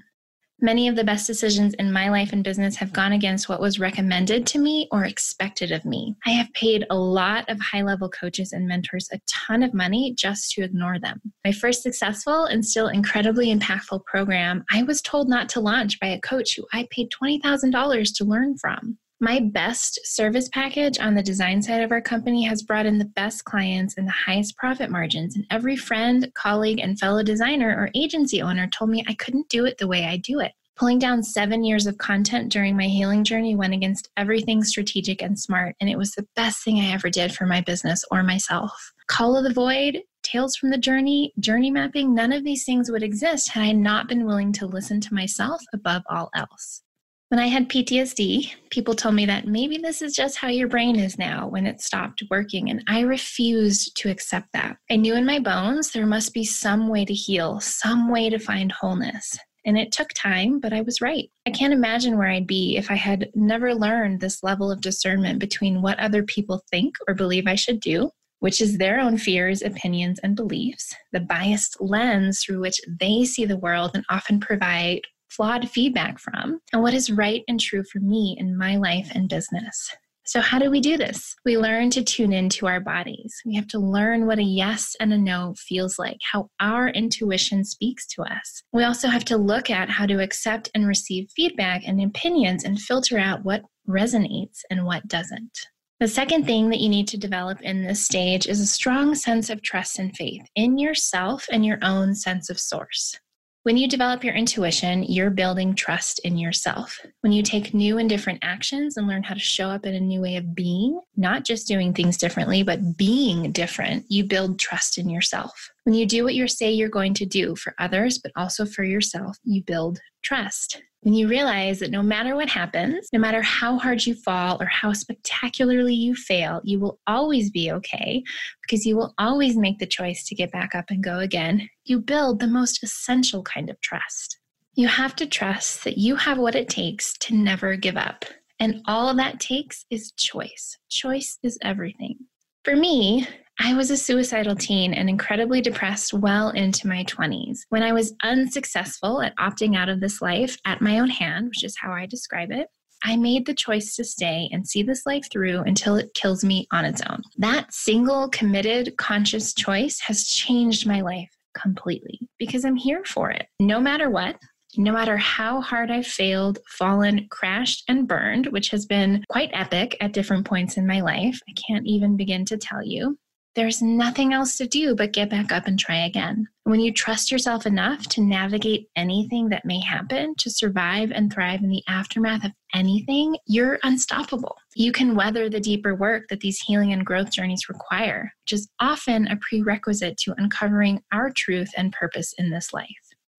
Many 0.61 0.89
of 0.89 0.97
the 0.97 1.05
best 1.05 1.25
decisions 1.25 1.73
in 1.75 1.89
my 1.89 2.09
life 2.09 2.33
and 2.33 2.43
business 2.43 2.75
have 2.75 2.91
gone 2.91 3.13
against 3.13 3.47
what 3.47 3.61
was 3.61 3.79
recommended 3.79 4.45
to 4.47 4.59
me 4.59 4.89
or 4.91 5.05
expected 5.05 5.71
of 5.71 5.85
me. 5.85 6.17
I 6.25 6.31
have 6.31 6.51
paid 6.51 6.85
a 6.89 6.97
lot 6.97 7.49
of 7.49 7.61
high 7.61 7.81
level 7.81 8.09
coaches 8.09 8.51
and 8.51 8.67
mentors 8.67 9.07
a 9.13 9.21
ton 9.25 9.63
of 9.63 9.73
money 9.73 10.13
just 10.17 10.51
to 10.51 10.63
ignore 10.63 10.99
them. 10.99 11.21
My 11.45 11.53
first 11.53 11.81
successful 11.81 12.43
and 12.43 12.65
still 12.65 12.89
incredibly 12.89 13.55
impactful 13.55 14.03
program, 14.03 14.65
I 14.69 14.83
was 14.83 15.01
told 15.01 15.29
not 15.29 15.47
to 15.49 15.61
launch 15.61 15.97
by 16.01 16.07
a 16.07 16.19
coach 16.19 16.57
who 16.57 16.67
I 16.73 16.89
paid 16.91 17.09
$20,000 17.09 18.17
to 18.17 18.25
learn 18.25 18.57
from. 18.57 18.97
My 19.21 19.41
best 19.41 19.99
service 20.05 20.47
package 20.47 20.97
on 20.97 21.13
the 21.13 21.21
design 21.21 21.61
side 21.61 21.81
of 21.81 21.91
our 21.91 21.99
company 21.99 22.43
has 22.43 22.63
brought 22.63 22.85
in 22.85 22.97
the 22.97 23.03
best 23.03 23.43
clients 23.43 23.97
and 23.97 24.07
the 24.07 24.13
highest 24.13 24.55
profit 24.55 24.89
margins. 24.89 25.35
And 25.35 25.45
every 25.51 25.75
friend, 25.75 26.31
colleague, 26.35 26.79
and 26.79 26.97
fellow 26.97 27.21
designer 27.21 27.75
or 27.77 27.89
agency 27.93 28.41
owner 28.41 28.67
told 28.67 28.91
me 28.91 29.03
I 29.09 29.15
couldn't 29.15 29.49
do 29.49 29.65
it 29.65 29.77
the 29.77 29.89
way 29.89 30.05
I 30.05 30.15
do 30.15 30.39
it. 30.39 30.53
Pulling 30.77 30.99
down 30.99 31.21
seven 31.21 31.65
years 31.65 31.85
of 31.85 31.97
content 31.97 32.49
during 32.49 32.77
my 32.77 32.85
healing 32.85 33.25
journey 33.25 33.57
went 33.57 33.73
against 33.73 34.09
everything 34.15 34.63
strategic 34.63 35.21
and 35.21 35.37
smart, 35.37 35.75
and 35.81 35.89
it 35.89 35.97
was 35.97 36.11
the 36.11 36.25
best 36.37 36.63
thing 36.63 36.79
I 36.79 36.93
ever 36.93 37.09
did 37.09 37.33
for 37.33 37.45
my 37.45 37.59
business 37.59 38.05
or 38.11 38.23
myself. 38.23 38.93
Call 39.07 39.35
of 39.35 39.43
the 39.43 39.53
Void, 39.53 39.99
Tales 40.23 40.55
from 40.55 40.69
the 40.69 40.77
Journey, 40.77 41.33
Journey 41.41 41.71
Mapping, 41.71 42.13
none 42.15 42.31
of 42.31 42.45
these 42.45 42.63
things 42.63 42.89
would 42.89 43.03
exist 43.03 43.49
had 43.49 43.63
I 43.63 43.73
not 43.73 44.07
been 44.07 44.25
willing 44.25 44.53
to 44.53 44.65
listen 44.65 45.01
to 45.01 45.13
myself 45.13 45.61
above 45.73 46.03
all 46.09 46.29
else. 46.33 46.83
When 47.29 47.39
I 47.39 47.45
had 47.45 47.69
PTSD, 47.69 48.55
people 48.71 48.95
told 48.95 49.13
me 49.13 49.27
that 49.27 49.45
maybe 49.45 49.77
this 49.77 50.01
is 50.01 50.15
just 50.15 50.37
how 50.37 50.47
your 50.47 50.67
brain 50.67 50.97
is 50.97 51.19
now 51.19 51.47
when 51.47 51.67
it 51.67 51.79
stopped 51.79 52.23
working, 52.31 52.71
and 52.71 52.83
I 52.87 53.01
refused 53.01 53.95
to 53.97 54.09
accept 54.09 54.47
that. 54.53 54.77
I 54.89 54.95
knew 54.95 55.13
in 55.13 55.27
my 55.27 55.37
bones 55.37 55.91
there 55.91 56.07
must 56.07 56.33
be 56.33 56.43
some 56.43 56.87
way 56.87 57.05
to 57.05 57.13
heal, 57.13 57.59
some 57.59 58.09
way 58.09 58.31
to 58.31 58.39
find 58.39 58.71
wholeness. 58.71 59.37
And 59.63 59.77
it 59.77 59.91
took 59.91 60.09
time, 60.15 60.59
but 60.59 60.73
I 60.73 60.81
was 60.81 61.01
right. 61.01 61.29
I 61.45 61.51
can't 61.51 61.71
imagine 61.71 62.17
where 62.17 62.29
I'd 62.29 62.47
be 62.47 62.77
if 62.77 62.89
I 62.89 62.95
had 62.95 63.29
never 63.35 63.75
learned 63.75 64.21
this 64.21 64.41
level 64.41 64.71
of 64.71 64.81
discernment 64.81 65.37
between 65.37 65.83
what 65.83 65.99
other 65.99 66.23
people 66.23 66.63
think 66.71 66.95
or 67.07 67.13
believe 67.13 67.45
I 67.45 67.53
should 67.53 67.79
do, 67.79 68.09
which 68.39 68.59
is 68.59 68.79
their 68.79 68.99
own 68.99 69.19
fears, 69.19 69.61
opinions, 69.61 70.19
and 70.23 70.35
beliefs, 70.35 70.95
the 71.11 71.19
biased 71.19 71.79
lens 71.79 72.39
through 72.39 72.61
which 72.61 72.81
they 72.99 73.23
see 73.23 73.45
the 73.45 73.57
world 73.57 73.91
and 73.93 74.03
often 74.09 74.39
provide 74.39 75.01
flawed 75.29 75.69
feedback 75.69 76.19
from, 76.19 76.59
and 76.73 76.81
what 76.81 76.93
is 76.93 77.11
right 77.11 77.43
and 77.47 77.59
true 77.59 77.83
for 77.83 77.99
me 77.99 78.35
in 78.39 78.57
my 78.57 78.77
life 78.77 79.09
and 79.13 79.29
business. 79.29 79.95
So, 80.29 80.41
how 80.41 80.59
do 80.59 80.69
we 80.69 80.79
do 80.79 80.95
this? 80.95 81.35
We 81.43 81.57
learn 81.57 81.89
to 81.89 82.03
tune 82.03 82.33
into 82.33 82.67
our 82.67 82.79
bodies. 82.79 83.41
We 83.47 83.55
have 83.55 83.67
to 83.69 83.79
learn 83.79 84.27
what 84.27 84.37
a 84.37 84.43
yes 84.43 84.95
and 84.99 85.11
a 85.11 85.17
no 85.17 85.55
feels 85.57 85.97
like, 85.97 86.17
how 86.21 86.49
our 86.59 86.89
intuition 86.89 87.63
speaks 87.63 88.05
to 88.09 88.21
us. 88.21 88.61
We 88.71 88.83
also 88.83 89.07
have 89.07 89.25
to 89.25 89.37
look 89.37 89.71
at 89.71 89.89
how 89.89 90.05
to 90.05 90.21
accept 90.21 90.69
and 90.75 90.85
receive 90.85 91.31
feedback 91.35 91.81
and 91.87 91.99
opinions 91.99 92.63
and 92.63 92.79
filter 92.79 93.17
out 93.17 93.43
what 93.43 93.63
resonates 93.87 94.59
and 94.69 94.85
what 94.85 95.07
doesn't. 95.07 95.65
The 95.99 96.07
second 96.07 96.45
thing 96.45 96.69
that 96.69 96.79
you 96.79 96.89
need 96.89 97.07
to 97.07 97.17
develop 97.17 97.59
in 97.61 97.83
this 97.83 98.05
stage 98.05 98.47
is 98.47 98.61
a 98.61 98.67
strong 98.67 99.15
sense 99.15 99.49
of 99.49 99.63
trust 99.63 99.97
and 99.97 100.15
faith 100.15 100.43
in 100.55 100.77
yourself 100.77 101.47
and 101.51 101.65
your 101.65 101.79
own 101.81 102.13
sense 102.13 102.51
of 102.51 102.59
source. 102.59 103.19
When 103.63 103.75
you 103.75 103.89
develop 103.89 104.23
your 104.23 104.35
intuition, 104.35 105.03
you're 105.03 105.29
building 105.29 105.75
trust 105.75 106.19
in 106.19 106.37
yourself. 106.37 106.97
When 107.19 107.33
you 107.33 107.43
take 107.43 107.73
new 107.73 107.97
and 107.97 108.07
different 108.07 108.39
actions 108.41 108.95
and 108.95 109.05
learn 109.05 109.21
how 109.21 109.33
to 109.33 109.39
show 109.39 109.67
up 109.67 109.85
in 109.85 109.93
a 109.95 109.99
new 109.99 110.21
way 110.21 110.37
of 110.37 110.55
being, 110.55 111.01
not 111.17 111.43
just 111.43 111.67
doing 111.67 111.93
things 111.93 112.15
differently, 112.15 112.63
but 112.63 112.95
being 112.95 113.51
different, 113.51 114.05
you 114.07 114.23
build 114.23 114.59
trust 114.59 114.97
in 114.97 115.09
yourself. 115.09 115.71
When 115.83 115.93
you 115.93 116.05
do 116.05 116.23
what 116.23 116.35
you 116.35 116.47
say 116.47 116.71
you're 116.71 116.87
going 116.87 117.13
to 117.15 117.25
do 117.25 117.53
for 117.57 117.75
others, 117.79 118.17
but 118.17 118.31
also 118.37 118.65
for 118.65 118.85
yourself, 118.85 119.37
you 119.43 119.61
build 119.61 119.99
trust. 120.23 120.81
When 121.01 121.13
you 121.13 121.29
realize 121.29 121.79
that 121.79 121.91
no 121.91 122.03
matter 122.03 122.35
what 122.35 122.49
happens, 122.49 123.07
no 123.13 123.19
matter 123.19 123.41
how 123.41 123.77
hard 123.79 124.05
you 124.05 124.13
fall 124.15 124.61
or 124.61 124.65
how 124.65 124.91
spectacularly 124.91 125.93
you 125.93 126.13
fail, 126.13 126.59
you 126.65 126.79
will 126.79 126.99
always 127.07 127.49
be 127.51 127.71
okay 127.71 128.21
because 128.61 128.85
you 128.85 128.97
will 128.97 129.13
always 129.17 129.55
make 129.55 129.79
the 129.79 129.87
choice 129.87 130.25
to 130.25 130.35
get 130.35 130.51
back 130.51 130.75
up 130.75 130.85
and 130.89 131.01
go 131.01 131.19
again. 131.19 131.69
You 131.85 131.99
build 131.99 132.39
the 132.39 132.47
most 132.47 132.83
essential 132.83 133.43
kind 133.43 133.69
of 133.69 133.79
trust. 133.79 134.39
You 134.75 134.89
have 134.89 135.15
to 135.17 135.25
trust 135.25 135.85
that 135.85 135.97
you 135.97 136.17
have 136.17 136.37
what 136.37 136.55
it 136.55 136.67
takes 136.67 137.17
to 137.19 137.33
never 137.33 137.77
give 137.77 137.97
up. 137.97 138.25
And 138.59 138.81
all 138.85 139.13
that 139.15 139.39
takes 139.39 139.85
is 139.89 140.11
choice. 140.17 140.77
Choice 140.89 141.39
is 141.43 141.57
everything. 141.61 142.17
For 142.65 142.75
me, 142.75 143.25
I 143.61 143.73
was 143.73 143.91
a 143.91 143.97
suicidal 143.97 144.55
teen 144.55 144.93
and 144.93 145.09
incredibly 145.09 145.59
depressed 145.59 146.13
well 146.13 146.51
into 146.51 146.87
my 146.87 147.03
20s. 147.03 147.59
When 147.67 147.83
I 147.83 147.91
was 147.91 148.13
unsuccessful 148.23 149.21
at 149.21 149.35
opting 149.35 149.75
out 149.75 149.89
of 149.89 149.99
this 149.99 150.21
life 150.21 150.57
at 150.63 150.81
my 150.81 150.99
own 150.99 151.09
hand, 151.09 151.47
which 151.47 151.65
is 151.65 151.75
how 151.77 151.91
I 151.91 152.05
describe 152.05 152.51
it, 152.51 152.67
I 153.03 153.17
made 153.17 153.45
the 153.45 153.53
choice 153.53 153.97
to 153.97 154.05
stay 154.05 154.47
and 154.53 154.65
see 154.65 154.81
this 154.81 155.05
life 155.05 155.27
through 155.29 155.59
until 155.59 155.95
it 155.95 156.13
kills 156.13 156.41
me 156.41 156.67
on 156.71 156.85
its 156.85 157.01
own. 157.09 157.21
That 157.37 157.73
single, 157.73 158.29
committed, 158.29 158.95
conscious 158.97 159.53
choice 159.53 159.99
has 159.99 160.25
changed 160.25 160.87
my 160.87 161.01
life 161.01 161.29
completely 161.53 162.17
because 162.37 162.63
I'm 162.63 162.77
here 162.77 163.03
for 163.05 163.29
it. 163.29 163.45
No 163.59 163.81
matter 163.81 164.09
what, 164.09 164.37
no 164.77 164.93
matter 164.93 165.17
how 165.17 165.59
hard 165.59 165.91
I've 165.91 166.07
failed, 166.07 166.59
fallen, 166.77 167.27
crashed, 167.29 167.83
and 167.89 168.07
burned, 168.07 168.45
which 168.47 168.69
has 168.69 168.85
been 168.85 169.21
quite 169.29 169.49
epic 169.51 169.97
at 169.99 170.13
different 170.13 170.45
points 170.45 170.77
in 170.77 170.87
my 170.87 171.01
life, 171.01 171.37
I 171.49 171.53
can't 171.67 171.85
even 171.85 172.15
begin 172.15 172.45
to 172.45 172.57
tell 172.57 172.81
you 172.81 173.17
there's 173.59 173.81
nothing 173.81 174.31
else 174.31 174.55
to 174.55 174.65
do 174.65 174.95
but 174.95 175.11
get 175.11 175.29
back 175.29 175.51
up 175.51 175.67
and 175.67 175.77
try 175.77 176.05
again. 176.05 176.47
When 176.63 176.79
you 176.79 176.93
trust 176.93 177.29
yourself 177.29 177.65
enough 177.65 178.07
to 178.07 178.21
navigate 178.21 178.87
anything 178.95 179.49
that 179.49 179.65
may 179.65 179.81
happen, 179.81 180.33
to 180.37 180.49
survive 180.49 181.11
and 181.11 181.31
thrive 181.31 181.61
in 181.61 181.69
the 181.69 181.83
aftermath 181.89 182.45
of 182.45 182.53
anything, 182.73 183.35
you're 183.47 183.77
unstoppable. 183.83 184.55
You 184.75 184.93
can 184.93 185.13
weather 185.13 185.49
the 185.49 185.59
deeper 185.59 185.93
work 185.93 186.29
that 186.29 186.39
these 186.39 186.61
healing 186.61 186.93
and 186.93 187.05
growth 187.05 187.33
journeys 187.33 187.67
require, 187.67 188.31
which 188.45 188.53
is 188.53 188.69
often 188.79 189.27
a 189.27 189.37
prerequisite 189.37 190.15
to 190.19 190.35
uncovering 190.37 191.01
our 191.11 191.29
truth 191.29 191.69
and 191.75 191.91
purpose 191.91 192.33
in 192.37 192.49
this 192.49 192.71
life. 192.71 192.87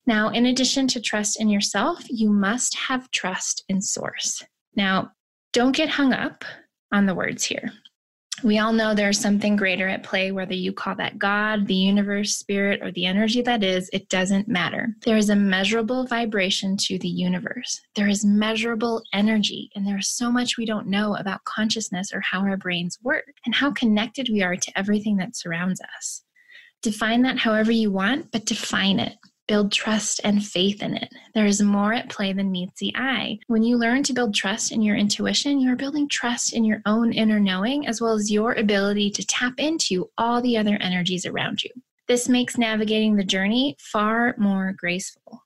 Now, 0.06 0.28
in 0.28 0.44
addition 0.44 0.86
to 0.88 1.00
trust 1.00 1.40
in 1.40 1.48
yourself, 1.48 2.04
you 2.10 2.28
must 2.28 2.74
have 2.74 3.10
trust 3.10 3.64
in 3.70 3.80
Source. 3.80 4.42
Now, 4.76 5.12
don't 5.54 5.74
get 5.74 5.88
hung 5.88 6.12
up 6.12 6.44
on 6.92 7.06
the 7.06 7.14
words 7.14 7.44
here. 7.44 7.72
We 8.42 8.58
all 8.58 8.72
know 8.72 8.94
there's 8.94 9.18
something 9.18 9.54
greater 9.54 9.86
at 9.86 10.02
play, 10.02 10.32
whether 10.32 10.54
you 10.54 10.72
call 10.72 10.94
that 10.94 11.18
God, 11.18 11.66
the 11.66 11.74
universe, 11.74 12.36
spirit, 12.36 12.80
or 12.82 12.90
the 12.92 13.04
energy 13.04 13.42
that 13.42 13.62
is, 13.62 13.90
it 13.92 14.08
doesn't 14.08 14.48
matter. 14.48 14.88
There 15.04 15.18
is 15.18 15.28
a 15.28 15.36
measurable 15.36 16.06
vibration 16.06 16.76
to 16.78 16.98
the 16.98 17.08
universe. 17.08 17.80
There 17.96 18.08
is 18.08 18.24
measurable 18.24 19.02
energy, 19.12 19.70
and 19.74 19.86
there 19.86 19.98
is 19.98 20.08
so 20.08 20.30
much 20.32 20.56
we 20.56 20.64
don't 20.64 20.86
know 20.86 21.16
about 21.16 21.44
consciousness 21.44 22.12
or 22.14 22.20
how 22.20 22.40
our 22.40 22.56
brains 22.56 22.98
work 23.02 23.34
and 23.44 23.54
how 23.54 23.72
connected 23.72 24.28
we 24.30 24.42
are 24.42 24.56
to 24.56 24.78
everything 24.78 25.18
that 25.18 25.36
surrounds 25.36 25.80
us. 25.98 26.22
Define 26.82 27.22
that 27.22 27.38
however 27.38 27.72
you 27.72 27.90
want, 27.90 28.32
but 28.32 28.46
define 28.46 28.98
it. 29.00 29.16
Build 29.50 29.72
trust 29.72 30.20
and 30.22 30.46
faith 30.46 30.80
in 30.80 30.96
it. 30.96 31.12
There 31.34 31.44
is 31.44 31.60
more 31.60 31.92
at 31.92 32.08
play 32.08 32.32
than 32.32 32.52
meets 32.52 32.78
the 32.78 32.94
eye. 32.94 33.40
When 33.48 33.64
you 33.64 33.76
learn 33.76 34.04
to 34.04 34.12
build 34.12 34.32
trust 34.32 34.70
in 34.70 34.80
your 34.80 34.94
intuition, 34.94 35.58
you 35.58 35.72
are 35.72 35.76
building 35.76 36.08
trust 36.08 36.52
in 36.52 36.64
your 36.64 36.80
own 36.86 37.12
inner 37.12 37.40
knowing, 37.40 37.84
as 37.88 38.00
well 38.00 38.12
as 38.12 38.30
your 38.30 38.52
ability 38.52 39.10
to 39.10 39.26
tap 39.26 39.54
into 39.58 40.08
all 40.16 40.40
the 40.40 40.56
other 40.56 40.76
energies 40.80 41.26
around 41.26 41.64
you. 41.64 41.70
This 42.06 42.28
makes 42.28 42.58
navigating 42.58 43.16
the 43.16 43.24
journey 43.24 43.74
far 43.80 44.36
more 44.38 44.72
graceful. 44.78 45.42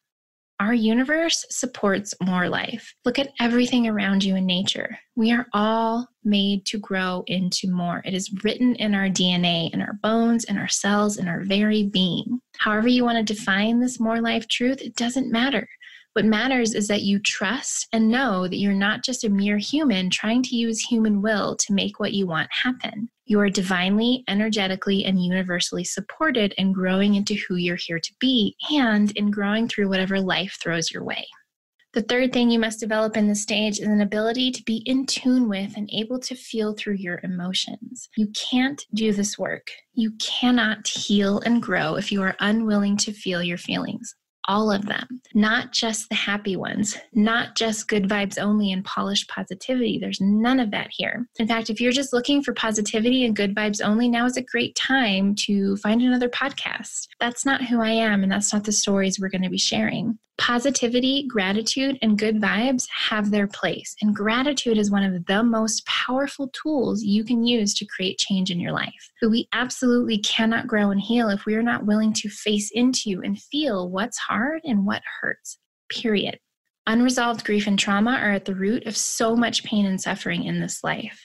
Our 0.60 0.72
universe 0.72 1.44
supports 1.50 2.14
more 2.22 2.48
life. 2.48 2.94
Look 3.04 3.18
at 3.18 3.32
everything 3.40 3.88
around 3.88 4.22
you 4.22 4.36
in 4.36 4.46
nature. 4.46 4.96
We 5.16 5.32
are 5.32 5.46
all 5.52 6.08
made 6.22 6.64
to 6.66 6.78
grow 6.78 7.24
into 7.26 7.68
more. 7.68 8.02
It 8.04 8.14
is 8.14 8.32
written 8.44 8.76
in 8.76 8.94
our 8.94 9.08
DNA, 9.08 9.72
in 9.74 9.82
our 9.82 9.94
bones, 9.94 10.44
in 10.44 10.56
our 10.56 10.68
cells, 10.68 11.16
in 11.16 11.26
our 11.26 11.42
very 11.42 11.84
being. 11.84 12.40
However, 12.58 12.86
you 12.86 13.04
want 13.04 13.18
to 13.26 13.34
define 13.34 13.80
this 13.80 13.98
more 13.98 14.20
life 14.20 14.46
truth, 14.46 14.80
it 14.80 14.94
doesn't 14.94 15.32
matter. 15.32 15.68
What 16.12 16.24
matters 16.24 16.74
is 16.74 16.86
that 16.86 17.02
you 17.02 17.18
trust 17.18 17.88
and 17.92 18.08
know 18.08 18.46
that 18.46 18.58
you're 18.58 18.72
not 18.72 19.02
just 19.02 19.24
a 19.24 19.28
mere 19.28 19.58
human 19.58 20.08
trying 20.08 20.44
to 20.44 20.54
use 20.54 20.80
human 20.80 21.20
will 21.20 21.56
to 21.56 21.72
make 21.72 21.98
what 21.98 22.12
you 22.12 22.28
want 22.28 22.48
happen. 22.52 23.10
You 23.26 23.40
are 23.40 23.48
divinely, 23.48 24.22
energetically, 24.28 25.04
and 25.04 25.22
universally 25.22 25.84
supported 25.84 26.52
in 26.58 26.72
growing 26.72 27.14
into 27.14 27.34
who 27.34 27.56
you're 27.56 27.76
here 27.76 27.98
to 27.98 28.14
be 28.20 28.54
and 28.70 29.10
in 29.12 29.30
growing 29.30 29.66
through 29.66 29.88
whatever 29.88 30.20
life 30.20 30.58
throws 30.62 30.92
your 30.92 31.04
way. 31.04 31.26
The 31.94 32.02
third 32.02 32.32
thing 32.32 32.50
you 32.50 32.58
must 32.58 32.80
develop 32.80 33.16
in 33.16 33.28
this 33.28 33.42
stage 33.42 33.78
is 33.78 33.86
an 33.86 34.00
ability 34.00 34.50
to 34.50 34.62
be 34.64 34.82
in 34.84 35.06
tune 35.06 35.48
with 35.48 35.76
and 35.76 35.88
able 35.92 36.18
to 36.20 36.34
feel 36.34 36.74
through 36.74 36.94
your 36.94 37.20
emotions. 37.22 38.08
You 38.16 38.28
can't 38.50 38.84
do 38.94 39.12
this 39.12 39.38
work. 39.38 39.68
You 39.94 40.10
cannot 40.20 40.88
heal 40.88 41.40
and 41.46 41.62
grow 41.62 41.94
if 41.94 42.10
you 42.10 42.20
are 42.22 42.36
unwilling 42.40 42.96
to 42.98 43.12
feel 43.12 43.42
your 43.42 43.58
feelings 43.58 44.14
all 44.48 44.70
of 44.70 44.86
them, 44.86 45.20
not 45.34 45.72
just 45.72 46.08
the 46.08 46.14
happy 46.14 46.56
ones, 46.56 46.96
not 47.12 47.56
just 47.56 47.88
good 47.88 48.04
vibes 48.04 48.38
only 48.38 48.72
and 48.72 48.84
polished 48.84 49.28
positivity. 49.28 49.98
There's 49.98 50.20
none 50.20 50.60
of 50.60 50.70
that 50.70 50.88
here. 50.90 51.28
In 51.38 51.48
fact, 51.48 51.70
if 51.70 51.80
you're 51.80 51.92
just 51.92 52.12
looking 52.12 52.42
for 52.42 52.52
positivity 52.54 53.24
and 53.24 53.36
good 53.36 53.54
vibes 53.54 53.84
only, 53.84 54.08
now 54.08 54.26
is 54.26 54.36
a 54.36 54.42
great 54.42 54.74
time 54.74 55.34
to 55.36 55.76
find 55.78 56.02
another 56.02 56.28
podcast. 56.28 57.08
That's 57.20 57.44
not 57.44 57.64
who 57.64 57.80
I 57.80 57.90
am, 57.90 58.22
and 58.22 58.30
that's 58.30 58.52
not 58.52 58.64
the 58.64 58.72
stories 58.72 59.18
we're 59.18 59.28
going 59.28 59.42
to 59.42 59.50
be 59.50 59.58
sharing. 59.58 60.18
Positivity, 60.36 61.26
gratitude, 61.28 61.96
and 62.02 62.18
good 62.18 62.40
vibes 62.40 62.86
have 62.90 63.30
their 63.30 63.46
place. 63.46 63.94
And 64.02 64.14
gratitude 64.14 64.78
is 64.78 64.90
one 64.90 65.04
of 65.04 65.24
the 65.26 65.42
most 65.44 65.86
powerful 65.86 66.48
tools 66.48 67.02
you 67.02 67.24
can 67.24 67.44
use 67.44 67.72
to 67.74 67.86
create 67.86 68.18
change 68.18 68.50
in 68.50 68.58
your 68.58 68.72
life. 68.72 69.12
But 69.22 69.30
we 69.30 69.48
absolutely 69.52 70.18
cannot 70.18 70.66
grow 70.66 70.90
and 70.90 71.00
heal 71.00 71.28
if 71.28 71.46
we 71.46 71.54
are 71.54 71.62
not 71.62 71.86
willing 71.86 72.12
to 72.14 72.28
face 72.28 72.70
into 72.72 73.22
and 73.24 73.40
feel 73.40 73.90
what's 73.90 74.18
hard 74.18 74.60
and 74.64 74.84
what 74.84 75.02
hurts, 75.20 75.58
period. 75.88 76.40
Unresolved 76.86 77.44
grief 77.44 77.66
and 77.66 77.78
trauma 77.78 78.18
are 78.20 78.32
at 78.32 78.44
the 78.44 78.56
root 78.56 78.86
of 78.86 78.96
so 78.96 79.36
much 79.36 79.64
pain 79.64 79.86
and 79.86 80.00
suffering 80.00 80.44
in 80.44 80.60
this 80.60 80.82
life, 80.82 81.24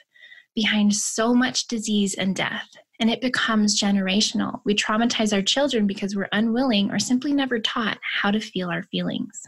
behind 0.55 0.95
so 0.95 1.33
much 1.33 1.67
disease 1.67 2.13
and 2.13 2.35
death, 2.35 2.69
and 2.99 3.09
it 3.09 3.21
becomes 3.21 3.79
generational. 3.79 4.61
We 4.65 4.75
traumatize 4.75 5.33
our 5.33 5.41
children 5.41 5.87
because 5.87 6.15
we're 6.15 6.29
unwilling 6.31 6.91
or 6.91 6.99
simply 6.99 7.33
never 7.33 7.59
taught 7.59 7.97
how 8.01 8.31
to 8.31 8.39
feel 8.39 8.69
our 8.69 8.83
feelings. 8.83 9.41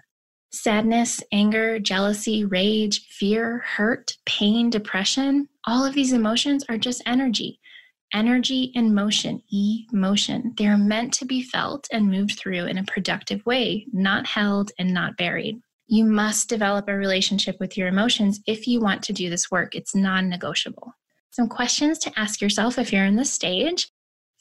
Sadness, 0.53 1.23
anger, 1.31 1.79
jealousy, 1.79 2.43
rage, 2.43 3.07
fear, 3.07 3.59
hurt, 3.59 4.17
pain, 4.25 4.69
depression, 4.69 5.47
all 5.65 5.85
of 5.85 5.93
these 5.93 6.13
emotions 6.13 6.65
are 6.67 6.77
just 6.77 7.01
energy. 7.05 7.59
Energy 8.13 8.73
and 8.75 8.93
motion, 8.93 9.41
emotion. 9.49 10.53
They 10.57 10.67
are 10.67 10.77
meant 10.77 11.13
to 11.13 11.25
be 11.25 11.43
felt 11.43 11.87
and 11.93 12.11
moved 12.11 12.37
through 12.37 12.65
in 12.65 12.77
a 12.77 12.83
productive 12.83 13.45
way, 13.45 13.85
not 13.93 14.27
held 14.27 14.71
and 14.77 14.93
not 14.93 15.15
buried. 15.15 15.61
You 15.87 16.03
must 16.03 16.49
develop 16.49 16.89
a 16.89 16.95
relationship 16.95 17.57
with 17.61 17.77
your 17.77 17.87
emotions 17.87 18.41
if 18.45 18.67
you 18.67 18.81
want 18.81 19.03
to 19.03 19.13
do 19.13 19.29
this 19.29 19.49
work. 19.49 19.75
It's 19.75 19.95
non 19.95 20.27
negotiable. 20.27 20.93
Some 21.31 21.47
questions 21.47 21.97
to 21.99 22.19
ask 22.19 22.41
yourself 22.41 22.77
if 22.77 22.93
you're 22.93 23.05
in 23.05 23.15
this 23.15 23.31
stage 23.33 23.89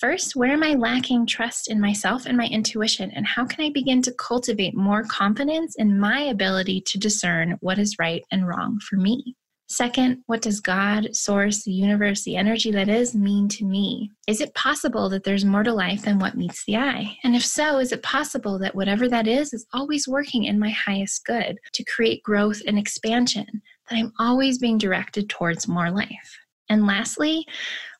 First, 0.00 0.34
where 0.34 0.50
am 0.50 0.62
I 0.62 0.76
lacking 0.76 1.26
trust 1.26 1.70
in 1.70 1.78
myself 1.78 2.24
and 2.24 2.34
my 2.34 2.46
intuition? 2.46 3.10
And 3.10 3.26
how 3.26 3.44
can 3.44 3.62
I 3.62 3.68
begin 3.68 4.00
to 4.00 4.14
cultivate 4.14 4.74
more 4.74 5.04
confidence 5.04 5.76
in 5.76 6.00
my 6.00 6.22
ability 6.22 6.80
to 6.86 6.98
discern 6.98 7.58
what 7.60 7.78
is 7.78 7.98
right 7.98 8.24
and 8.30 8.48
wrong 8.48 8.80
for 8.80 8.96
me? 8.96 9.36
Second, 9.68 10.22
what 10.24 10.40
does 10.40 10.58
God, 10.58 11.14
Source, 11.14 11.64
the 11.64 11.72
universe, 11.72 12.24
the 12.24 12.36
energy 12.36 12.70
that 12.70 12.88
is 12.88 13.14
mean 13.14 13.46
to 13.48 13.66
me? 13.66 14.10
Is 14.26 14.40
it 14.40 14.54
possible 14.54 15.10
that 15.10 15.24
there's 15.24 15.44
more 15.44 15.64
to 15.64 15.74
life 15.74 16.00
than 16.00 16.18
what 16.18 16.34
meets 16.34 16.64
the 16.64 16.78
eye? 16.78 17.18
And 17.22 17.36
if 17.36 17.44
so, 17.44 17.78
is 17.78 17.92
it 17.92 18.02
possible 18.02 18.58
that 18.60 18.74
whatever 18.74 19.06
that 19.06 19.28
is 19.28 19.52
is 19.52 19.66
always 19.74 20.08
working 20.08 20.44
in 20.44 20.58
my 20.58 20.70
highest 20.70 21.26
good 21.26 21.58
to 21.74 21.84
create 21.84 22.22
growth 22.22 22.62
and 22.66 22.78
expansion, 22.78 23.60
that 23.90 23.96
I'm 23.96 24.14
always 24.18 24.56
being 24.56 24.78
directed 24.78 25.28
towards 25.28 25.68
more 25.68 25.90
life? 25.90 26.38
And 26.70 26.86
lastly, 26.86 27.46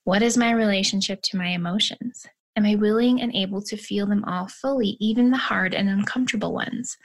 what 0.04 0.22
is 0.22 0.38
my 0.38 0.52
relationship 0.52 1.20
to 1.22 1.36
my 1.36 1.48
emotions? 1.48 2.24
Am 2.56 2.64
I 2.64 2.76
willing 2.76 3.20
and 3.20 3.34
able 3.34 3.60
to 3.62 3.76
feel 3.76 4.06
them 4.06 4.24
all 4.24 4.46
fully, 4.46 4.96
even 5.00 5.30
the 5.30 5.36
hard 5.36 5.74
and 5.74 5.88
uncomfortable 5.88 6.54
ones? 6.54 6.96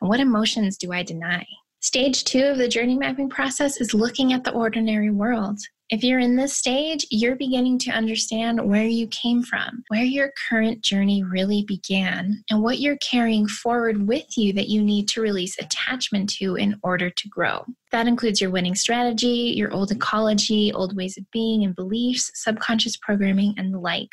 And 0.00 0.10
what 0.10 0.20
emotions 0.20 0.76
do 0.76 0.92
I 0.92 1.04
deny? 1.04 1.46
Stage 1.80 2.24
two 2.24 2.44
of 2.44 2.58
the 2.58 2.68
journey 2.68 2.96
mapping 2.98 3.30
process 3.30 3.80
is 3.80 3.94
looking 3.94 4.32
at 4.32 4.42
the 4.42 4.52
ordinary 4.52 5.10
world. 5.10 5.60
If 5.90 6.02
you're 6.02 6.18
in 6.18 6.34
this 6.34 6.56
stage, 6.56 7.06
you're 7.10 7.36
beginning 7.36 7.78
to 7.80 7.90
understand 7.90 8.58
where 8.66 8.86
you 8.86 9.06
came 9.08 9.42
from, 9.42 9.84
where 9.88 10.02
your 10.02 10.32
current 10.48 10.80
journey 10.80 11.22
really 11.22 11.62
began, 11.68 12.42
and 12.48 12.62
what 12.62 12.78
you're 12.78 12.96
carrying 12.96 13.46
forward 13.46 14.08
with 14.08 14.24
you 14.38 14.54
that 14.54 14.70
you 14.70 14.82
need 14.82 15.08
to 15.08 15.20
release 15.20 15.58
attachment 15.58 16.30
to 16.38 16.54
in 16.56 16.80
order 16.82 17.10
to 17.10 17.28
grow. 17.28 17.66
That 17.92 18.06
includes 18.06 18.40
your 18.40 18.50
winning 18.50 18.74
strategy, 18.74 19.52
your 19.54 19.74
old 19.74 19.90
ecology, 19.90 20.72
old 20.72 20.96
ways 20.96 21.18
of 21.18 21.30
being 21.32 21.64
and 21.64 21.76
beliefs, 21.76 22.30
subconscious 22.34 22.96
programming, 22.96 23.54
and 23.58 23.72
the 23.72 23.78
like. 23.78 24.08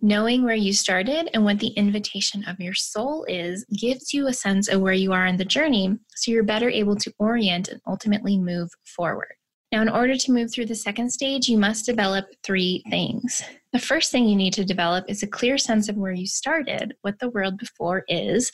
Knowing 0.00 0.44
where 0.44 0.54
you 0.54 0.72
started 0.72 1.28
and 1.34 1.44
what 1.44 1.58
the 1.58 1.68
invitation 1.70 2.44
of 2.44 2.60
your 2.60 2.74
soul 2.74 3.24
is 3.28 3.64
gives 3.76 4.14
you 4.14 4.28
a 4.28 4.32
sense 4.32 4.68
of 4.68 4.80
where 4.80 4.92
you 4.92 5.12
are 5.12 5.26
in 5.26 5.38
the 5.38 5.44
journey 5.44 5.98
so 6.14 6.30
you're 6.30 6.44
better 6.44 6.70
able 6.70 6.94
to 6.94 7.12
orient 7.18 7.66
and 7.66 7.80
ultimately 7.84 8.38
move 8.38 8.70
forward. 8.84 9.34
Now, 9.76 9.82
in 9.82 9.90
order 9.90 10.16
to 10.16 10.32
move 10.32 10.50
through 10.50 10.64
the 10.64 10.74
second 10.74 11.10
stage, 11.10 11.50
you 11.50 11.58
must 11.58 11.84
develop 11.84 12.24
three 12.42 12.82
things. 12.88 13.42
The 13.74 13.78
first 13.78 14.10
thing 14.10 14.26
you 14.26 14.34
need 14.34 14.54
to 14.54 14.64
develop 14.64 15.04
is 15.06 15.22
a 15.22 15.26
clear 15.26 15.58
sense 15.58 15.90
of 15.90 15.98
where 15.98 16.14
you 16.14 16.26
started, 16.26 16.94
what 17.02 17.18
the 17.18 17.28
world 17.28 17.58
before 17.58 18.02
is, 18.08 18.50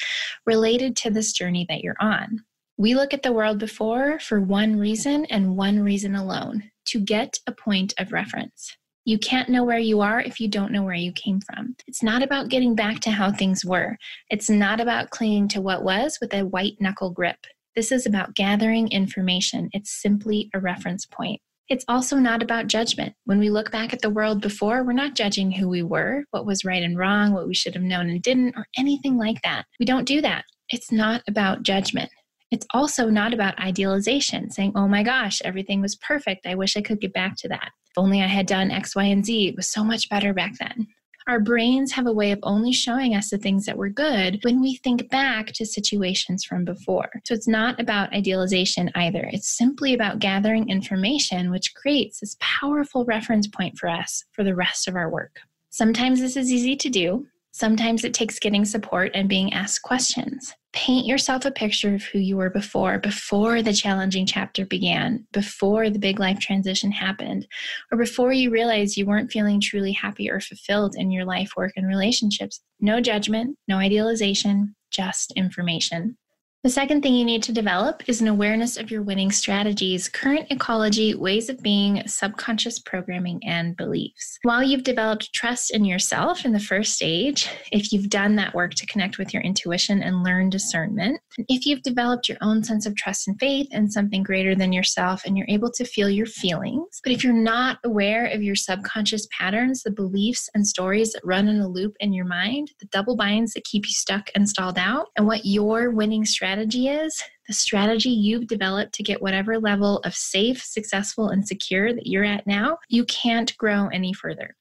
related 0.46 0.96
to 0.96 1.11
this 1.11 1.32
journey 1.32 1.64
that 1.68 1.85
you're 1.85 1.94
on. 2.00 2.40
We 2.76 2.96
look 2.96 3.14
at 3.14 3.22
the 3.22 3.32
world 3.32 3.61
before 3.61 4.18
for 4.18 4.40
one 4.40 4.76
reason 4.76 5.24
and 5.26 5.56
one 5.56 5.78
reason 5.78 6.16
alone 6.16 6.72
to 6.87 6.98
get 6.98 7.38
a 7.46 7.52
point 7.52 7.94
of 7.98 8.11
reference. 8.11 8.76
You 9.04 9.16
can't 9.16 9.48
know 9.48 9.62
where 9.62 9.78
you 9.78 10.00
are 10.00 10.20
if 10.20 10.40
you 10.40 10.48
don't 10.48 10.72
know 10.72 10.82
where 10.82 10.92
you 10.92 11.12
came 11.12 11.40
from. 11.40 11.76
It's 11.87 12.02
not 12.02 12.24
about 12.24 12.48
getting 12.48 12.74
back 12.74 12.98
to 13.02 13.12
how 13.12 13.30
things 13.30 13.64
were. 13.64 13.96
It's 14.28 14.50
not 14.50 14.80
about 14.80 15.11
clinging 15.11 15.46
to 15.50 15.61
what 15.61 15.85
was 15.85 16.18
with 16.20 16.35
a 16.35 16.46
white 16.46 16.80
knuckle 16.80 17.11
grip. 17.11 17.46
This 17.74 17.90
is 17.90 18.04
about 18.04 18.35
gathering 18.35 18.88
information. 18.88 19.70
It's 19.72 19.90
simply 19.90 20.50
a 20.54 20.61
reference 20.61 21.06
point. 21.06 21.40
It's 21.68 21.87
also 21.88 22.16
not 22.16 22.42
about 22.42 22.66
judgment. 22.66 23.14
When 23.24 23.38
we 23.38 23.48
look 23.48 23.70
back 23.72 23.94
at 23.94 24.02
the 24.02 24.11
world 24.11 24.42
before, 24.42 24.82
we're 24.82 24.92
not 24.92 25.14
judging 25.14 25.50
who 25.50 25.68
we 25.70 25.82
were, 25.82 26.24
what 26.32 26.44
was 26.44 26.66
right 26.66 26.82
and 26.82 26.98
wrong, 26.98 27.32
what 27.32 27.46
we 27.46 27.54
should 27.54 27.74
have 27.74 27.82
known 27.82 28.11
and 28.11 28.20
didn't, 28.20 28.54
or 28.56 28.66
anything 28.76 29.16
like 29.16 29.40
that. 29.42 29.64
We 29.80 29.87
don't 29.87 30.04
do 30.04 30.20
that. 30.20 30.44
It's 30.68 30.92
not 30.92 31.22
about 31.26 31.62
judgment. 31.62 32.11
It's 32.50 32.66
also 32.74 33.08
not 33.08 33.32
about 33.32 33.58
idealization, 33.58 34.50
saying, 34.50 34.72
oh 34.74 34.87
my 34.87 35.02
gosh, 35.02 35.40
everything 35.42 35.80
was 35.80 35.96
perfect. 35.96 36.46
I 36.46 36.54
wish 36.54 36.76
I 36.76 36.82
could 36.82 37.00
get 37.00 37.14
back 37.14 37.37
to 37.38 37.48
that. 37.48 37.70
If 37.90 37.96
only 37.96 38.20
I 38.20 38.26
had 38.26 38.46
done 38.46 38.70
X, 38.70 38.94
Y, 38.94 39.04
and 39.04 39.24
Z, 39.24 39.48
it 39.48 39.56
was 39.56 39.70
so 39.70 39.82
much 39.82 40.11
better 40.11 40.35
back 40.35 40.52
then. 40.58 40.88
Our 41.26 41.40
brains 41.40 41.92
have 41.92 42.06
a 42.06 42.12
way 42.12 42.32
of 42.32 42.40
only 42.42 42.72
showing 42.72 43.14
us 43.14 43.30
the 43.30 43.38
things 43.38 43.64
that 43.66 43.76
were 43.76 43.88
good 43.88 44.40
when 44.42 44.61
we 44.61 44.76
think 44.76 45.08
back 45.11 45.46
to 45.52 45.64
situations 45.64 46.44
from 46.44 46.64
before. 46.64 47.08
So 47.24 47.35
it's 47.35 47.48
not 47.48 47.80
about 47.80 48.12
idealization 48.12 48.90
either. 48.94 49.28
It's 49.32 49.56
simply 49.56 49.94
about 49.94 50.18
gathering 50.18 50.68
information, 50.68 51.50
which 51.50 51.74
creates 51.74 52.20
this 52.20 52.37
powerful 52.40 53.04
reference 53.04 53.46
point 53.46 53.78
for 53.78 53.88
us 53.88 54.24
for 54.32 54.44
the 54.44 54.54
rest 54.54 54.88
of 54.88 54.96
our 54.96 55.11
work. 55.11 55.40
Sometimes 55.70 56.20
this 56.20 56.37
is 56.37 56.52
easy 56.52 56.76
to 56.76 56.90
do, 56.90 57.26
Sometimes 57.55 58.03
it 58.03 58.15
takes 58.15 58.38
getting 58.38 58.65
support 58.65 59.11
and 59.15 59.29
being 59.29 59.53
asked 59.53 59.83
questions. 59.83 60.55
Paint 60.73 61.05
yourself 61.05 61.45
a 61.45 61.51
picture 61.51 61.95
of 61.95 62.03
who 62.03 62.19
you 62.19 62.38
were 62.38 62.49
before, 62.49 62.99
before 62.99 63.61
the 63.61 63.75
challenging 63.75 64.25
chapter 64.25 64.65
began, 64.65 65.27
before 65.33 65.91
the 65.91 65.99
big 65.99 66.19
life 66.19 66.38
transition 66.38 66.91
happened, 66.91 67.47
or 67.91 67.99
before 67.99 68.33
you 68.33 68.51
realized 68.51 68.97
you 68.97 69.05
weren't 69.05 69.31
feeling 69.31 69.61
truly 69.61 69.93
happy 69.93 70.31
or 70.31 70.41
fulfilled 70.41 70.95
in 70.97 71.11
your 71.11 71.27
life, 71.27 71.53
work, 71.55 71.73
and 71.77 71.87
relationships. 71.87 72.62
No 72.81 73.03
judgment, 73.03 73.59
no 73.69 73.77
idealization, 73.77 74.75
just 74.91 75.33
information. 75.33 76.17
The 76.64 76.70
second 76.70 77.03
thing 77.03 77.16
you 77.16 77.25
need 77.25 77.42
to 77.42 77.53
develop 77.53 78.05
is 78.07 78.20
an 78.20 78.29
awareness 78.29 78.77
of 78.77 78.88
your 78.88 79.03
winning 79.03 79.33
strategies, 79.33 80.09
current 80.09 80.46
ecology, 80.51 81.12
ways 81.12 81.48
of 81.48 81.61
being, 81.61 82.07
subconscious 82.07 82.79
programming, 82.79 83.40
and 83.44 83.77
beliefs. 83.77 84.38
While 84.44 84.62
you've 84.62 84.85
developed 84.85 85.33
trust 85.33 85.72
in 85.72 85.85
yourself 85.85 86.44
in 86.44 86.53
the 86.53 86.61
first 86.61 86.94
stage, 86.94 87.48
if 87.72 87.92
you've 87.92 88.09
done 88.09 88.37
that 88.37 88.55
work 88.55 88.75
to 88.75 88.87
connect 88.87 89.18
with 89.18 89.35
your 89.35 89.42
intuition 89.42 90.05
and 90.05 90.22
learn 90.22 90.51
discernment, 90.51 91.18
if 91.48 91.66
you've 91.66 91.83
developed 91.83 92.29
your 92.29 92.38
own 92.42 92.62
sense 92.62 92.87
of 92.87 92.94
trust 92.94 93.27
and 93.27 93.37
faith 93.40 93.66
in 93.72 93.90
something 93.90 94.22
greater 94.22 94.55
than 94.55 94.72
yourself 94.72 95.22
and 95.27 95.37
you're 95.37 95.48
able 95.48 95.72
to 95.72 95.85
feel 95.85 96.09
your 96.09 96.27
feelings, 96.27 97.01
but 97.03 97.12
if 97.12 97.25
you're 97.25 97.33
not 97.33 97.81
aware 97.83 98.27
of 98.27 98.40
your 98.40 98.55
subconscious 98.55 99.27
patterns, 99.37 99.83
the 99.83 99.90
beliefs 99.90 100.48
and 100.55 100.64
stories 100.64 101.12
that 101.12 101.25
run 101.25 101.48
in 101.48 101.59
a 101.59 101.66
loop 101.66 101.96
in 101.98 102.12
your 102.12 102.25
mind, 102.25 102.70
the 102.79 102.87
double 102.92 103.16
binds 103.16 103.53
that 103.55 103.64
keep 103.64 103.85
you 103.85 103.92
stuck 103.92 104.31
and 104.37 104.48
stalled 104.48 104.79
out, 104.79 105.09
and 105.16 105.27
what 105.27 105.44
your 105.44 105.90
winning 105.90 106.25
strategy 106.25 106.52
strategy 106.53 106.88
is, 106.88 107.23
the 107.47 107.55
strategy 107.55 108.11
you've 108.11 108.47
developed 108.47 108.93
to 108.93 109.03
get 109.03 109.23
whatever 109.23 109.59
level 109.59 110.01
of 110.01 110.15
safe, 110.15 110.62
successful, 110.62 111.31
and 111.31 111.49
secure 111.49 111.95
that 111.95 112.07
you're 112.07 112.27
at 112.27 112.47
now, 112.47 112.77
you 112.91 113.07
can't 113.07 113.57
grow 113.57 113.88
any 113.88 114.12
further. 114.12 114.55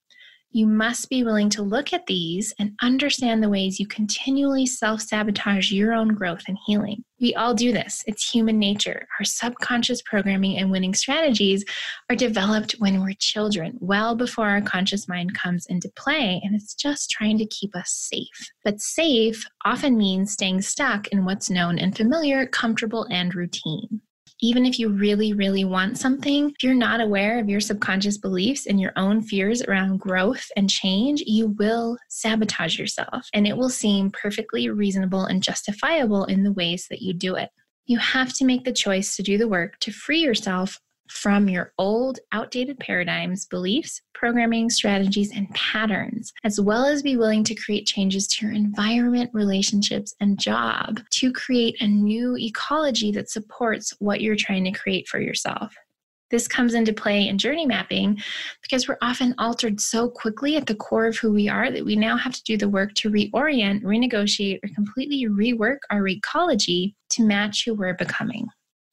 You 0.54 0.68
must 0.68 1.10
be 1.10 1.24
willing 1.24 1.50
to 1.52 1.62
look 1.62 1.94
at 1.94 2.08
these 2.08 2.54
and 2.60 2.74
understand 2.82 3.42
the 3.42 3.50
ways 3.50 3.80
you 3.80 3.88
continually 3.88 4.66
self 4.66 5.00
sabotage 5.02 5.72
your 5.72 5.94
own 5.94 6.10
growth 6.10 6.42
and 6.46 6.58
healing. 6.66 7.06
We 7.22 7.34
all 7.36 7.54
do 7.54 7.72
this, 7.72 8.04
it's 8.06 8.30
human 8.30 8.60
nature. 8.60 9.08
Our 9.18 9.24
subconscious 9.24 10.02
programming 10.02 10.58
and 10.58 10.70
winning 10.70 10.94
strategies 10.94 11.64
are 12.10 12.18
developed 12.18 12.76
when 12.80 13.02
we're 13.02 13.14
children, 13.18 13.78
well 13.80 14.14
before 14.14 14.50
our 14.50 14.62
conscious 14.62 15.08
mind 15.08 15.34
comes 15.36 15.68
into 15.68 15.90
play, 15.96 16.42
and 16.44 16.54
it's 16.54 16.76
just 16.76 17.10
trying 17.10 17.38
to 17.38 17.46
keep 17.46 17.74
us 17.74 17.92
safe. 17.94 18.52
But 18.66 18.82
safe 18.82 19.46
often 19.64 19.98
means 19.98 20.34
staying 20.34 20.64
stuck 20.64 21.08
in 21.10 21.24
what's 21.24 21.50
known 21.50 21.80
and 21.80 21.96
familiar, 21.96 22.46
comfortable, 22.46 23.08
and 23.10 23.34
routine 23.34 24.02
even 24.42 24.66
if 24.66 24.80
you 24.80 24.90
really, 24.90 25.34
really 25.34 25.66
want 25.66 26.00
something, 26.00 26.50
if 26.50 26.64
you're 26.64 26.74
not 26.74 27.00
aware 27.00 27.40
of 27.40 27.48
your 27.48 27.60
subconscious 27.60 28.18
beliefs 28.18 28.66
and 28.66 28.82
your 28.82 28.92
own 28.96 29.22
fears 29.22 29.62
around 29.62 30.00
growth 30.00 30.48
and 30.58 30.70
change, 30.70 31.22
you 31.28 31.48
will 31.60 31.98
sabotage 32.10 32.80
yourself 32.80 33.28
and 33.34 33.48
it 33.48 33.56
will 33.56 33.70
seem 33.70 34.10
perfectly 34.10 34.68
reasonable 34.70 35.26
and 35.26 35.44
justifiable 35.44 36.26
in 36.26 36.44
the 36.44 36.52
ways 36.54 36.88
that 36.90 37.04
you 37.04 37.14
do 37.14 37.36
it. 37.36 37.50
You 37.86 38.00
have 38.00 38.34
to 38.34 38.46
make 38.46 38.64
the 38.64 38.74
choice 38.74 39.16
to 39.16 39.24
do 39.24 39.38
the 39.38 39.48
work 39.48 39.78
to 39.80 39.92
free 39.92 40.22
yourself 40.22 40.80
from 41.12 41.50
your 41.50 41.74
old, 41.78 42.19
outdated 42.32 42.80
paradigms, 42.80 43.45
beliefs, 43.45 44.02
programming, 44.13 44.69
strategies, 44.69 45.32
and 45.36 45.50
patterns, 45.54 46.32
as 46.43 46.60
well 46.60 46.86
as 46.86 47.04
be 47.04 47.17
willing 47.17 47.43
to 47.43 47.56
create 47.56 47.86
changes 47.86 48.28
to 48.28 48.45
your 48.45 48.56
environment, 48.56 49.30
relationships, 49.34 50.15
and 50.21 50.39
job 50.39 51.02
to 51.12 51.34
create 51.34 51.76
a 51.82 51.88
new 51.88 52.38
ecology 52.38 53.12
that 53.12 53.30
supports 53.30 53.93
what 54.00 54.21
you're 54.21 54.36
trying 54.36 54.63
to 54.63 54.71
create 54.71 55.08
for 55.08 55.19
yourself. 55.19 55.76
This 56.30 56.47
comes 56.47 56.74
into 56.76 56.93
play 56.93 57.28
in 57.28 57.38
journey 57.38 57.65
mapping 57.65 58.17
because 58.62 58.88
we're 58.88 58.97
often 59.02 59.36
altered 59.38 59.82
so 59.82 60.10
quickly 60.10 60.56
at 60.56 60.65
the 60.65 60.76
core 60.76 61.08
of 61.08 61.17
who 61.17 61.34
we 61.34 61.50
are 61.50 61.69
that 61.69 61.84
we 61.84 61.97
now 61.97 62.15
have 62.15 62.34
to 62.34 62.43
do 62.43 62.56
the 62.56 62.69
work 62.69 62.93
to 62.95 63.12
reorient, 63.12 63.84
renegotiate, 63.84 64.60
or 64.63 64.69
completely 64.74 65.26
rework 65.28 65.80
our 65.89 66.08
ecology 66.08 66.95
to 67.10 67.24
match 67.24 67.65
who 67.65 67.74
we're 67.74 67.95
becoming. 67.95 68.47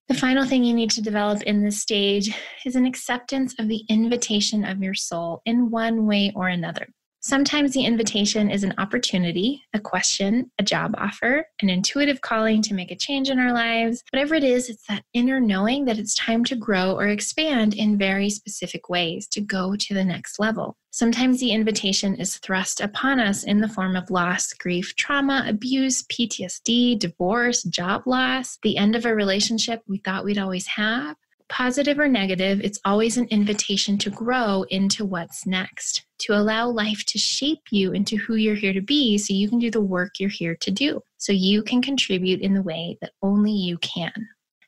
The 0.09 0.15
final 0.15 0.47
thing 0.47 0.65
you 0.65 0.73
need 0.73 0.91
to 0.93 1.03
develop 1.03 1.43
in 1.43 1.63
this 1.63 1.83
stage 1.83 2.35
is 2.65 2.77
an 2.77 2.87
acceptance 2.87 3.55
of 3.59 3.69
the 3.69 3.85
invitation 3.91 4.65
of 4.65 4.83
your 4.83 4.95
soul 4.95 5.43
in 5.45 5.71
one 5.71 6.07
way 6.07 6.33
or 6.35 6.49
another. 6.49 6.89
Sometimes 7.21 7.73
the 7.73 7.85
invitation 7.85 8.49
is 8.49 8.63
an 8.63 8.75
opportunity, 8.79 9.65
a 9.75 9.81
question, 9.81 10.53
a 10.61 10.63
job 10.63 10.95
offer, 10.97 11.45
an 11.61 11.69
intuitive 11.69 12.21
calling 12.21 12.63
to 12.63 12.75
make 12.75 12.93
a 12.93 12.97
change 12.97 13.29
in 13.29 13.41
our 13.41 13.53
lives. 13.53 14.05
Whatever 14.13 14.37
it 14.37 14.45
is, 14.45 14.71
it's 14.71 14.87
that 14.87 15.03
inner 15.15 15.41
knowing 15.41 15.85
that 15.87 15.99
it's 15.99 16.15
time 16.15 16.45
to 16.45 16.55
grow 16.55 16.93
or 16.93 17.09
expand 17.09 17.75
in 17.75 17.99
very 17.99 18.31
specific 18.31 18.89
ways 18.89 19.27
to 19.29 19.41
go 19.41 19.75
to 19.75 19.95
the 19.95 20.05
next 20.05 20.39
level. 20.39 20.77
Sometimes 20.91 21.41
the 21.41 21.51
invitation 21.51 22.15
is 22.15 22.39
thrust 22.39 22.81
upon 22.81 23.19
us 23.19 23.43
in 23.43 23.61
the 23.61 23.69
form 23.69 23.97
of 23.97 24.11
loss, 24.11 24.53
grief, 24.53 24.95
trauma, 24.95 25.45
abuse, 25.49 26.05
PTSD, 26.05 26.99
divorce, 27.01 27.65
job 27.65 28.03
loss, 28.07 28.59
the 28.63 28.77
end 28.77 28.95
of 28.95 29.05
a 29.05 29.15
relationship 29.15 29.83
we 29.89 29.99
thought 29.99 30.25
we'd 30.25 30.39
always 30.39 30.69
have. 30.69 31.17
Positive 31.49 31.99
or 31.99 32.09
negative, 32.09 32.61
it's 32.63 32.81
always 32.85 33.17
an 33.17 33.27
invitation 33.31 33.97
to 33.99 34.11
grow 34.11 34.65
into 34.69 35.05
what's 35.05 35.47
next, 35.47 36.05
to 36.19 36.35
allow 36.35 36.69
life 36.69 37.05
to 37.07 37.19
shape 37.19 37.63
you 37.71 37.93
into 37.93 38.17
who 38.17 38.35
you're 38.35 38.55
here 38.55 38.75
to 38.75 38.83
be 38.83 39.17
so 39.17 39.33
you 39.33 39.49
can 39.49 39.59
do 39.59 39.71
the 39.71 39.81
work 39.81 40.21
you're 40.21 40.29
here 40.29 40.55
to 40.57 40.71
do, 40.71 41.01
so 41.17 41.33
you 41.33 41.63
can 41.63 41.81
contribute 41.81 42.41
in 42.41 42.53
the 42.53 42.63
way 42.63 42.99
that 43.01 43.13
only 43.23 43.53
you 43.53 43.79
can. 43.79 44.13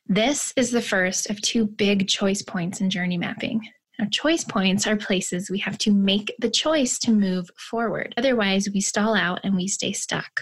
This 0.07 0.53
is 0.57 0.71
the 0.71 0.81
first 0.81 1.29
of 1.29 1.39
two 1.41 1.67
big 1.67 2.07
choice 2.07 2.41
points 2.41 2.81
in 2.81 2.89
journey 2.89 3.17
mapping. 3.17 3.61
Now, 3.99 4.07
choice 4.09 4.43
points 4.43 4.87
are 4.87 4.97
places 4.97 5.51
we 5.51 5.59
have 5.59 5.77
to 5.79 5.91
make 5.91 6.33
the 6.39 6.49
choice 6.49 6.97
to 6.99 7.11
move 7.11 7.49
forward. 7.57 8.15
Otherwise, 8.17 8.67
we 8.73 8.81
stall 8.81 9.13
out 9.13 9.39
and 9.43 9.55
we 9.55 9.67
stay 9.67 9.91
stuck. 9.91 10.41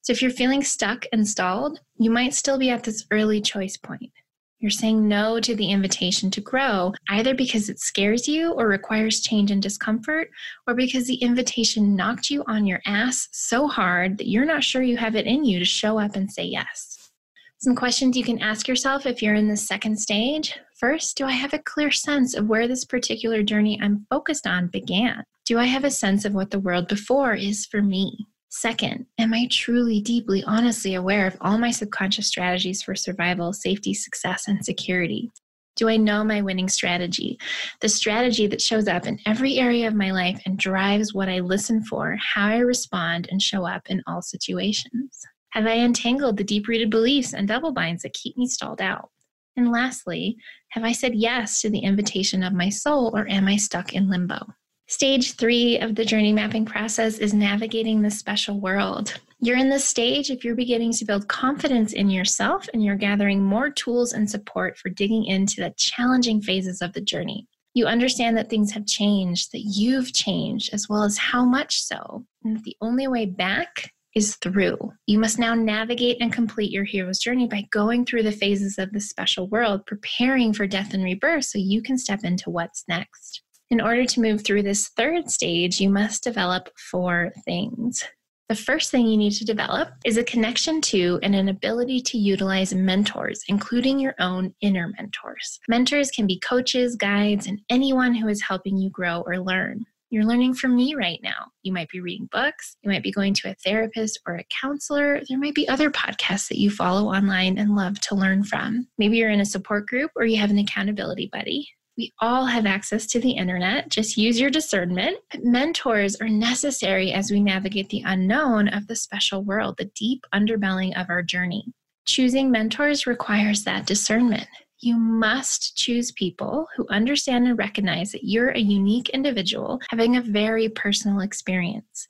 So, 0.00 0.12
if 0.12 0.22
you're 0.22 0.30
feeling 0.30 0.62
stuck 0.62 1.04
and 1.12 1.28
stalled, 1.28 1.80
you 1.98 2.10
might 2.10 2.32
still 2.32 2.58
be 2.58 2.70
at 2.70 2.84
this 2.84 3.04
early 3.10 3.42
choice 3.42 3.76
point. 3.76 4.12
You're 4.58 4.70
saying 4.70 5.06
no 5.06 5.38
to 5.38 5.54
the 5.54 5.70
invitation 5.70 6.30
to 6.30 6.40
grow, 6.40 6.92
either 7.10 7.34
because 7.34 7.68
it 7.68 7.78
scares 7.78 8.26
you 8.26 8.52
or 8.52 8.68
requires 8.68 9.20
change 9.20 9.50
and 9.50 9.62
discomfort, 9.62 10.30
or 10.66 10.72
because 10.74 11.06
the 11.06 11.16
invitation 11.16 11.94
knocked 11.94 12.30
you 12.30 12.42
on 12.46 12.66
your 12.66 12.80
ass 12.86 13.28
so 13.32 13.68
hard 13.68 14.16
that 14.16 14.28
you're 14.28 14.46
not 14.46 14.64
sure 14.64 14.82
you 14.82 14.96
have 14.96 15.14
it 15.14 15.26
in 15.26 15.44
you 15.44 15.58
to 15.58 15.64
show 15.66 15.98
up 15.98 16.16
and 16.16 16.32
say 16.32 16.44
yes. 16.44 17.10
Some 17.58 17.74
questions 17.74 18.16
you 18.16 18.24
can 18.24 18.40
ask 18.40 18.66
yourself 18.66 19.04
if 19.04 19.22
you're 19.22 19.34
in 19.34 19.48
the 19.48 19.56
second 19.56 19.98
stage. 19.98 20.58
First, 20.78 21.18
do 21.18 21.26
I 21.26 21.32
have 21.32 21.52
a 21.52 21.58
clear 21.58 21.90
sense 21.90 22.34
of 22.34 22.48
where 22.48 22.66
this 22.66 22.84
particular 22.84 23.42
journey 23.42 23.78
I'm 23.82 24.06
focused 24.08 24.46
on 24.46 24.68
began? 24.68 25.22
Do 25.44 25.58
I 25.58 25.64
have 25.64 25.84
a 25.84 25.90
sense 25.90 26.24
of 26.24 26.34
what 26.34 26.50
the 26.50 26.60
world 26.60 26.88
before 26.88 27.34
is 27.34 27.66
for 27.66 27.82
me? 27.82 28.26
Second, 28.48 29.06
am 29.18 29.34
I 29.34 29.48
truly, 29.50 30.00
deeply, 30.00 30.42
honestly 30.44 30.94
aware 30.94 31.26
of 31.26 31.36
all 31.40 31.58
my 31.58 31.70
subconscious 31.70 32.28
strategies 32.28 32.82
for 32.82 32.94
survival, 32.94 33.52
safety, 33.52 33.92
success, 33.92 34.46
and 34.48 34.64
security? 34.64 35.30
Do 35.74 35.90
I 35.90 35.98
know 35.98 36.24
my 36.24 36.40
winning 36.40 36.68
strategy? 36.68 37.38
The 37.80 37.88
strategy 37.88 38.46
that 38.46 38.62
shows 38.62 38.88
up 38.88 39.06
in 39.06 39.18
every 39.26 39.58
area 39.58 39.86
of 39.86 39.94
my 39.94 40.10
life 40.10 40.40
and 40.46 40.58
drives 40.58 41.12
what 41.12 41.28
I 41.28 41.40
listen 41.40 41.82
for, 41.82 42.16
how 42.16 42.46
I 42.46 42.58
respond 42.58 43.28
and 43.30 43.42
show 43.42 43.66
up 43.66 43.82
in 43.90 44.02
all 44.06 44.22
situations. 44.22 45.20
Have 45.50 45.66
I 45.66 45.72
untangled 45.74 46.38
the 46.38 46.44
deep 46.44 46.68
rooted 46.68 46.88
beliefs 46.88 47.34
and 47.34 47.46
double 47.46 47.72
binds 47.72 48.04
that 48.04 48.14
keep 48.14 48.38
me 48.38 48.46
stalled 48.46 48.80
out? 48.80 49.10
And 49.56 49.70
lastly, 49.70 50.36
have 50.70 50.84
I 50.84 50.92
said 50.92 51.14
yes 51.14 51.60
to 51.60 51.70
the 51.70 51.80
invitation 51.80 52.42
of 52.42 52.52
my 52.52 52.68
soul 52.68 53.10
or 53.14 53.28
am 53.28 53.48
I 53.48 53.56
stuck 53.56 53.92
in 53.92 54.08
limbo? 54.08 54.46
Stage 54.88 55.32
three 55.32 55.78
of 55.80 55.96
the 55.96 56.04
journey 56.04 56.32
mapping 56.32 56.64
process 56.64 57.18
is 57.18 57.34
navigating 57.34 58.02
the 58.02 58.10
special 58.10 58.60
world. 58.60 59.18
You're 59.40 59.56
in 59.56 59.68
this 59.68 59.84
stage 59.84 60.30
if 60.30 60.44
you're 60.44 60.54
beginning 60.54 60.92
to 60.92 61.04
build 61.04 61.26
confidence 61.26 61.92
in 61.92 62.08
yourself 62.08 62.68
and 62.72 62.84
you're 62.84 62.94
gathering 62.94 63.42
more 63.42 63.68
tools 63.68 64.12
and 64.12 64.30
support 64.30 64.78
for 64.78 64.88
digging 64.88 65.24
into 65.24 65.60
the 65.60 65.74
challenging 65.76 66.40
phases 66.40 66.82
of 66.82 66.92
the 66.92 67.00
journey. 67.00 67.48
You 67.74 67.86
understand 67.86 68.36
that 68.36 68.48
things 68.48 68.70
have 68.72 68.86
changed, 68.86 69.50
that 69.50 69.62
you've 69.62 70.12
changed, 70.12 70.72
as 70.72 70.88
well 70.88 71.02
as 71.02 71.18
how 71.18 71.44
much 71.44 71.82
so, 71.82 72.24
and 72.44 72.56
that 72.56 72.62
the 72.62 72.76
only 72.80 73.08
way 73.08 73.26
back 73.26 73.92
is 74.14 74.36
through. 74.36 74.78
You 75.06 75.18
must 75.18 75.38
now 75.38 75.54
navigate 75.54 76.18
and 76.20 76.32
complete 76.32 76.70
your 76.70 76.84
hero's 76.84 77.18
journey 77.18 77.48
by 77.48 77.66
going 77.72 78.06
through 78.06 78.22
the 78.22 78.32
phases 78.32 78.78
of 78.78 78.92
the 78.92 79.00
special 79.00 79.48
world, 79.48 79.84
preparing 79.84 80.52
for 80.52 80.68
death 80.68 80.94
and 80.94 81.02
rebirth 81.02 81.44
so 81.44 81.58
you 81.58 81.82
can 81.82 81.98
step 81.98 82.20
into 82.22 82.50
what's 82.50 82.84
next. 82.88 83.42
In 83.68 83.80
order 83.80 84.04
to 84.04 84.20
move 84.20 84.44
through 84.44 84.62
this 84.62 84.90
third 84.90 85.28
stage, 85.28 85.80
you 85.80 85.90
must 85.90 86.22
develop 86.22 86.68
four 86.78 87.32
things. 87.44 88.04
The 88.48 88.54
first 88.54 88.92
thing 88.92 89.08
you 89.08 89.16
need 89.16 89.32
to 89.32 89.44
develop 89.44 89.88
is 90.04 90.16
a 90.16 90.22
connection 90.22 90.80
to 90.82 91.18
and 91.24 91.34
an 91.34 91.48
ability 91.48 92.00
to 92.02 92.18
utilize 92.18 92.72
mentors, 92.72 93.42
including 93.48 93.98
your 93.98 94.14
own 94.20 94.54
inner 94.60 94.92
mentors. 94.96 95.58
Mentors 95.68 96.12
can 96.12 96.28
be 96.28 96.38
coaches, 96.38 96.94
guides, 96.94 97.48
and 97.48 97.60
anyone 97.68 98.14
who 98.14 98.28
is 98.28 98.40
helping 98.40 98.76
you 98.76 98.88
grow 98.88 99.22
or 99.26 99.40
learn. 99.40 99.84
You're 100.10 100.24
learning 100.24 100.54
from 100.54 100.76
me 100.76 100.94
right 100.94 101.18
now. 101.24 101.46
You 101.64 101.72
might 101.72 101.88
be 101.88 102.00
reading 102.00 102.28
books, 102.30 102.76
you 102.82 102.90
might 102.90 103.02
be 103.02 103.10
going 103.10 103.34
to 103.34 103.50
a 103.50 103.54
therapist 103.54 104.20
or 104.28 104.36
a 104.36 104.46
counselor. 104.62 105.22
There 105.28 105.40
might 105.40 105.56
be 105.56 105.68
other 105.68 105.90
podcasts 105.90 106.46
that 106.50 106.60
you 106.60 106.70
follow 106.70 107.08
online 107.08 107.58
and 107.58 107.74
love 107.74 107.98
to 108.02 108.14
learn 108.14 108.44
from. 108.44 108.86
Maybe 108.96 109.16
you're 109.16 109.30
in 109.30 109.40
a 109.40 109.44
support 109.44 109.88
group 109.88 110.12
or 110.14 110.24
you 110.24 110.36
have 110.36 110.52
an 110.52 110.58
accountability 110.58 111.28
buddy. 111.32 111.68
We 111.96 112.12
all 112.20 112.44
have 112.44 112.66
access 112.66 113.06
to 113.06 113.20
the 113.20 113.30
internet. 113.30 113.88
Just 113.88 114.18
use 114.18 114.38
your 114.38 114.50
discernment. 114.50 115.16
But 115.30 115.44
mentors 115.44 116.16
are 116.16 116.28
necessary 116.28 117.12
as 117.12 117.30
we 117.30 117.40
navigate 117.40 117.88
the 117.88 118.02
unknown 118.04 118.68
of 118.68 118.86
the 118.86 118.96
special 118.96 119.42
world, 119.42 119.76
the 119.78 119.90
deep 119.96 120.24
underbelly 120.34 120.98
of 121.00 121.08
our 121.08 121.22
journey. 121.22 121.72
Choosing 122.04 122.50
mentors 122.50 123.06
requires 123.06 123.64
that 123.64 123.86
discernment. 123.86 124.46
You 124.80 124.96
must 124.98 125.76
choose 125.76 126.12
people 126.12 126.66
who 126.76 126.86
understand 126.90 127.48
and 127.48 127.58
recognize 127.58 128.12
that 128.12 128.24
you're 128.24 128.50
a 128.50 128.58
unique 128.58 129.08
individual 129.10 129.80
having 129.90 130.16
a 130.16 130.22
very 130.22 130.68
personal 130.68 131.20
experience. 131.20 132.06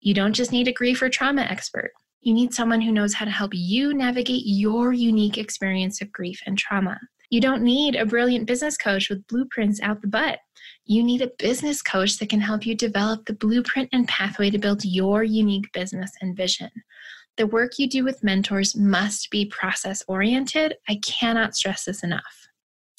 You 0.00 0.12
don't 0.12 0.34
just 0.34 0.52
need 0.52 0.68
a 0.68 0.72
grief 0.72 1.00
or 1.00 1.08
trauma 1.08 1.42
expert. 1.42 1.92
You 2.20 2.34
need 2.34 2.52
someone 2.52 2.82
who 2.82 2.92
knows 2.92 3.14
how 3.14 3.24
to 3.24 3.30
help 3.30 3.52
you 3.54 3.94
navigate 3.94 4.42
your 4.44 4.92
unique 4.92 5.38
experience 5.38 6.02
of 6.02 6.12
grief 6.12 6.42
and 6.44 6.58
trauma. 6.58 7.00
You 7.32 7.40
don't 7.40 7.62
need 7.62 7.96
a 7.96 8.04
brilliant 8.04 8.44
business 8.44 8.76
coach 8.76 9.08
with 9.08 9.26
blueprints 9.26 9.80
out 9.80 10.02
the 10.02 10.06
butt. 10.06 10.40
You 10.84 11.02
need 11.02 11.22
a 11.22 11.30
business 11.38 11.80
coach 11.80 12.18
that 12.18 12.28
can 12.28 12.42
help 12.42 12.66
you 12.66 12.74
develop 12.74 13.24
the 13.24 13.32
blueprint 13.32 13.88
and 13.90 14.06
pathway 14.06 14.50
to 14.50 14.58
build 14.58 14.84
your 14.84 15.24
unique 15.24 15.72
business 15.72 16.10
and 16.20 16.36
vision. 16.36 16.68
The 17.38 17.46
work 17.46 17.78
you 17.78 17.88
do 17.88 18.04
with 18.04 18.22
mentors 18.22 18.76
must 18.76 19.30
be 19.30 19.46
process 19.46 20.02
oriented. 20.08 20.74
I 20.90 20.96
cannot 20.96 21.54
stress 21.54 21.86
this 21.86 22.04
enough. 22.04 22.41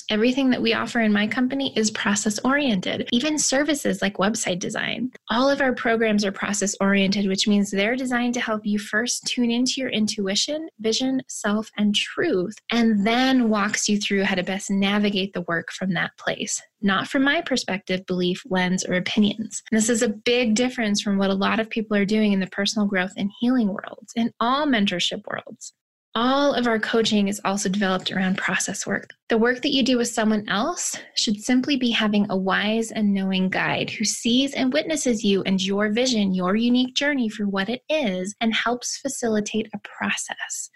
Everything 0.09 0.49
that 0.49 0.61
we 0.61 0.73
offer 0.73 0.99
in 0.99 1.13
my 1.13 1.27
company 1.27 1.73
is 1.77 1.89
process 1.91 2.39
oriented, 2.39 3.07
even 3.11 3.37
services 3.37 4.01
like 4.01 4.17
website 4.17 4.59
design. 4.59 5.11
All 5.29 5.49
of 5.49 5.61
our 5.61 5.73
programs 5.73 6.25
are 6.25 6.31
process 6.31 6.75
oriented, 6.81 7.27
which 7.27 7.47
means 7.47 7.71
they're 7.71 7.95
designed 7.95 8.33
to 8.33 8.41
help 8.41 8.65
you 8.65 8.79
first 8.79 9.25
tune 9.25 9.49
into 9.49 9.73
your 9.77 9.89
intuition, 9.89 10.67
vision, 10.79 11.21
self, 11.27 11.69
and 11.77 11.95
truth, 11.95 12.55
and 12.71 13.05
then 13.05 13.49
walks 13.49 13.87
you 13.87 13.97
through 13.97 14.23
how 14.23 14.35
to 14.35 14.43
best 14.43 14.69
navigate 14.69 15.33
the 15.33 15.45
work 15.47 15.71
from 15.71 15.93
that 15.93 16.11
place, 16.17 16.61
not 16.81 17.07
from 17.07 17.23
my 17.23 17.41
perspective, 17.41 18.05
belief, 18.05 18.43
lens, 18.49 18.85
or 18.85 18.95
opinions. 18.95 19.63
And 19.71 19.77
this 19.77 19.89
is 19.89 20.01
a 20.01 20.09
big 20.09 20.55
difference 20.55 21.01
from 21.01 21.17
what 21.17 21.29
a 21.29 21.35
lot 21.35 21.59
of 21.59 21.69
people 21.69 21.95
are 21.95 22.05
doing 22.05 22.33
in 22.33 22.39
the 22.39 22.47
personal 22.47 22.87
growth 22.87 23.13
and 23.17 23.31
healing 23.39 23.69
worlds, 23.69 24.11
in 24.15 24.31
all 24.39 24.65
mentorship 24.65 25.21
worlds. 25.27 25.73
All 26.15 26.54
of 26.54 26.67
our 26.67 26.78
coaching 26.78 27.28
is 27.28 27.41
also 27.43 27.69
developed 27.69 28.12
around 28.12 28.38
process 28.38 28.86
work. 28.86 29.10
The 29.30 29.38
work 29.39 29.63
that 29.63 29.71
you 29.71 29.82
do 29.82 29.97
with 29.97 30.10
someone 30.10 30.47
else 30.47 30.95
should 31.15 31.41
simply 31.41 31.76
be 31.76 31.89
having 31.89 32.28
a 32.30 32.38
wise 32.38 32.91
and 32.91 33.15
knowing 33.15 33.49
guide 33.49 33.89
who 33.89 34.06
sees 34.06 34.54
and 34.54 34.71
witnesses 34.71 35.23
you 35.23 35.41
and 35.47 35.60
your 35.60 35.91
vision, 35.91 36.36
your 36.36 36.56
unique 36.56 36.93
journey 36.93 37.30
for 37.30 37.47
what 37.47 37.67
it 37.67 37.82
is, 37.89 38.36
and 38.41 38.54
helps 38.54 38.97
facilitate 38.97 39.71
a 39.73 39.80
process. 39.80 40.69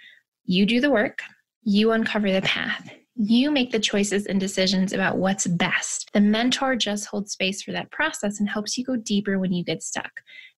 You 0.45 0.65
do 0.65 0.82
the 0.82 0.89
work, 0.89 1.21
you 1.62 1.91
uncover 1.91 2.32
the 2.32 2.41
path. 2.41 2.89
You 3.15 3.52
make 3.52 3.71
the 3.71 3.80
choices 3.80 4.26
and 4.26 4.39
decisions 4.39 4.91
about 4.91 5.19
what's 5.19 5.45
best. 5.45 6.10
The 6.13 6.21
mentor 6.21 6.76
just 6.76 7.06
holds 7.06 7.34
space 7.34 7.62
for 7.62 7.73
that 7.73 7.91
process 7.91 8.39
and 8.39 8.50
helps 8.50 8.76
you 8.76 8.84
go 8.84 8.95
deeper 8.95 9.38
when 9.38 9.54
you 9.54 9.63
get 9.63 9.84
stuck. 9.84 10.12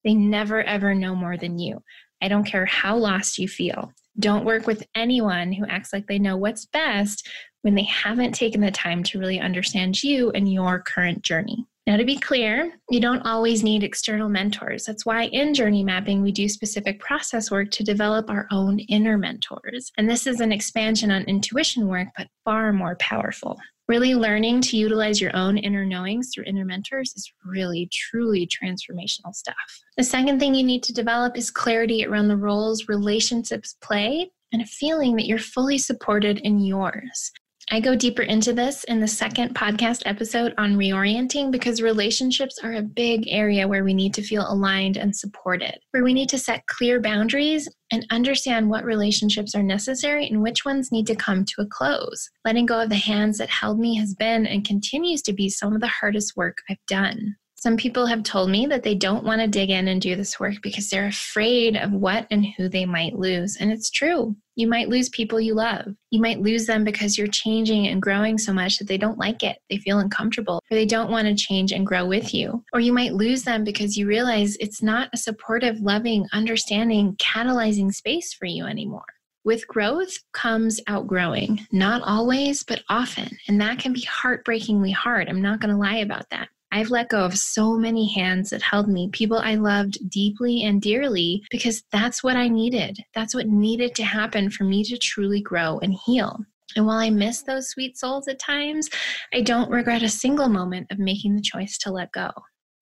They 0.04 0.14
never 0.14 0.62
ever 0.62 0.94
know 0.94 1.16
more 1.16 1.36
than 1.36 1.58
you. 1.58 1.82
I 2.22 2.28
don't 2.28 2.44
care 2.44 2.66
how 2.66 2.96
lost 2.96 3.38
you 3.38 3.48
feel. 3.48 3.92
Don't 4.18 4.44
work 4.44 4.66
with 4.66 4.86
anyone 4.94 5.52
who 5.52 5.66
acts 5.66 5.92
like 5.92 6.06
they 6.06 6.18
know 6.18 6.36
what's 6.36 6.66
best 6.66 7.28
when 7.62 7.74
they 7.74 7.84
haven't 7.84 8.32
taken 8.32 8.60
the 8.60 8.70
time 8.70 9.02
to 9.04 9.18
really 9.18 9.40
understand 9.40 10.02
you 10.02 10.30
and 10.30 10.52
your 10.52 10.80
current 10.80 11.22
journey. 11.22 11.66
Now, 11.88 11.96
to 11.96 12.04
be 12.04 12.18
clear, 12.18 12.74
you 12.90 13.00
don't 13.00 13.24
always 13.26 13.62
need 13.62 13.82
external 13.82 14.28
mentors. 14.28 14.84
That's 14.84 15.06
why 15.06 15.22
in 15.28 15.54
journey 15.54 15.82
mapping, 15.82 16.20
we 16.20 16.32
do 16.32 16.46
specific 16.46 17.00
process 17.00 17.50
work 17.50 17.70
to 17.70 17.82
develop 17.82 18.28
our 18.28 18.46
own 18.50 18.78
inner 18.78 19.16
mentors. 19.16 19.90
And 19.96 20.06
this 20.06 20.26
is 20.26 20.40
an 20.40 20.52
expansion 20.52 21.10
on 21.10 21.22
intuition 21.22 21.88
work, 21.88 22.08
but 22.14 22.28
far 22.44 22.74
more 22.74 22.96
powerful. 22.96 23.58
Really 23.88 24.14
learning 24.14 24.60
to 24.64 24.76
utilize 24.76 25.18
your 25.18 25.34
own 25.34 25.56
inner 25.56 25.86
knowings 25.86 26.30
through 26.34 26.44
inner 26.44 26.66
mentors 26.66 27.14
is 27.16 27.32
really, 27.42 27.88
truly 27.90 28.46
transformational 28.46 29.32
stuff. 29.32 29.56
The 29.96 30.04
second 30.04 30.40
thing 30.40 30.54
you 30.54 30.64
need 30.64 30.82
to 30.82 30.92
develop 30.92 31.38
is 31.38 31.50
clarity 31.50 32.04
around 32.04 32.28
the 32.28 32.36
roles 32.36 32.86
relationships 32.88 33.76
play 33.80 34.30
and 34.52 34.60
a 34.60 34.66
feeling 34.66 35.16
that 35.16 35.24
you're 35.24 35.38
fully 35.38 35.78
supported 35.78 36.36
in 36.40 36.58
yours. 36.58 37.32
I 37.70 37.80
go 37.80 37.94
deeper 37.94 38.22
into 38.22 38.54
this 38.54 38.84
in 38.84 38.98
the 38.98 39.06
second 39.06 39.54
podcast 39.54 40.02
episode 40.06 40.54
on 40.56 40.76
reorienting 40.76 41.50
because 41.50 41.82
relationships 41.82 42.58
are 42.62 42.72
a 42.72 42.82
big 42.82 43.24
area 43.28 43.68
where 43.68 43.84
we 43.84 43.92
need 43.92 44.14
to 44.14 44.22
feel 44.22 44.50
aligned 44.50 44.96
and 44.96 45.14
supported, 45.14 45.78
where 45.90 46.02
we 46.02 46.14
need 46.14 46.30
to 46.30 46.38
set 46.38 46.66
clear 46.66 46.98
boundaries 46.98 47.68
and 47.92 48.06
understand 48.08 48.70
what 48.70 48.84
relationships 48.84 49.54
are 49.54 49.62
necessary 49.62 50.26
and 50.28 50.42
which 50.42 50.64
ones 50.64 50.90
need 50.90 51.06
to 51.08 51.14
come 51.14 51.44
to 51.44 51.60
a 51.60 51.66
close. 51.66 52.30
Letting 52.42 52.64
go 52.64 52.80
of 52.80 52.88
the 52.88 52.96
hands 52.96 53.36
that 53.36 53.50
held 53.50 53.78
me 53.78 53.96
has 53.96 54.14
been 54.14 54.46
and 54.46 54.64
continues 54.64 55.20
to 55.22 55.34
be 55.34 55.50
some 55.50 55.74
of 55.74 55.82
the 55.82 55.88
hardest 55.88 56.38
work 56.38 56.56
I've 56.70 56.78
done. 56.86 57.36
Some 57.60 57.76
people 57.76 58.06
have 58.06 58.22
told 58.22 58.50
me 58.50 58.66
that 58.66 58.84
they 58.84 58.94
don't 58.94 59.24
want 59.24 59.40
to 59.40 59.48
dig 59.48 59.70
in 59.70 59.88
and 59.88 60.00
do 60.00 60.14
this 60.14 60.38
work 60.38 60.54
because 60.62 60.88
they're 60.88 61.08
afraid 61.08 61.76
of 61.76 61.90
what 61.90 62.28
and 62.30 62.46
who 62.56 62.68
they 62.68 62.86
might 62.86 63.18
lose. 63.18 63.56
And 63.56 63.72
it's 63.72 63.90
true. 63.90 64.36
You 64.54 64.68
might 64.68 64.88
lose 64.88 65.08
people 65.08 65.40
you 65.40 65.54
love. 65.54 65.86
You 66.10 66.20
might 66.20 66.40
lose 66.40 66.66
them 66.66 66.84
because 66.84 67.18
you're 67.18 67.26
changing 67.26 67.88
and 67.88 68.00
growing 68.00 68.38
so 68.38 68.52
much 68.52 68.78
that 68.78 68.86
they 68.86 68.96
don't 68.96 69.18
like 69.18 69.42
it. 69.42 69.58
They 69.68 69.78
feel 69.78 69.98
uncomfortable 69.98 70.62
or 70.70 70.74
they 70.76 70.86
don't 70.86 71.10
want 71.10 71.26
to 71.26 71.34
change 71.34 71.72
and 71.72 71.84
grow 71.84 72.06
with 72.06 72.32
you. 72.32 72.64
Or 72.72 72.78
you 72.78 72.92
might 72.92 73.14
lose 73.14 73.42
them 73.42 73.64
because 73.64 73.96
you 73.96 74.06
realize 74.06 74.56
it's 74.60 74.80
not 74.80 75.10
a 75.12 75.16
supportive, 75.16 75.80
loving, 75.80 76.28
understanding, 76.32 77.16
catalyzing 77.16 77.92
space 77.92 78.32
for 78.32 78.46
you 78.46 78.66
anymore. 78.66 79.02
With 79.42 79.66
growth 79.66 80.18
comes 80.32 80.80
outgrowing, 80.86 81.66
not 81.72 82.02
always, 82.02 82.62
but 82.62 82.84
often. 82.88 83.36
And 83.48 83.60
that 83.60 83.78
can 83.80 83.92
be 83.92 84.02
heartbreakingly 84.02 84.92
hard. 84.92 85.28
I'm 85.28 85.42
not 85.42 85.60
going 85.60 85.74
to 85.74 85.80
lie 85.80 85.98
about 85.98 86.28
that. 86.30 86.48
I've 86.70 86.90
let 86.90 87.08
go 87.08 87.24
of 87.24 87.38
so 87.38 87.76
many 87.76 88.12
hands 88.12 88.50
that 88.50 88.62
held 88.62 88.88
me, 88.88 89.08
people 89.12 89.38
I 89.38 89.54
loved 89.54 90.10
deeply 90.10 90.64
and 90.64 90.82
dearly, 90.82 91.42
because 91.50 91.82
that's 91.92 92.22
what 92.22 92.36
I 92.36 92.48
needed. 92.48 92.98
That's 93.14 93.34
what 93.34 93.48
needed 93.48 93.94
to 93.96 94.04
happen 94.04 94.50
for 94.50 94.64
me 94.64 94.84
to 94.84 94.98
truly 94.98 95.40
grow 95.40 95.78
and 95.78 95.94
heal. 95.94 96.38
And 96.76 96.86
while 96.86 96.98
I 96.98 97.10
miss 97.10 97.42
those 97.42 97.70
sweet 97.70 97.96
souls 97.96 98.28
at 98.28 98.38
times, 98.38 98.90
I 99.32 99.40
don't 99.40 99.70
regret 99.70 100.02
a 100.02 100.08
single 100.08 100.48
moment 100.48 100.86
of 100.90 100.98
making 100.98 101.34
the 101.34 101.42
choice 101.42 101.78
to 101.78 101.90
let 101.90 102.12
go. 102.12 102.30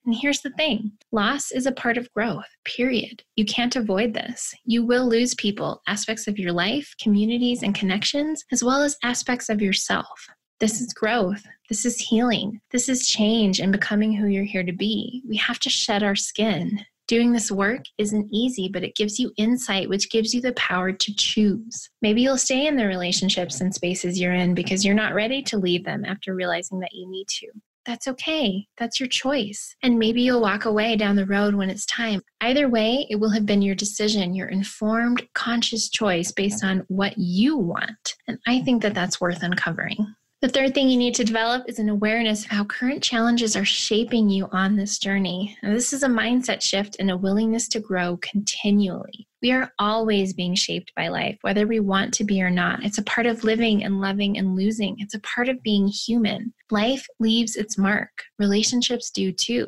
And 0.06 0.14
here's 0.14 0.40
the 0.40 0.50
thing 0.50 0.92
loss 1.10 1.50
is 1.50 1.66
a 1.66 1.72
part 1.72 1.98
of 1.98 2.12
growth, 2.12 2.46
period. 2.64 3.22
You 3.34 3.44
can't 3.44 3.74
avoid 3.74 4.14
this. 4.14 4.54
You 4.64 4.84
will 4.84 5.08
lose 5.08 5.34
people, 5.34 5.82
aspects 5.88 6.28
of 6.28 6.38
your 6.38 6.52
life, 6.52 6.94
communities, 7.00 7.62
and 7.62 7.74
connections, 7.74 8.44
as 8.52 8.62
well 8.62 8.82
as 8.82 8.96
aspects 9.02 9.48
of 9.48 9.60
yourself. 9.60 10.28
This 10.60 10.80
is 10.80 10.92
growth. 10.92 11.44
This 11.68 11.84
is 11.84 11.98
healing. 11.98 12.60
This 12.70 12.88
is 12.88 13.08
change 13.08 13.60
and 13.60 13.72
becoming 13.72 14.12
who 14.12 14.26
you're 14.26 14.44
here 14.44 14.64
to 14.64 14.72
be. 14.72 15.22
We 15.28 15.36
have 15.36 15.58
to 15.60 15.70
shed 15.70 16.02
our 16.02 16.16
skin. 16.16 16.84
Doing 17.08 17.32
this 17.32 17.52
work 17.52 17.84
isn't 17.98 18.28
easy, 18.32 18.68
but 18.68 18.82
it 18.82 18.96
gives 18.96 19.20
you 19.20 19.32
insight, 19.36 19.88
which 19.88 20.10
gives 20.10 20.34
you 20.34 20.40
the 20.40 20.52
power 20.54 20.90
to 20.90 21.14
choose. 21.14 21.88
Maybe 22.02 22.22
you'll 22.22 22.36
stay 22.36 22.66
in 22.66 22.76
the 22.76 22.86
relationships 22.86 23.60
and 23.60 23.72
spaces 23.72 24.18
you're 24.20 24.32
in 24.32 24.54
because 24.54 24.84
you're 24.84 24.94
not 24.94 25.14
ready 25.14 25.40
to 25.42 25.58
leave 25.58 25.84
them 25.84 26.04
after 26.04 26.34
realizing 26.34 26.80
that 26.80 26.92
you 26.92 27.08
need 27.08 27.28
to. 27.28 27.46
That's 27.86 28.08
okay. 28.08 28.66
That's 28.76 28.98
your 28.98 29.08
choice. 29.08 29.76
And 29.82 29.96
maybe 29.96 30.20
you'll 30.20 30.40
walk 30.40 30.64
away 30.64 30.96
down 30.96 31.14
the 31.14 31.26
road 31.26 31.54
when 31.54 31.70
it's 31.70 31.86
time. 31.86 32.20
Either 32.40 32.68
way, 32.68 33.06
it 33.08 33.16
will 33.16 33.30
have 33.30 33.46
been 33.46 33.62
your 33.62 33.76
decision, 33.76 34.34
your 34.34 34.48
informed, 34.48 35.22
conscious 35.34 35.88
choice 35.88 36.32
based 36.32 36.64
on 36.64 36.84
what 36.88 37.16
you 37.16 37.56
want. 37.56 38.16
And 38.26 38.38
I 38.48 38.62
think 38.62 38.82
that 38.82 38.94
that's 38.94 39.20
worth 39.20 39.44
uncovering. 39.44 40.16
The 40.42 40.48
third 40.50 40.74
thing 40.74 40.90
you 40.90 40.98
need 40.98 41.14
to 41.14 41.24
develop 41.24 41.64
is 41.66 41.78
an 41.78 41.88
awareness 41.88 42.44
of 42.44 42.50
how 42.50 42.64
current 42.64 43.02
challenges 43.02 43.56
are 43.56 43.64
shaping 43.64 44.28
you 44.28 44.48
on 44.52 44.76
this 44.76 44.98
journey. 44.98 45.56
Now, 45.62 45.72
this 45.72 45.94
is 45.94 46.02
a 46.02 46.08
mindset 46.08 46.60
shift 46.60 46.96
and 47.00 47.10
a 47.10 47.16
willingness 47.16 47.68
to 47.68 47.80
grow 47.80 48.18
continually. 48.18 49.26
We 49.40 49.52
are 49.52 49.72
always 49.78 50.34
being 50.34 50.54
shaped 50.54 50.92
by 50.94 51.08
life, 51.08 51.38
whether 51.40 51.66
we 51.66 51.80
want 51.80 52.12
to 52.14 52.24
be 52.24 52.42
or 52.42 52.50
not. 52.50 52.84
It's 52.84 52.98
a 52.98 53.04
part 53.04 53.26
of 53.26 53.44
living 53.44 53.82
and 53.82 54.02
loving 54.02 54.36
and 54.36 54.54
losing. 54.54 54.96
It's 54.98 55.14
a 55.14 55.20
part 55.20 55.48
of 55.48 55.62
being 55.62 55.88
human. 55.88 56.52
Life 56.70 57.06
leaves 57.18 57.56
its 57.56 57.78
mark. 57.78 58.10
Relationships 58.38 59.10
do 59.10 59.32
too. 59.32 59.66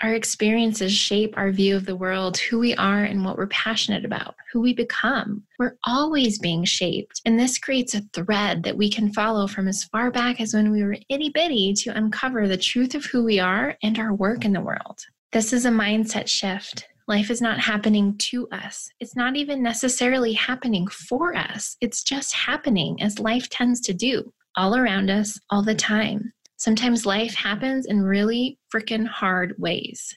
Our 0.00 0.14
experiences 0.14 0.92
shape 0.92 1.34
our 1.36 1.50
view 1.50 1.74
of 1.76 1.84
the 1.84 1.96
world, 1.96 2.38
who 2.38 2.60
we 2.60 2.74
are, 2.76 3.02
and 3.02 3.24
what 3.24 3.36
we're 3.36 3.48
passionate 3.48 4.04
about, 4.04 4.36
who 4.52 4.60
we 4.60 4.72
become. 4.72 5.42
We're 5.58 5.76
always 5.84 6.38
being 6.38 6.64
shaped. 6.64 7.20
And 7.24 7.38
this 7.38 7.58
creates 7.58 7.94
a 7.94 8.02
thread 8.12 8.62
that 8.62 8.76
we 8.76 8.90
can 8.90 9.12
follow 9.12 9.48
from 9.48 9.66
as 9.66 9.84
far 9.84 10.12
back 10.12 10.40
as 10.40 10.54
when 10.54 10.70
we 10.70 10.84
were 10.84 10.96
itty 11.08 11.30
bitty 11.30 11.74
to 11.78 11.96
uncover 11.96 12.46
the 12.46 12.56
truth 12.56 12.94
of 12.94 13.06
who 13.06 13.24
we 13.24 13.40
are 13.40 13.76
and 13.82 13.98
our 13.98 14.14
work 14.14 14.44
in 14.44 14.52
the 14.52 14.60
world. 14.60 15.00
This 15.32 15.52
is 15.52 15.64
a 15.64 15.70
mindset 15.70 16.28
shift. 16.28 16.86
Life 17.08 17.30
is 17.30 17.40
not 17.40 17.58
happening 17.58 18.16
to 18.18 18.46
us. 18.50 18.90
It's 19.00 19.16
not 19.16 19.34
even 19.34 19.62
necessarily 19.62 20.34
happening 20.34 20.86
for 20.86 21.34
us. 21.34 21.76
It's 21.80 22.04
just 22.04 22.34
happening 22.34 23.02
as 23.02 23.18
life 23.18 23.48
tends 23.48 23.80
to 23.80 23.94
do 23.94 24.32
all 24.56 24.76
around 24.76 25.10
us 25.10 25.40
all 25.50 25.62
the 25.62 25.74
time. 25.74 26.32
Sometimes 26.58 27.06
life 27.06 27.34
happens 27.34 27.86
in 27.86 28.02
really 28.02 28.58
freaking 28.74 29.06
hard 29.06 29.54
ways. 29.58 30.14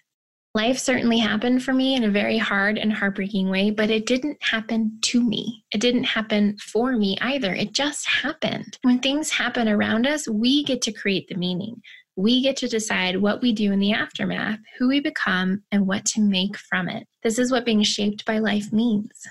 Life 0.53 0.79
certainly 0.79 1.19
happened 1.19 1.63
for 1.63 1.71
me 1.71 1.95
in 1.95 2.03
a 2.03 2.11
very 2.11 2.37
hard 2.37 2.77
and 2.77 2.91
heartbreaking 2.91 3.49
way, 3.49 3.69
but 3.69 3.89
it 3.89 4.05
didn't 4.05 4.41
happen 4.43 4.97
to 5.01 5.23
me. 5.23 5.63
It 5.71 5.79
didn't 5.79 6.03
happen 6.03 6.57
for 6.57 6.97
me 6.97 7.17
either. 7.21 7.53
It 7.53 7.73
just 7.73 8.05
happened. 8.05 8.77
When 8.81 8.99
things 8.99 9.29
happen 9.29 9.69
around 9.69 10.05
us, 10.05 10.27
we 10.27 10.65
get 10.65 10.81
to 10.81 10.91
create 10.91 11.29
the 11.29 11.35
meaning. 11.35 11.81
We 12.17 12.41
get 12.41 12.57
to 12.57 12.67
decide 12.67 13.15
what 13.15 13.41
we 13.41 13.53
do 13.53 13.71
in 13.71 13.79
the 13.79 13.93
aftermath, 13.93 14.59
who 14.77 14.89
we 14.89 14.99
become, 14.99 15.63
and 15.71 15.87
what 15.87 16.05
to 16.07 16.21
make 16.21 16.57
from 16.57 16.89
it. 16.89 17.07
This 17.23 17.39
is 17.39 17.51
what 17.51 17.65
being 17.65 17.83
shaped 17.83 18.25
by 18.25 18.39
life 18.39 18.73
means. 18.73 19.25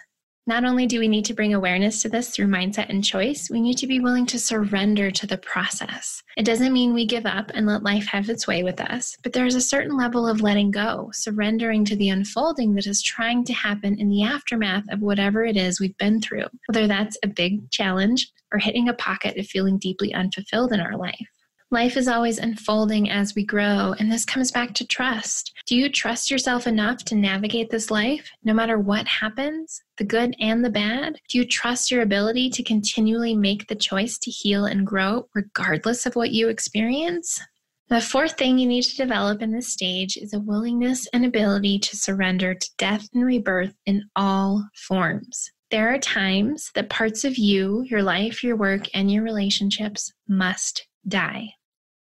Not 0.51 0.65
only 0.65 0.89
do 0.89 0.99
we 0.99 1.07
need 1.07 1.25
to 1.27 1.33
bring 1.33 1.55
awareness 1.55 2.03
to 2.03 2.09
this 2.09 2.31
through 2.31 2.49
mindset 2.49 2.89
and 2.89 3.05
choice, 3.05 3.49
we 3.49 3.61
need 3.61 3.79
to 3.79 3.87
be 3.87 4.01
willing 4.01 4.27
to 4.27 4.37
surrender 4.37 5.09
to 5.09 5.25
the 5.25 5.39
process. 5.39 6.25
It 6.37 6.45
doesn't 6.45 6.73
mean 6.73 6.93
we 6.93 7.07
give 7.07 7.25
up 7.25 7.53
and 7.55 7.69
let 7.69 7.85
life 7.85 8.07
have 8.09 8.29
its 8.29 8.49
way 8.49 8.65
with 8.65 8.81
us, 8.81 9.17
but 9.23 9.33
there 9.33 9.47
is 9.47 9.55
a 9.55 9.61
certain 9.61 9.97
level 9.97 10.27
of 10.27 10.41
letting 10.41 10.73
go, 10.73 11.09
surrendering 11.13 11.85
to 11.85 11.95
the 11.95 12.09
unfolding 12.09 12.75
that 12.75 12.89
is 12.89 13.01
trying 13.01 13.45
to 13.45 13.53
happen 13.53 13.97
in 14.01 14.09
the 14.09 14.25
aftermath 14.25 14.83
of 14.91 15.03
whatever 15.03 15.45
it 15.45 15.57
is 15.57 15.79
we've 15.79 15.97
been 15.99 16.21
through, 16.21 16.47
whether 16.67 16.89
that's 16.89 17.17
a 17.23 17.29
big 17.29 17.71
challenge 17.71 18.33
or 18.53 18.59
hitting 18.59 18.89
a 18.89 18.95
pocket 18.95 19.39
of 19.39 19.47
feeling 19.47 19.79
deeply 19.79 20.13
unfulfilled 20.13 20.73
in 20.73 20.81
our 20.81 20.97
life. 20.97 21.29
Life 21.73 21.97
is 21.97 22.09
always 22.09 22.39
unfolding 22.39 23.11
as 23.11 23.37
we 23.37 23.45
grow, 23.45 23.95
and 24.01 24.11
this 24.11 24.25
comes 24.25 24.51
back 24.51 24.75
to 24.75 24.85
trust. 24.85 25.53
Do 25.67 25.77
you 25.77 25.89
trust 25.89 26.29
yourself 26.29 26.67
enough 26.67 27.05
to 27.05 27.15
navigate 27.15 27.71
this 27.71 27.93
life, 27.93 28.29
no 28.43 28.53
matter 28.53 28.77
what 28.81 29.07
happens, 29.07 29.81
the 29.97 30.03
good 30.03 30.35
and 30.41 30.65
the 30.65 30.71
bad? 30.71 31.21
Do 31.29 31.39
you 31.39 31.47
trust 31.47 31.93
your 31.93 32.03
ability 32.03 32.51
to 32.51 32.65
continually 32.65 33.37
make 33.37 33.69
the 33.69 33.77
choice 33.77 34.19
to 34.19 34.33
heal 34.33 34.65
and 34.65 34.85
grow, 34.85 35.29
regardless 35.33 36.07
of 36.07 36.17
what 36.17 36.33
you 36.33 36.49
experience? 36.49 37.41
The 37.89 38.01
fourth 38.01 38.37
thing 38.37 38.59
you 38.59 38.67
need 38.67 38.83
to 38.83 38.97
develop 38.97 39.41
in 39.41 39.53
this 39.53 39.73
stage 39.73 40.17
is 40.17 40.35
a 40.35 40.41
willingness 40.41 41.07
and 41.13 41.25
ability 41.25 41.79
to 41.79 41.97
surrender 41.97 42.53
to 42.53 42.71
death 42.79 43.09
and 43.15 43.25
rebirth 43.25 43.77
in 43.87 44.03
all 44.17 44.69
forms. 44.75 45.53
There 45.71 45.95
are 45.95 45.99
times 45.99 46.73
that 46.75 46.91
parts 46.91 47.25
of 47.25 47.39
you, 47.39 47.85
your 47.89 48.03
life, 48.03 48.43
your 48.43 48.57
work, 48.57 48.89
and 48.93 49.09
your 49.09 49.23
relationships 49.23 50.13
must 50.27 50.89
die. 51.07 51.51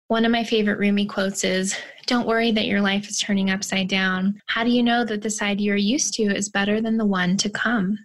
One 0.10 0.26
of 0.26 0.32
my 0.32 0.44
favorite 0.44 0.80
Rumi 0.80 1.06
quotes 1.06 1.44
is 1.44 1.76
Don't 2.08 2.28
worry 2.28 2.52
that 2.52 2.68
your 2.68 2.82
life 2.82 3.10
is 3.10 3.20
turning 3.20 3.50
upside 3.50 3.88
down. 3.88 4.40
How 4.48 4.64
do 4.64 4.70
you 4.70 4.84
know 4.84 5.06
that 5.06 5.22
the 5.22 5.30
side 5.30 5.62
you're 5.62 5.78
used 5.78 6.14
to 6.16 6.24
is 6.24 6.50
better 6.50 6.82
than 6.82 6.98
the 6.98 7.06
one 7.06 7.38
to 7.38 7.50
come? 7.50 7.98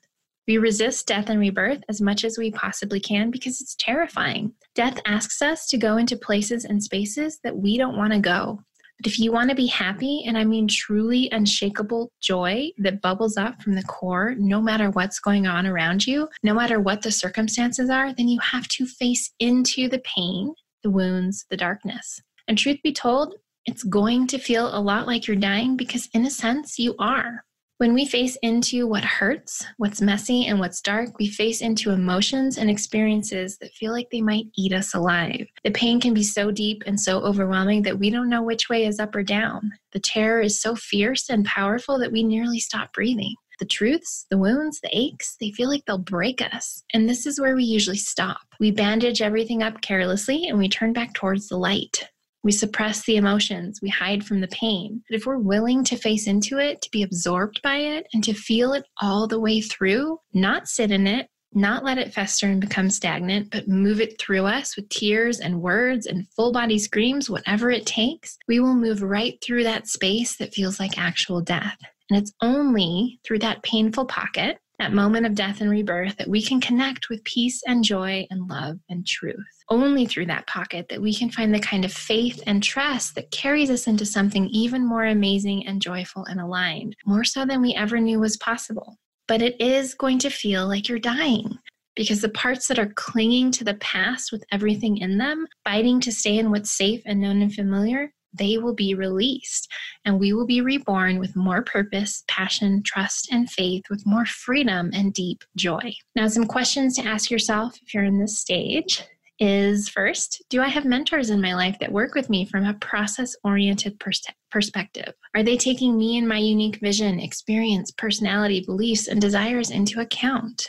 We 0.46 0.58
resist 0.58 1.08
death 1.08 1.28
and 1.28 1.40
rebirth 1.40 1.82
as 1.88 2.00
much 2.00 2.24
as 2.24 2.38
we 2.38 2.52
possibly 2.52 3.00
can 3.00 3.30
because 3.30 3.60
it's 3.60 3.74
terrifying. 3.74 4.54
Death 4.74 4.98
asks 5.06 5.42
us 5.42 5.66
to 5.66 5.76
go 5.76 5.96
into 5.96 6.16
places 6.16 6.64
and 6.64 6.82
spaces 6.82 7.40
that 7.42 7.56
we 7.56 7.76
don't 7.76 7.98
want 7.98 8.12
to 8.12 8.20
go. 8.20 8.60
But 8.98 9.08
if 9.08 9.18
you 9.18 9.30
want 9.30 9.50
to 9.50 9.56
be 9.56 9.66
happy, 9.66 10.24
and 10.26 10.38
I 10.38 10.44
mean 10.44 10.66
truly 10.66 11.28
unshakable 11.30 12.10
joy 12.20 12.70
that 12.78 13.02
bubbles 13.02 13.36
up 13.36 13.60
from 13.60 13.74
the 13.74 13.82
core, 13.82 14.34
no 14.38 14.62
matter 14.62 14.90
what's 14.90 15.20
going 15.20 15.46
on 15.46 15.66
around 15.66 16.06
you, 16.06 16.28
no 16.42 16.54
matter 16.54 16.80
what 16.80 17.02
the 17.02 17.12
circumstances 17.12 17.90
are, 17.90 18.12
then 18.14 18.28
you 18.28 18.40
have 18.40 18.66
to 18.68 18.86
face 18.86 19.32
into 19.40 19.88
the 19.88 20.00
pain 20.00 20.54
the 20.82 20.90
wounds, 20.90 21.46
the 21.50 21.56
darkness. 21.56 22.20
And 22.46 22.56
truth 22.56 22.78
be 22.82 22.92
told, 22.92 23.34
it's 23.66 23.82
going 23.82 24.26
to 24.28 24.38
feel 24.38 24.74
a 24.74 24.80
lot 24.80 25.06
like 25.06 25.26
you're 25.26 25.36
dying 25.36 25.76
because, 25.76 26.08
in 26.14 26.24
a 26.24 26.30
sense, 26.30 26.78
you 26.78 26.94
are. 26.98 27.44
When 27.78 27.94
we 27.94 28.06
face 28.06 28.36
into 28.42 28.88
what 28.88 29.04
hurts, 29.04 29.64
what's 29.76 30.00
messy, 30.00 30.46
and 30.46 30.58
what's 30.58 30.80
dark, 30.80 31.16
we 31.20 31.28
face 31.28 31.60
into 31.60 31.92
emotions 31.92 32.58
and 32.58 32.68
experiences 32.68 33.56
that 33.58 33.72
feel 33.74 33.92
like 33.92 34.08
they 34.10 34.20
might 34.20 34.46
eat 34.56 34.72
us 34.72 34.94
alive. 34.94 35.46
The 35.62 35.70
pain 35.70 36.00
can 36.00 36.12
be 36.12 36.24
so 36.24 36.50
deep 36.50 36.82
and 36.86 37.00
so 37.00 37.20
overwhelming 37.20 37.82
that 37.82 37.98
we 37.98 38.10
don't 38.10 38.28
know 38.28 38.42
which 38.42 38.68
way 38.68 38.84
is 38.84 38.98
up 38.98 39.14
or 39.14 39.22
down. 39.22 39.70
The 39.92 40.00
terror 40.00 40.40
is 40.40 40.60
so 40.60 40.74
fierce 40.74 41.30
and 41.30 41.44
powerful 41.44 42.00
that 42.00 42.10
we 42.10 42.24
nearly 42.24 42.58
stop 42.58 42.92
breathing. 42.92 43.36
The 43.58 43.66
truths, 43.66 44.26
the 44.30 44.38
wounds, 44.38 44.80
the 44.80 44.90
aches, 44.92 45.36
they 45.40 45.50
feel 45.50 45.68
like 45.68 45.84
they'll 45.86 45.98
break 45.98 46.40
us. 46.42 46.84
And 46.94 47.08
this 47.08 47.26
is 47.26 47.40
where 47.40 47.56
we 47.56 47.64
usually 47.64 47.96
stop. 47.96 48.40
We 48.60 48.70
bandage 48.70 49.20
everything 49.20 49.62
up 49.62 49.80
carelessly 49.80 50.46
and 50.46 50.58
we 50.58 50.68
turn 50.68 50.92
back 50.92 51.14
towards 51.14 51.48
the 51.48 51.56
light. 51.56 52.08
We 52.44 52.52
suppress 52.52 53.04
the 53.04 53.16
emotions, 53.16 53.80
we 53.82 53.88
hide 53.88 54.24
from 54.24 54.40
the 54.40 54.48
pain. 54.48 55.02
But 55.08 55.16
if 55.16 55.26
we're 55.26 55.38
willing 55.38 55.82
to 55.84 55.96
face 55.96 56.28
into 56.28 56.58
it, 56.58 56.80
to 56.82 56.90
be 56.90 57.02
absorbed 57.02 57.60
by 57.62 57.76
it, 57.76 58.06
and 58.14 58.22
to 58.24 58.32
feel 58.32 58.72
it 58.74 58.84
all 59.02 59.26
the 59.26 59.40
way 59.40 59.60
through, 59.60 60.18
not 60.32 60.68
sit 60.68 60.92
in 60.92 61.06
it, 61.06 61.28
not 61.52 61.84
let 61.84 61.98
it 61.98 62.12
fester 62.12 62.46
and 62.46 62.60
become 62.60 62.90
stagnant, 62.90 63.50
but 63.50 63.68
move 63.68 64.00
it 64.00 64.20
through 64.20 64.44
us 64.44 64.76
with 64.76 64.88
tears 64.88 65.40
and 65.40 65.60
words 65.60 66.06
and 66.06 66.28
full 66.28 66.52
body 66.52 66.78
screams, 66.78 67.28
whatever 67.28 67.70
it 67.70 67.86
takes, 67.86 68.38
we 68.46 68.60
will 68.60 68.74
move 68.74 69.02
right 69.02 69.38
through 69.42 69.64
that 69.64 69.88
space 69.88 70.36
that 70.36 70.54
feels 70.54 70.78
like 70.78 70.98
actual 70.98 71.40
death. 71.40 71.78
And 72.10 72.20
it's 72.20 72.32
only 72.42 73.20
through 73.24 73.40
that 73.40 73.62
painful 73.62 74.06
pocket 74.06 74.58
that 74.78 74.92
moment 74.92 75.26
of 75.26 75.34
death 75.34 75.60
and 75.60 75.70
rebirth, 75.70 76.16
that 76.16 76.28
we 76.28 76.40
can 76.40 76.60
connect 76.60 77.08
with 77.08 77.24
peace 77.24 77.62
and 77.66 77.82
joy 77.82 78.26
and 78.30 78.48
love 78.48 78.78
and 78.88 79.06
truth. 79.06 79.34
Only 79.68 80.06
through 80.06 80.26
that 80.26 80.46
pocket 80.46 80.86
that 80.88 81.02
we 81.02 81.12
can 81.12 81.30
find 81.30 81.52
the 81.52 81.58
kind 81.58 81.84
of 81.84 81.92
faith 81.92 82.40
and 82.46 82.62
trust 82.62 83.16
that 83.16 83.30
carries 83.32 83.70
us 83.70 83.88
into 83.88 84.06
something 84.06 84.46
even 84.48 84.86
more 84.86 85.04
amazing 85.04 85.66
and 85.66 85.82
joyful 85.82 86.24
and 86.26 86.40
aligned, 86.40 86.94
more 87.04 87.24
so 87.24 87.44
than 87.44 87.60
we 87.60 87.74
ever 87.74 87.98
knew 87.98 88.20
was 88.20 88.36
possible. 88.36 88.96
But 89.26 89.42
it 89.42 89.60
is 89.60 89.94
going 89.94 90.20
to 90.20 90.30
feel 90.30 90.68
like 90.68 90.88
you're 90.88 91.00
dying 91.00 91.58
because 91.96 92.20
the 92.20 92.28
parts 92.28 92.68
that 92.68 92.78
are 92.78 92.92
clinging 92.94 93.50
to 93.50 93.64
the 93.64 93.74
past 93.74 94.30
with 94.30 94.44
everything 94.52 94.98
in 94.98 95.18
them, 95.18 95.44
fighting 95.64 96.00
to 96.00 96.12
stay 96.12 96.38
in 96.38 96.52
what's 96.52 96.70
safe 96.70 97.02
and 97.04 97.20
known 97.20 97.42
and 97.42 97.52
familiar, 97.52 98.12
they 98.32 98.58
will 98.58 98.74
be 98.74 98.94
released 98.94 99.70
and 100.04 100.18
we 100.18 100.32
will 100.32 100.46
be 100.46 100.60
reborn 100.60 101.18
with 101.18 101.36
more 101.36 101.62
purpose, 101.62 102.24
passion, 102.28 102.82
trust, 102.82 103.28
and 103.32 103.50
faith, 103.50 103.84
with 103.90 104.06
more 104.06 104.26
freedom 104.26 104.90
and 104.92 105.14
deep 105.14 105.44
joy. 105.56 105.92
Now, 106.14 106.28
some 106.28 106.46
questions 106.46 106.96
to 106.96 107.06
ask 107.06 107.30
yourself 107.30 107.78
if 107.82 107.94
you're 107.94 108.04
in 108.04 108.18
this 108.18 108.38
stage 108.38 109.02
is 109.38 109.88
first, 109.88 110.42
do 110.50 110.60
I 110.60 110.68
have 110.68 110.84
mentors 110.84 111.30
in 111.30 111.40
my 111.40 111.54
life 111.54 111.78
that 111.78 111.92
work 111.92 112.14
with 112.14 112.28
me 112.28 112.44
from 112.44 112.64
a 112.64 112.74
process 112.74 113.36
oriented 113.44 113.98
pers- 114.00 114.22
perspective? 114.50 115.12
Are 115.34 115.42
they 115.42 115.56
taking 115.56 115.96
me 115.96 116.18
and 116.18 116.28
my 116.28 116.38
unique 116.38 116.80
vision, 116.80 117.20
experience, 117.20 117.92
personality, 117.92 118.64
beliefs, 118.66 119.06
and 119.06 119.20
desires 119.20 119.70
into 119.70 120.00
account? 120.00 120.68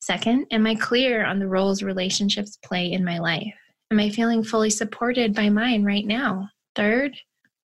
Second, 0.00 0.46
am 0.50 0.66
I 0.66 0.74
clear 0.74 1.24
on 1.24 1.38
the 1.38 1.48
roles 1.48 1.82
relationships 1.82 2.58
play 2.62 2.92
in 2.92 3.04
my 3.04 3.18
life? 3.18 3.54
Am 3.90 3.98
I 3.98 4.10
feeling 4.10 4.44
fully 4.44 4.70
supported 4.70 5.34
by 5.34 5.48
mine 5.48 5.84
right 5.84 6.06
now? 6.06 6.48
Third, 6.74 7.16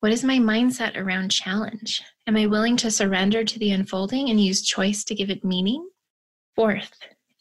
what 0.02 0.12
is 0.12 0.26
my 0.26 0.40
mindset 0.40 0.98
around 0.98 1.32
challenge? 1.32 2.02
Am 2.28 2.36
I 2.36 2.46
willing 2.48 2.76
to 2.78 2.92
surrender 2.92 3.46
to 3.46 3.60
the 3.60 3.72
unfolding 3.72 4.30
and 4.30 4.44
use 4.44 4.62
choice 4.62 5.04
to 5.06 5.16
give 5.16 5.30
it 5.30 5.44
meaning? 5.46 5.88
Fourth, 6.56 6.92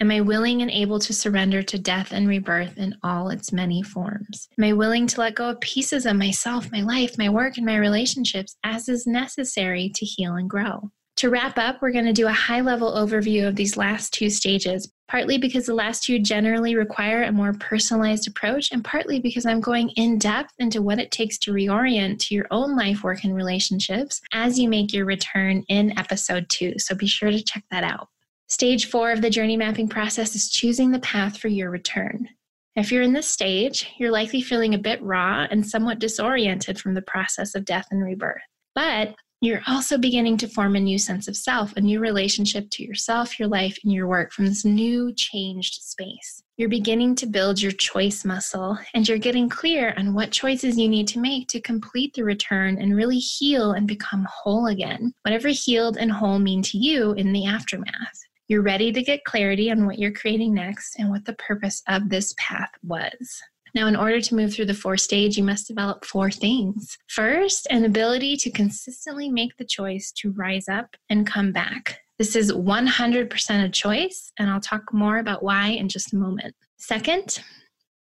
am 0.01 0.13
I 0.13 0.21
willing 0.21 0.63
and 0.63 0.71
able 0.71 1.01
to 1.01 1.13
surrender 1.13 1.63
to 1.65 1.79
death 1.79 2.13
and 2.13 2.29
rebirth 2.29 2.79
in 2.79 2.97
all 3.03 3.31
its 3.31 3.53
many 3.53 3.83
forms? 3.83 4.49
Am 4.57 4.65
I 4.65 4.73
willing 4.73 5.09
to 5.09 5.21
let 5.21 5.35
go 5.35 5.51
of 5.51 5.61
pieces 5.61 6.07
of 6.07 6.17
myself, 6.17 6.71
my 6.71 6.81
life, 6.81 7.19
my 7.19 7.29
work, 7.29 7.57
and 7.57 7.67
my 7.67 7.77
relationships 7.77 8.57
as 8.63 8.89
is 8.89 9.07
necessary 9.07 9.91
to 9.97 10.05
heal 10.07 10.35
and 10.35 10.49
grow? 10.49 10.93
To 11.19 11.31
wrap 11.31 11.59
up, 11.59 11.83
we're 11.83 11.91
going 11.91 12.05
to 12.05 12.13
do 12.13 12.29
a 12.29 12.33
high 12.33 12.61
level 12.61 12.95
overview 12.95 13.49
of 13.49 13.57
these 13.57 13.77
last 13.77 14.13
two 14.13 14.31
stages, 14.31 14.89
partly 15.09 15.37
because 15.37 15.67
the 15.67 15.75
last 15.75 16.05
two 16.05 16.21
generally 16.21 16.77
require 16.77 17.25
a 17.25 17.33
more 17.33 17.55
personalized 17.55 18.29
approach, 18.29 18.71
and 18.71 18.85
partly 18.85 19.19
because 19.19 19.45
I'm 19.45 19.61
going 19.61 19.89
in 19.97 20.19
depth 20.19 20.55
into 20.61 20.81
what 20.81 21.01
it 21.01 21.11
takes 21.11 21.37
to 21.39 21.53
reorient 21.53 22.21
to 22.21 22.37
your 22.37 22.47
own 22.53 22.77
life, 22.77 23.03
work, 23.03 23.25
and 23.25 23.35
relationships 23.35 24.21
as 24.33 24.61
you 24.61 24.69
make 24.69 24.93
your 24.93 25.07
return 25.07 25.65
in 25.69 25.99
episode 25.99 26.49
two. 26.49 26.75
So 26.79 26.95
be 26.95 27.09
sure 27.09 27.33
to 27.33 27.43
check 27.43 27.65
that 27.73 27.83
out. 27.83 28.07
Stage 28.47 28.89
four 28.89 29.11
of 29.11 29.21
the 29.21 29.29
journey 29.29 29.57
mapping 29.57 29.89
process 29.89 30.37
is 30.37 30.49
choosing 30.49 30.93
the 30.93 31.01
path 31.01 31.37
for 31.37 31.49
your 31.49 31.71
return. 31.71 32.29
If 32.77 32.93
you're 32.93 33.03
in 33.03 33.13
this 33.13 33.27
stage, 33.27 33.93
you're 33.99 34.13
likely 34.13 34.41
feeling 34.41 34.73
a 34.75 34.79
bit 34.79 35.03
raw 35.03 35.49
and 35.51 35.67
somewhat 35.67 35.99
disoriented 35.99 36.79
from 36.79 36.95
the 36.95 37.03
process 37.03 37.57
of 37.57 37.65
death 37.65 37.89
and 37.91 38.05
rebirth. 38.05 38.41
But 38.77 39.17
you're 39.41 39.63
also 39.69 39.97
beginning 39.97 40.37
to 40.39 40.49
form 40.49 40.75
a 40.75 40.81
new 40.81 40.99
sense 40.99 41.29
of 41.29 41.37
self, 41.37 41.73
a 41.77 41.81
new 41.81 42.01
relationship 42.01 42.69
to 42.71 42.83
yourself, 42.83 43.39
your 43.39 43.47
life, 43.47 43.79
and 43.85 43.93
your 43.93 44.09
work 44.09 44.33
from 44.33 44.47
this 44.47 44.65
new 44.65 45.13
changed 45.15 45.75
space. 45.75 46.43
You're 46.57 46.69
beginning 46.69 47.15
to 47.17 47.27
build 47.27 47.63
your 47.63 47.71
choice 47.71 48.25
muscle 48.25 48.77
and 48.95 49.09
you're 49.09 49.17
getting 49.17 49.49
clear 49.49 49.95
on 49.97 50.13
what 50.13 50.33
choices 50.33 50.77
you 50.77 50.89
need 50.89 51.07
to 51.09 51.21
make 51.21 51.47
to 51.49 51.61
complete 51.61 52.15
the 52.15 52.25
return 52.25 52.79
and 52.83 52.97
really 52.97 53.21
heal 53.21 53.73
and 53.73 53.87
become 53.87 54.27
whole 54.29 54.67
again. 54.67 55.13
Whatever 55.23 55.51
healed 55.51 55.99
and 55.99 56.11
whole 56.11 56.41
mean 56.41 56.63
to 56.63 56.79
you 56.79 57.13
in 57.13 57.33
the 57.33 57.47
aftermath. 57.47 58.19
You're 58.49 58.63
ready 58.63 58.91
to 58.91 59.03
get 59.03 59.25
clarity 59.25 59.71
on 59.71 59.87
what 59.87 60.01
you're 60.01 60.11
creating 60.11 60.55
next 60.55 60.99
and 60.99 61.11
what 61.11 61.25
the 61.27 61.35
purpose 61.35 61.81
of 61.87 62.09
this 62.09 62.35
path 62.39 62.71
was. 62.83 63.41
Now, 63.75 63.87
in 63.87 63.97
order 63.97 64.21
to 64.21 64.35
move 64.35 64.55
through 64.55 64.67
the 64.67 64.75
four 64.75 64.97
stage, 64.97 65.37
you 65.37 65.45
must 65.45 65.69
develop 65.69 66.05
four 66.05 66.31
things. 66.31 66.97
First, 67.09 67.67
an 67.71 67.85
ability 67.85 68.37
to 68.39 68.51
consistently 68.51 69.29
make 69.29 69.57
the 69.57 69.65
choice 69.65 70.13
to 70.19 70.33
rise 70.33 70.69
up 70.69 70.97
and 71.11 71.27
come 71.27 71.53
back. 71.53 72.01
This 72.19 72.35
is 72.35 72.53
100% 72.53 73.65
a 73.65 73.69
choice, 73.69 74.33
and 74.39 74.51
I'll 74.51 74.61
talk 74.61 74.93
more 74.93 75.19
about 75.19 75.43
why 75.43 75.69
in 75.69 75.89
just 75.89 76.13
a 76.13 76.17
moment. 76.17 76.55
Second, 76.77 77.41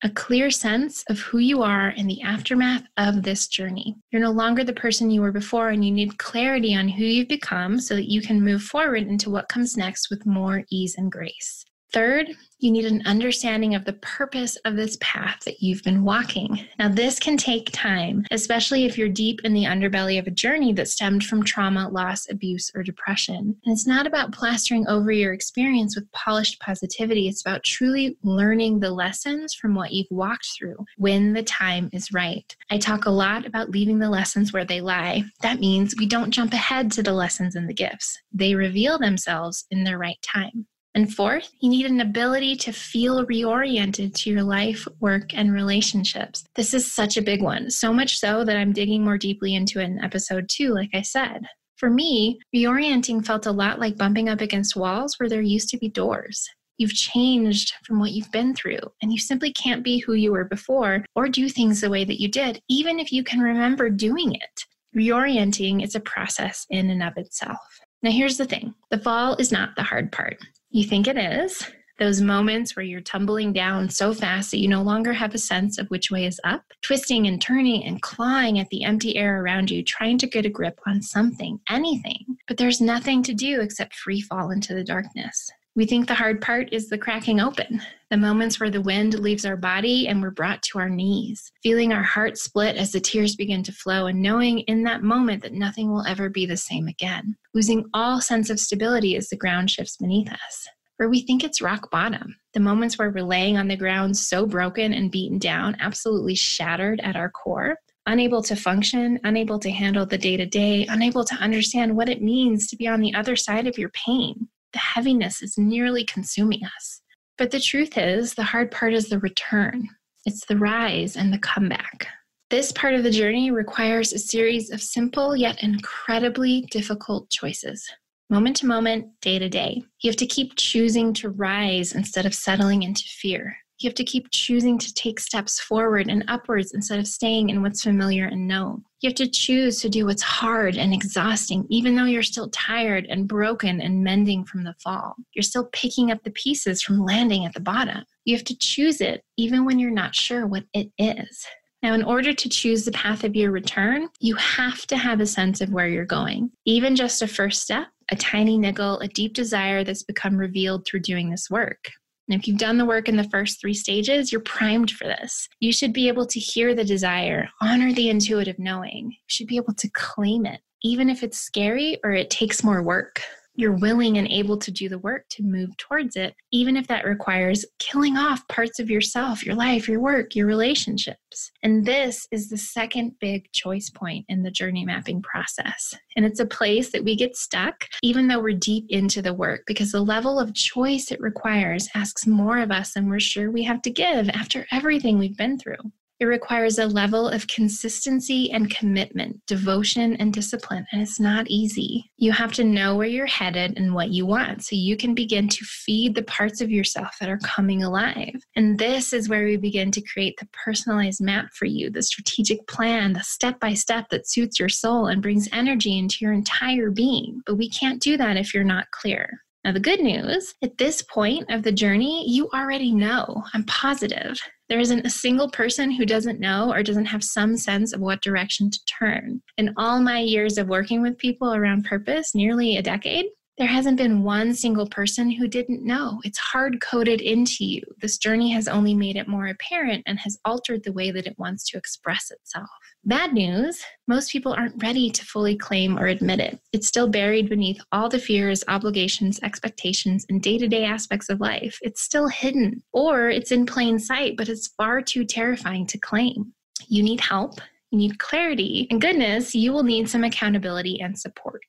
a 0.02 0.10
clear 0.10 0.50
sense 0.50 1.04
of 1.10 1.20
who 1.20 1.40
you 1.40 1.62
are 1.62 1.90
in 1.90 2.08
the 2.08 2.22
aftermath 2.22 2.84
of 2.96 3.24
this 3.24 3.48
journey. 3.48 3.98
You're 4.12 4.22
no 4.22 4.32
longer 4.32 4.64
the 4.64 4.72
person 4.72 5.12
you 5.12 5.22
were 5.22 5.34
before, 5.34 5.70
and 5.70 5.84
you 5.84 5.92
need 5.92 6.18
clarity 6.18 6.74
on 6.74 6.88
who 6.88 7.04
you've 7.04 7.28
become 7.28 7.80
so 7.82 7.96
that 7.96 8.10
you 8.10 8.22
can 8.22 8.42
move 8.42 8.62
forward 8.62 9.04
into 9.04 9.30
what 9.30 9.50
comes 9.50 9.76
next 9.76 10.10
with 10.10 10.26
more 10.26 10.64
ease 10.72 10.96
and 10.98 11.12
grace. 11.12 11.66
Third, 11.92 12.36
you 12.60 12.72
need 12.72 12.86
an 12.86 13.02
understanding 13.06 13.74
of 13.74 13.86
the 13.86 13.94
purpose 13.94 14.58
of 14.58 14.76
this 14.76 14.98
path 15.00 15.40
that 15.46 15.62
you've 15.62 15.82
been 15.84 16.04
walking. 16.04 16.68
Now, 16.78 16.90
this 16.90 17.18
can 17.18 17.38
take 17.38 17.72
time, 17.72 18.26
especially 18.32 18.86
if 18.86 18.98
you're 18.98 19.10
deep 19.10 19.40
in 19.44 19.54
the 19.54 19.64
underbelly 19.64 20.20
of 20.20 20.28
a 20.28 20.32
journey 20.32 20.74
that 20.74 20.90
stemmed 20.90 21.24
from 21.24 21.44
trauma, 21.44 21.90
loss, 21.90 22.30
abuse, 22.30 22.70
or 22.76 22.84
depression. 22.84 23.56
And 23.66 23.74
it's 23.74 23.88
not 23.88 24.06
about 24.06 24.34
plastering 24.34 24.86
over 24.88 25.12
your 25.12 25.34
experience 25.34 25.96
with 25.96 26.12
polished 26.12 26.60
positivity, 26.60 27.28
it's 27.28 27.42
about 27.42 27.64
truly 27.64 28.18
learning 28.24 28.82
the 28.82 28.92
lessons 28.92 29.54
from 29.54 29.74
what 29.74 29.92
you've 29.92 30.12
walked 30.12 30.50
through 30.58 30.86
when 30.98 31.34
the 31.34 31.44
time 31.44 31.90
is 31.94 32.12
right. 32.12 32.56
I 32.70 32.78
talk 32.78 33.06
a 33.06 33.12
lot 33.12 33.46
about 33.46 33.72
leaving 33.72 34.00
the 34.00 34.10
lessons 34.10 34.54
where 34.54 34.66
they 34.66 34.82
lie. 34.82 35.24
That 35.42 35.60
means 35.60 35.96
we 35.98 36.06
don't 36.06 36.32
jump 36.32 36.54
ahead 36.54 36.92
to 36.94 37.04
the 37.04 37.14
lessons 37.14 37.56
and 37.56 37.68
the 37.68 37.74
gifts, 37.74 38.20
they 38.34 38.54
reveal 38.54 39.00
themselves 39.00 39.66
in 39.72 39.86
their 39.86 39.98
right 39.98 40.22
time. 40.22 40.68
And 41.00 41.16
fourth, 41.16 41.54
you 41.62 41.70
need 41.70 41.86
an 41.86 42.02
ability 42.02 42.58
to 42.58 42.74
feel 42.74 43.26
reoriented 43.26 44.14
to 44.16 44.30
your 44.30 44.44
life, 44.44 44.86
work, 45.00 45.34
and 45.34 45.54
relationships. 45.54 46.44
This 46.56 46.74
is 46.74 46.94
such 46.94 47.16
a 47.16 47.22
big 47.22 47.42
one, 47.42 47.72
so 47.72 47.94
much 47.94 48.20
so 48.20 48.44
that 48.44 48.58
I'm 48.58 48.74
digging 48.74 49.06
more 49.06 49.18
deeply 49.18 49.56
into 49.56 49.80
it 49.80 49.86
in 49.86 50.04
episode 50.04 50.50
two, 50.50 50.74
like 50.74 50.90
I 50.94 51.02
said. 51.02 51.46
For 51.78 51.90
me, 51.90 52.38
reorienting 52.54 53.26
felt 53.26 53.46
a 53.46 53.52
lot 53.54 53.80
like 53.80 53.96
bumping 53.96 54.28
up 54.28 54.42
against 54.42 54.76
walls 54.76 55.16
where 55.18 55.30
there 55.30 55.42
used 55.42 55.70
to 55.70 55.78
be 55.78 55.88
doors. 55.88 56.46
You've 56.78 56.96
changed 56.96 57.76
from 57.86 58.02
what 58.02 58.12
you've 58.12 58.34
been 58.34 58.54
through, 58.54 58.82
and 59.02 59.10
you 59.10 59.20
simply 59.20 59.54
can't 59.54 59.86
be 59.86 60.00
who 60.00 60.16
you 60.16 60.34
were 60.34 60.44
before 60.44 61.06
or 61.16 61.30
do 61.30 61.48
things 61.48 61.80
the 61.80 61.90
way 61.90 62.04
that 62.04 62.20
you 62.20 62.28
did, 62.28 62.62
even 62.68 63.00
if 63.00 63.14
you 63.14 63.24
can 63.24 63.40
remember 63.40 63.90
doing 63.90 64.36
it. 64.36 64.66
Reorienting 64.94 65.82
is 65.82 65.96
a 65.96 66.02
process 66.02 66.66
in 66.70 66.90
and 66.90 67.02
of 67.02 67.14
itself. 67.16 67.62
Now, 68.04 68.12
here's 68.12 68.36
the 68.36 68.46
thing 68.46 68.76
the 68.92 69.00
fall 69.00 69.38
is 69.38 69.50
not 69.50 69.78
the 69.78 69.84
hard 69.84 70.12
part. 70.12 70.38
You 70.72 70.84
think 70.84 71.08
it 71.08 71.18
is. 71.18 71.64
Those 71.98 72.22
moments 72.22 72.76
where 72.76 72.86
you're 72.86 73.02
tumbling 73.02 73.52
down 73.52 73.90
so 73.90 74.14
fast 74.14 74.52
that 74.52 74.60
you 74.60 74.68
no 74.68 74.84
longer 74.84 75.12
have 75.12 75.34
a 75.34 75.40
sense 75.40 75.80
of 75.80 75.88
which 75.88 76.12
way 76.12 76.26
is 76.26 76.40
up, 76.44 76.64
twisting 76.82 77.26
and 77.28 77.42
turning 77.42 77.84
and 77.84 78.02
clawing 78.02 78.60
at 78.60 78.70
the 78.70 78.84
empty 78.84 79.18
air 79.18 79.42
around 79.42 79.72
you, 79.72 79.84
trying 79.84 80.20
to 80.20 80.28
get 80.28 80.46
a 80.46 80.50
grip 80.50 80.80
on 80.86 81.02
something, 81.02 81.60
anything. 81.70 82.38
But 82.48 82.58
there's 82.58 82.80
nothing 82.80 83.24
to 83.24 83.34
do 83.34 83.62
except 83.62 83.96
free 83.96 84.22
fall 84.22 84.52
into 84.52 84.76
the 84.76 84.84
darkness. 84.84 85.52
We 85.80 85.86
think 85.86 86.10
the 86.10 86.14
hard 86.14 86.42
part 86.42 86.74
is 86.74 86.90
the 86.90 86.98
cracking 86.98 87.40
open, 87.40 87.82
the 88.10 88.18
moments 88.18 88.60
where 88.60 88.70
the 88.70 88.82
wind 88.82 89.18
leaves 89.18 89.46
our 89.46 89.56
body 89.56 90.10
and 90.10 90.22
we're 90.22 90.30
brought 90.30 90.62
to 90.64 90.80
our 90.80 90.90
knees, 90.90 91.54
feeling 91.64 91.94
our 91.94 92.04
heart 92.04 92.38
split 92.38 92.76
as 92.76 92.92
the 92.92 93.00
tears 93.00 93.38
begin 93.38 93.64
to 93.64 93.72
flow, 93.72 94.08
and 94.08 94.22
knowing 94.22 94.60
in 94.60 94.84
that 94.84 95.04
moment 95.04 95.42
that 95.42 95.54
nothing 95.54 95.90
will 95.90 96.06
ever 96.06 96.30
be 96.30 96.46
the 96.46 96.58
same 96.58 96.90
again. 96.90 97.38
Losing 97.54 97.86
all 97.94 98.20
sense 98.20 98.50
of 98.50 98.60
stability 98.60 99.16
as 99.16 99.30
the 99.30 99.38
ground 99.38 99.72
shifts 99.72 99.96
beneath 99.96 100.30
us. 100.30 100.68
Where 100.98 101.08
we 101.08 101.22
think 101.22 101.46
it's 101.46 101.62
rock 101.62 101.90
bottom, 101.90 102.36
the 102.54 102.60
moments 102.60 103.00
where 103.00 103.10
we're 103.10 103.24
laying 103.24 103.56
on 103.56 103.70
the 103.70 103.78
ground 103.78 104.18
so 104.18 104.46
broken 104.46 104.94
and 104.94 105.10
beaten 105.10 105.38
down, 105.38 105.78
absolutely 105.80 106.36
shattered 106.36 107.00
at 107.00 107.16
our 107.16 107.30
core, 107.30 107.78
unable 108.06 108.44
to 108.44 108.58
function, 108.58 109.18
unable 109.24 109.60
to 109.60 109.72
handle 109.72 110.06
the 110.06 110.18
day 110.18 110.36
to 110.36 110.46
day, 110.46 110.86
unable 110.90 111.24
to 111.24 111.36
understand 111.36 111.96
what 111.96 112.10
it 112.10 112.22
means 112.22 112.68
to 112.68 112.76
be 112.76 112.86
on 112.86 113.00
the 113.00 113.16
other 113.16 113.38
side 113.38 113.66
of 113.66 113.78
your 113.78 113.92
pain. 113.92 114.50
The 114.74 114.80
heaviness 114.80 115.42
is 115.42 115.58
nearly 115.58 116.04
consuming 116.04 116.62
us. 116.64 117.02
But 117.38 117.52
the 117.52 117.60
truth 117.60 117.98
is, 117.98 118.34
the 118.34 118.44
hard 118.44 118.70
part 118.70 118.94
is 118.94 119.10
the 119.10 119.20
return, 119.20 119.88
it's 120.26 120.46
the 120.46 120.58
rise 120.58 121.16
and 121.16 121.34
the 121.34 121.40
comeback. 121.40 122.08
This 122.50 122.72
part 122.72 122.96
of 122.96 123.04
the 123.04 123.12
journey 123.12 123.52
requires 123.52 124.12
a 124.12 124.20
series 124.20 124.72
of 124.72 124.82
simple 124.82 125.36
yet 125.36 125.64
incredibly 125.64 126.62
difficult 126.72 127.30
choices. 127.30 127.88
Moment 128.30 128.58
to 128.58 128.66
moment, 128.66 129.08
day 129.22 129.40
to 129.40 129.50
day. 129.50 129.84
You 130.02 130.10
have 130.10 130.18
to 130.18 130.26
keep 130.26 130.56
choosing 130.56 131.14
to 131.16 131.30
rise 131.30 131.94
instead 131.94 132.26
of 132.26 132.34
settling 132.36 132.84
into 132.84 133.04
fear. 133.06 133.56
You 133.80 133.88
have 133.88 133.96
to 133.96 134.04
keep 134.04 134.30
choosing 134.32 134.78
to 134.78 134.94
take 134.94 135.22
steps 135.22 135.62
forward 135.62 136.10
and 136.10 136.26
upwards 136.28 136.74
instead 136.74 137.00
of 137.00 137.08
staying 137.08 137.50
in 137.50 137.62
what's 137.62 137.82
familiar 137.82 138.26
and 138.26 138.46
known. 138.46 138.84
You 139.00 139.08
have 139.08 139.16
to 139.16 139.30
choose 139.30 139.80
to 139.80 139.90
do 139.90 140.06
what's 140.06 140.22
hard 140.22 140.76
and 140.76 140.94
exhausting, 140.94 141.66
even 141.70 141.96
though 141.96 142.04
you're 142.04 142.22
still 142.22 142.50
tired 142.50 143.06
and 143.10 143.26
broken 143.26 143.80
and 143.80 144.04
mending 144.04 144.44
from 144.44 144.66
the 144.66 144.76
fall. 144.84 145.16
You're 145.34 145.44
still 145.44 145.70
picking 145.72 146.12
up 146.12 146.22
the 146.24 146.32
pieces 146.32 146.82
from 146.82 147.06
landing 147.06 147.46
at 147.46 147.54
the 147.54 147.62
bottom. 147.62 148.04
You 148.26 148.36
have 148.36 148.44
to 148.46 148.58
choose 148.58 149.00
it 149.00 149.24
even 149.38 149.64
when 149.64 149.80
you're 149.80 149.92
not 149.92 150.14
sure 150.14 150.46
what 150.46 150.66
it 150.74 150.92
is. 150.98 151.46
Now, 151.82 151.94
in 151.94 152.04
order 152.04 152.34
to 152.34 152.50
choose 152.50 152.84
the 152.84 152.92
path 152.92 153.24
of 153.24 153.38
your 153.38 153.52
return, 153.52 154.10
you 154.20 154.36
have 154.36 154.86
to 154.88 154.98
have 154.98 155.22
a 155.22 155.26
sense 155.26 155.62
of 155.62 155.72
where 155.72 155.88
you're 155.88 156.04
going. 156.04 156.52
Even 156.66 156.98
just 156.98 157.22
a 157.22 157.28
first 157.28 157.62
step, 157.62 157.88
a 158.12 158.18
tiny 158.18 158.58
niggle, 158.58 159.00
a 159.00 159.08
deep 159.08 159.34
desire 159.34 159.86
that's 159.86 160.04
become 160.04 160.36
revealed 160.36 160.86
through 160.86 161.00
doing 161.00 161.30
this 161.30 161.50
work. 161.50 161.90
And 162.30 162.40
if 162.40 162.48
you've 162.48 162.60
done 162.60 162.78
the 162.78 162.86
work 162.86 163.10
in 163.10 163.16
the 163.16 163.24
first 163.26 163.60
three 163.60 163.74
stages, 163.74 164.32
you're 164.32 164.42
primed 164.42 164.92
for 164.92 165.06
this. 165.06 165.50
You 165.60 165.74
should 165.74 165.94
be 165.94 166.08
able 166.08 166.28
to 166.28 166.40
hear 166.40 166.76
the 166.76 166.84
desire, 166.84 167.50
honor 167.60 167.92
the 167.92 168.10
intuitive 168.10 168.60
knowing. 168.60 169.06
You 169.12 169.28
should 169.28 169.48
be 169.48 169.58
able 169.58 169.74
to 169.74 169.90
claim 169.90 170.46
it, 170.46 170.62
even 170.84 171.10
if 171.10 171.24
it's 171.24 171.40
scary 171.40 171.98
or 172.04 172.12
it 172.12 172.30
takes 172.30 172.64
more 172.64 172.84
work 172.84 173.22
you're 173.60 173.78
willing 173.78 174.18
and 174.18 174.28
able 174.30 174.58
to 174.58 174.72
do 174.72 174.88
the 174.88 175.00
work 175.00 175.26
to 175.30 175.44
move 175.44 175.76
towards 175.76 176.16
it, 176.16 176.34
even 176.54 176.78
if 176.78 176.88
that 176.88 177.04
requires 177.04 177.66
killing 177.78 178.16
off 178.16 178.48
parts 178.48 178.80
of 178.80 178.90
yourself, 178.90 179.46
your 179.46 179.54
life, 179.54 179.90
your 179.90 180.00
work, 180.00 180.34
your 180.34 180.48
relationships. 180.48 181.52
And 181.62 181.86
this 181.86 182.26
is 182.32 182.48
the 182.48 182.58
second 182.58 183.20
big 183.20 183.52
choice 183.52 183.90
point 183.90 184.26
in 184.30 184.44
the 184.44 184.50
journey 184.50 184.86
mapping 184.86 185.22
process. 185.22 185.94
And 186.16 186.26
it's 186.26 186.40
a 186.40 186.46
place 186.46 186.92
that 186.94 187.04
we 187.04 187.18
get 187.18 187.36
stuck, 187.36 187.86
even 188.02 188.30
though 188.30 188.40
we're 188.40 188.58
deep 188.58 188.86
into 188.88 189.22
the 189.22 189.34
work, 189.34 189.64
because 189.68 189.92
the 189.92 190.02
level 190.02 190.40
of 190.40 190.54
choice 190.54 191.12
it 191.12 191.20
requires 191.20 191.90
asks 191.96 192.26
more 192.26 192.60
of 192.60 192.72
us 192.72 192.94
than 192.94 193.10
we're 193.10 193.20
sure 193.20 193.52
we 193.52 193.64
have 193.64 193.82
to 193.82 193.92
give 193.92 194.30
after 194.30 194.66
everything 194.72 195.20
we've 195.20 195.38
been 195.38 195.60
through. 195.60 195.92
It 196.20 196.26
requires 196.26 196.80
a 196.80 196.86
level 196.86 197.30
of 197.30 197.48
consistency 197.48 198.52
and 198.52 198.70
commitment, 198.70 199.40
devotion 199.48 200.18
and 200.18 200.34
discipline, 200.34 200.86
and 200.92 201.02
it's 201.02 201.18
not 201.18 201.48
easy. 201.48 202.12
You 202.18 202.34
have 202.34 202.52
to 202.54 202.66
know 202.66 202.98
where 202.98 203.08
you're 203.08 203.26
headed 203.26 203.78
and 203.78 203.94
what 203.94 204.10
you 204.10 204.26
want 204.26 204.66
so 204.66 204.76
you 204.76 204.98
can 204.98 205.16
begin 205.16 205.48
to 205.48 205.64
feed 205.64 206.16
the 206.16 206.24
parts 206.24 206.60
of 206.60 206.70
yourself 206.70 207.16
that 207.22 207.30
are 207.30 207.40
coming 207.40 207.84
alive. 207.84 208.36
And 208.58 208.78
this 208.78 209.14
is 209.14 209.30
where 209.30 209.46
we 209.46 209.56
begin 209.56 209.92
to 209.92 210.02
create 210.02 210.38
the 210.38 210.50
personalized 210.52 211.22
map 211.22 211.54
for 211.54 211.66
you, 211.66 211.90
the 211.90 212.04
strategic 212.04 212.68
plan, 212.68 213.14
the 213.14 213.24
step 213.24 213.58
by 213.62 213.74
step 213.74 214.10
that 214.10 214.30
suits 214.30 214.60
your 214.60 214.70
soul 214.70 215.08
and 215.08 215.22
brings 215.22 215.48
energy 215.54 215.98
into 215.98 216.18
your 216.20 216.34
entire 216.34 216.92
being. 216.92 217.42
But 217.46 217.56
we 217.56 217.70
can't 217.70 218.02
do 218.02 218.18
that 218.18 218.36
if 218.36 218.54
you're 218.54 218.66
not 218.66 218.92
clear. 218.92 219.42
Now, 219.64 219.72
the 219.72 219.80
good 219.80 220.00
news 220.00 220.54
at 220.62 220.78
this 220.78 221.02
point 221.02 221.50
of 221.50 221.64
the 221.64 221.72
journey, 221.72 222.30
you 222.30 222.50
already 222.54 222.94
know. 222.94 223.44
I'm 223.54 223.64
positive. 223.66 224.40
There 224.70 224.80
isn't 224.80 225.06
a 225.06 225.10
single 225.10 225.50
person 225.50 225.90
who 225.90 226.06
doesn't 226.06 226.40
know 226.40 226.72
or 226.72 226.84
doesn't 226.84 227.08
have 227.08 227.24
some 227.24 227.58
sense 227.58 227.92
of 227.92 228.02
what 228.02 228.22
direction 228.22 228.70
to 228.70 228.86
turn. 228.86 229.42
In 229.58 229.74
all 229.78 230.00
my 230.00 230.20
years 230.20 230.60
of 230.60 230.68
working 230.68 231.02
with 231.02 231.18
people 231.18 231.56
around 231.56 231.86
purpose, 231.86 232.36
nearly 232.36 232.78
a 232.78 232.84
decade, 232.84 233.26
there 233.60 233.68
hasn't 233.68 233.98
been 233.98 234.24
one 234.24 234.56
single 234.56 234.88
person 234.88 235.30
who 235.30 235.46
didn't 235.46 235.86
know. 235.86 236.22
It's 236.24 236.38
hard 236.38 236.80
coded 236.80 237.20
into 237.20 237.66
you. 237.66 237.82
This 238.02 238.18
journey 238.18 238.50
has 238.52 238.70
only 238.70 238.96
made 238.96 239.18
it 239.18 239.28
more 239.28 239.48
apparent 239.48 240.04
and 240.08 240.18
has 240.18 240.40
altered 240.46 240.82
the 240.86 240.94
way 240.94 241.12
that 241.12 241.28
it 241.28 241.38
wants 241.38 241.70
to 241.70 241.78
express 241.78 242.32
itself. 242.32 242.70
Bad 243.04 243.34
news 243.34 243.84
most 244.08 244.32
people 244.32 244.54
aren't 244.54 244.82
ready 244.82 245.10
to 245.12 245.26
fully 245.26 245.58
claim 245.58 246.00
or 246.00 246.08
admit 246.08 246.40
it. 246.40 246.58
It's 246.72 246.88
still 246.88 247.10
buried 247.10 247.50
beneath 247.50 247.82
all 247.92 248.08
the 248.08 248.18
fears, 248.18 248.64
obligations, 248.70 249.42
expectations, 249.44 250.26
and 250.30 250.42
day 250.42 250.58
to 250.58 250.68
day 250.70 250.86
aspects 250.86 251.28
of 251.28 251.42
life. 251.42 251.78
It's 251.82 252.02
still 252.02 252.30
hidden, 252.30 252.82
or 252.94 253.30
it's 253.30 253.52
in 253.52 253.66
plain 253.66 254.00
sight, 254.00 254.38
but 254.38 254.48
it's 254.48 254.70
far 254.78 255.02
too 255.02 255.26
terrifying 255.26 255.86
to 255.88 255.98
claim. 255.98 256.54
You 256.88 257.04
need 257.04 257.20
help, 257.20 257.60
you 257.92 257.98
need 257.98 258.20
clarity, 258.20 258.88
and 258.90 259.02
goodness, 259.02 259.54
you 259.54 259.74
will 259.74 259.84
need 259.84 260.10
some 260.10 260.24
accountability 260.24 261.02
and 261.02 261.20
support. 261.20 261.62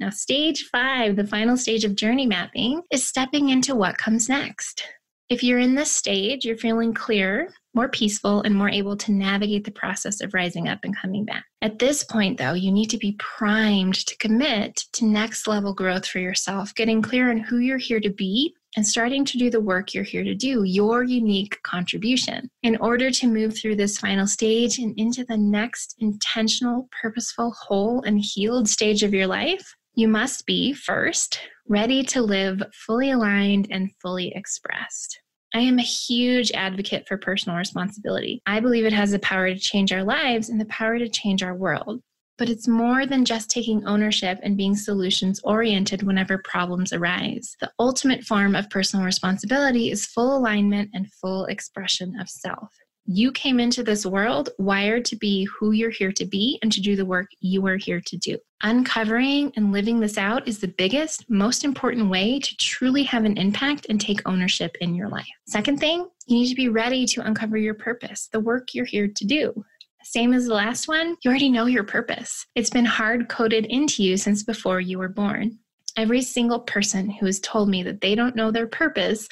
Now, 0.00 0.08
stage 0.08 0.70
five, 0.72 1.16
the 1.16 1.26
final 1.26 1.58
stage 1.58 1.84
of 1.84 1.94
journey 1.94 2.24
mapping, 2.24 2.80
is 2.90 3.04
stepping 3.04 3.50
into 3.50 3.74
what 3.74 3.98
comes 3.98 4.30
next. 4.30 4.82
If 5.28 5.44
you're 5.44 5.58
in 5.58 5.74
this 5.74 5.92
stage, 5.92 6.46
you're 6.46 6.56
feeling 6.56 6.94
clear, 6.94 7.52
more 7.74 7.90
peaceful, 7.90 8.40
and 8.40 8.54
more 8.54 8.70
able 8.70 8.96
to 8.96 9.12
navigate 9.12 9.64
the 9.64 9.70
process 9.70 10.22
of 10.22 10.32
rising 10.32 10.68
up 10.68 10.78
and 10.84 10.96
coming 10.96 11.26
back. 11.26 11.44
At 11.60 11.78
this 11.78 12.02
point, 12.02 12.38
though, 12.38 12.54
you 12.54 12.72
need 12.72 12.88
to 12.90 12.96
be 12.96 13.14
primed 13.18 14.06
to 14.06 14.16
commit 14.16 14.74
to 14.94 15.04
next 15.04 15.46
level 15.46 15.74
growth 15.74 16.06
for 16.06 16.18
yourself, 16.18 16.74
getting 16.74 17.02
clear 17.02 17.30
on 17.30 17.36
who 17.36 17.58
you're 17.58 17.76
here 17.76 18.00
to 18.00 18.10
be 18.10 18.54
and 18.76 18.86
starting 18.86 19.24
to 19.26 19.36
do 19.36 19.50
the 19.50 19.60
work 19.60 19.92
you're 19.92 20.02
here 20.02 20.24
to 20.24 20.34
do, 20.34 20.62
your 20.64 21.02
unique 21.02 21.60
contribution. 21.62 22.48
In 22.62 22.76
order 22.76 23.10
to 23.10 23.26
move 23.26 23.56
through 23.56 23.76
this 23.76 23.98
final 23.98 24.26
stage 24.26 24.78
and 24.78 24.98
into 24.98 25.24
the 25.26 25.36
next 25.36 25.96
intentional, 25.98 26.88
purposeful, 27.02 27.54
whole, 27.60 28.00
and 28.02 28.18
healed 28.18 28.68
stage 28.68 29.02
of 29.02 29.12
your 29.12 29.26
life, 29.26 29.74
you 30.00 30.08
must 30.08 30.46
be, 30.46 30.72
first, 30.72 31.40
ready 31.68 32.02
to 32.02 32.22
live 32.22 32.62
fully 32.72 33.10
aligned 33.10 33.68
and 33.70 33.92
fully 34.00 34.32
expressed. 34.34 35.20
I 35.54 35.58
am 35.58 35.78
a 35.78 35.82
huge 35.82 36.50
advocate 36.52 37.06
for 37.06 37.18
personal 37.18 37.58
responsibility. 37.58 38.40
I 38.46 38.60
believe 38.60 38.86
it 38.86 38.94
has 38.94 39.10
the 39.10 39.18
power 39.18 39.52
to 39.52 39.60
change 39.60 39.92
our 39.92 40.02
lives 40.02 40.48
and 40.48 40.58
the 40.58 40.64
power 40.66 40.98
to 40.98 41.06
change 41.06 41.42
our 41.42 41.54
world. 41.54 42.00
But 42.38 42.48
it's 42.48 42.66
more 42.66 43.04
than 43.04 43.26
just 43.26 43.50
taking 43.50 43.86
ownership 43.86 44.38
and 44.42 44.56
being 44.56 44.74
solutions 44.74 45.38
oriented 45.44 46.02
whenever 46.02 46.38
problems 46.38 46.94
arise. 46.94 47.54
The 47.60 47.70
ultimate 47.78 48.24
form 48.24 48.56
of 48.56 48.70
personal 48.70 49.04
responsibility 49.04 49.90
is 49.90 50.06
full 50.06 50.34
alignment 50.34 50.88
and 50.94 51.12
full 51.12 51.44
expression 51.44 52.18
of 52.18 52.30
self. 52.30 52.70
You 53.12 53.32
came 53.32 53.58
into 53.58 53.82
this 53.82 54.06
world 54.06 54.50
wired 54.56 55.04
to 55.06 55.16
be 55.16 55.42
who 55.46 55.72
you're 55.72 55.90
here 55.90 56.12
to 56.12 56.24
be 56.24 56.60
and 56.62 56.70
to 56.70 56.80
do 56.80 56.94
the 56.94 57.04
work 57.04 57.26
you 57.40 57.66
are 57.66 57.76
here 57.76 58.00
to 58.02 58.16
do. 58.16 58.38
Uncovering 58.62 59.52
and 59.56 59.72
living 59.72 59.98
this 59.98 60.16
out 60.16 60.46
is 60.46 60.60
the 60.60 60.68
biggest, 60.68 61.28
most 61.28 61.64
important 61.64 62.08
way 62.08 62.38
to 62.38 62.56
truly 62.58 63.02
have 63.02 63.24
an 63.24 63.36
impact 63.36 63.86
and 63.88 64.00
take 64.00 64.20
ownership 64.28 64.76
in 64.80 64.94
your 64.94 65.08
life. 65.08 65.26
Second 65.48 65.80
thing, 65.80 66.08
you 66.28 66.36
need 66.38 66.50
to 66.50 66.54
be 66.54 66.68
ready 66.68 67.04
to 67.06 67.26
uncover 67.26 67.56
your 67.56 67.74
purpose, 67.74 68.28
the 68.30 68.38
work 68.38 68.76
you're 68.76 68.84
here 68.84 69.08
to 69.08 69.24
do. 69.24 69.64
Same 70.04 70.32
as 70.32 70.46
the 70.46 70.54
last 70.54 70.86
one, 70.86 71.16
you 71.24 71.30
already 71.32 71.50
know 71.50 71.66
your 71.66 71.82
purpose. 71.82 72.46
It's 72.54 72.70
been 72.70 72.84
hard 72.84 73.28
coded 73.28 73.66
into 73.66 74.04
you 74.04 74.18
since 74.18 74.44
before 74.44 74.78
you 74.80 74.98
were 74.98 75.08
born. 75.08 75.58
Every 75.96 76.22
single 76.22 76.60
person 76.60 77.10
who 77.10 77.26
has 77.26 77.40
told 77.40 77.68
me 77.68 77.82
that 77.82 78.02
they 78.02 78.14
don't 78.14 78.36
know 78.36 78.52
their 78.52 78.68
purpose 78.68 79.26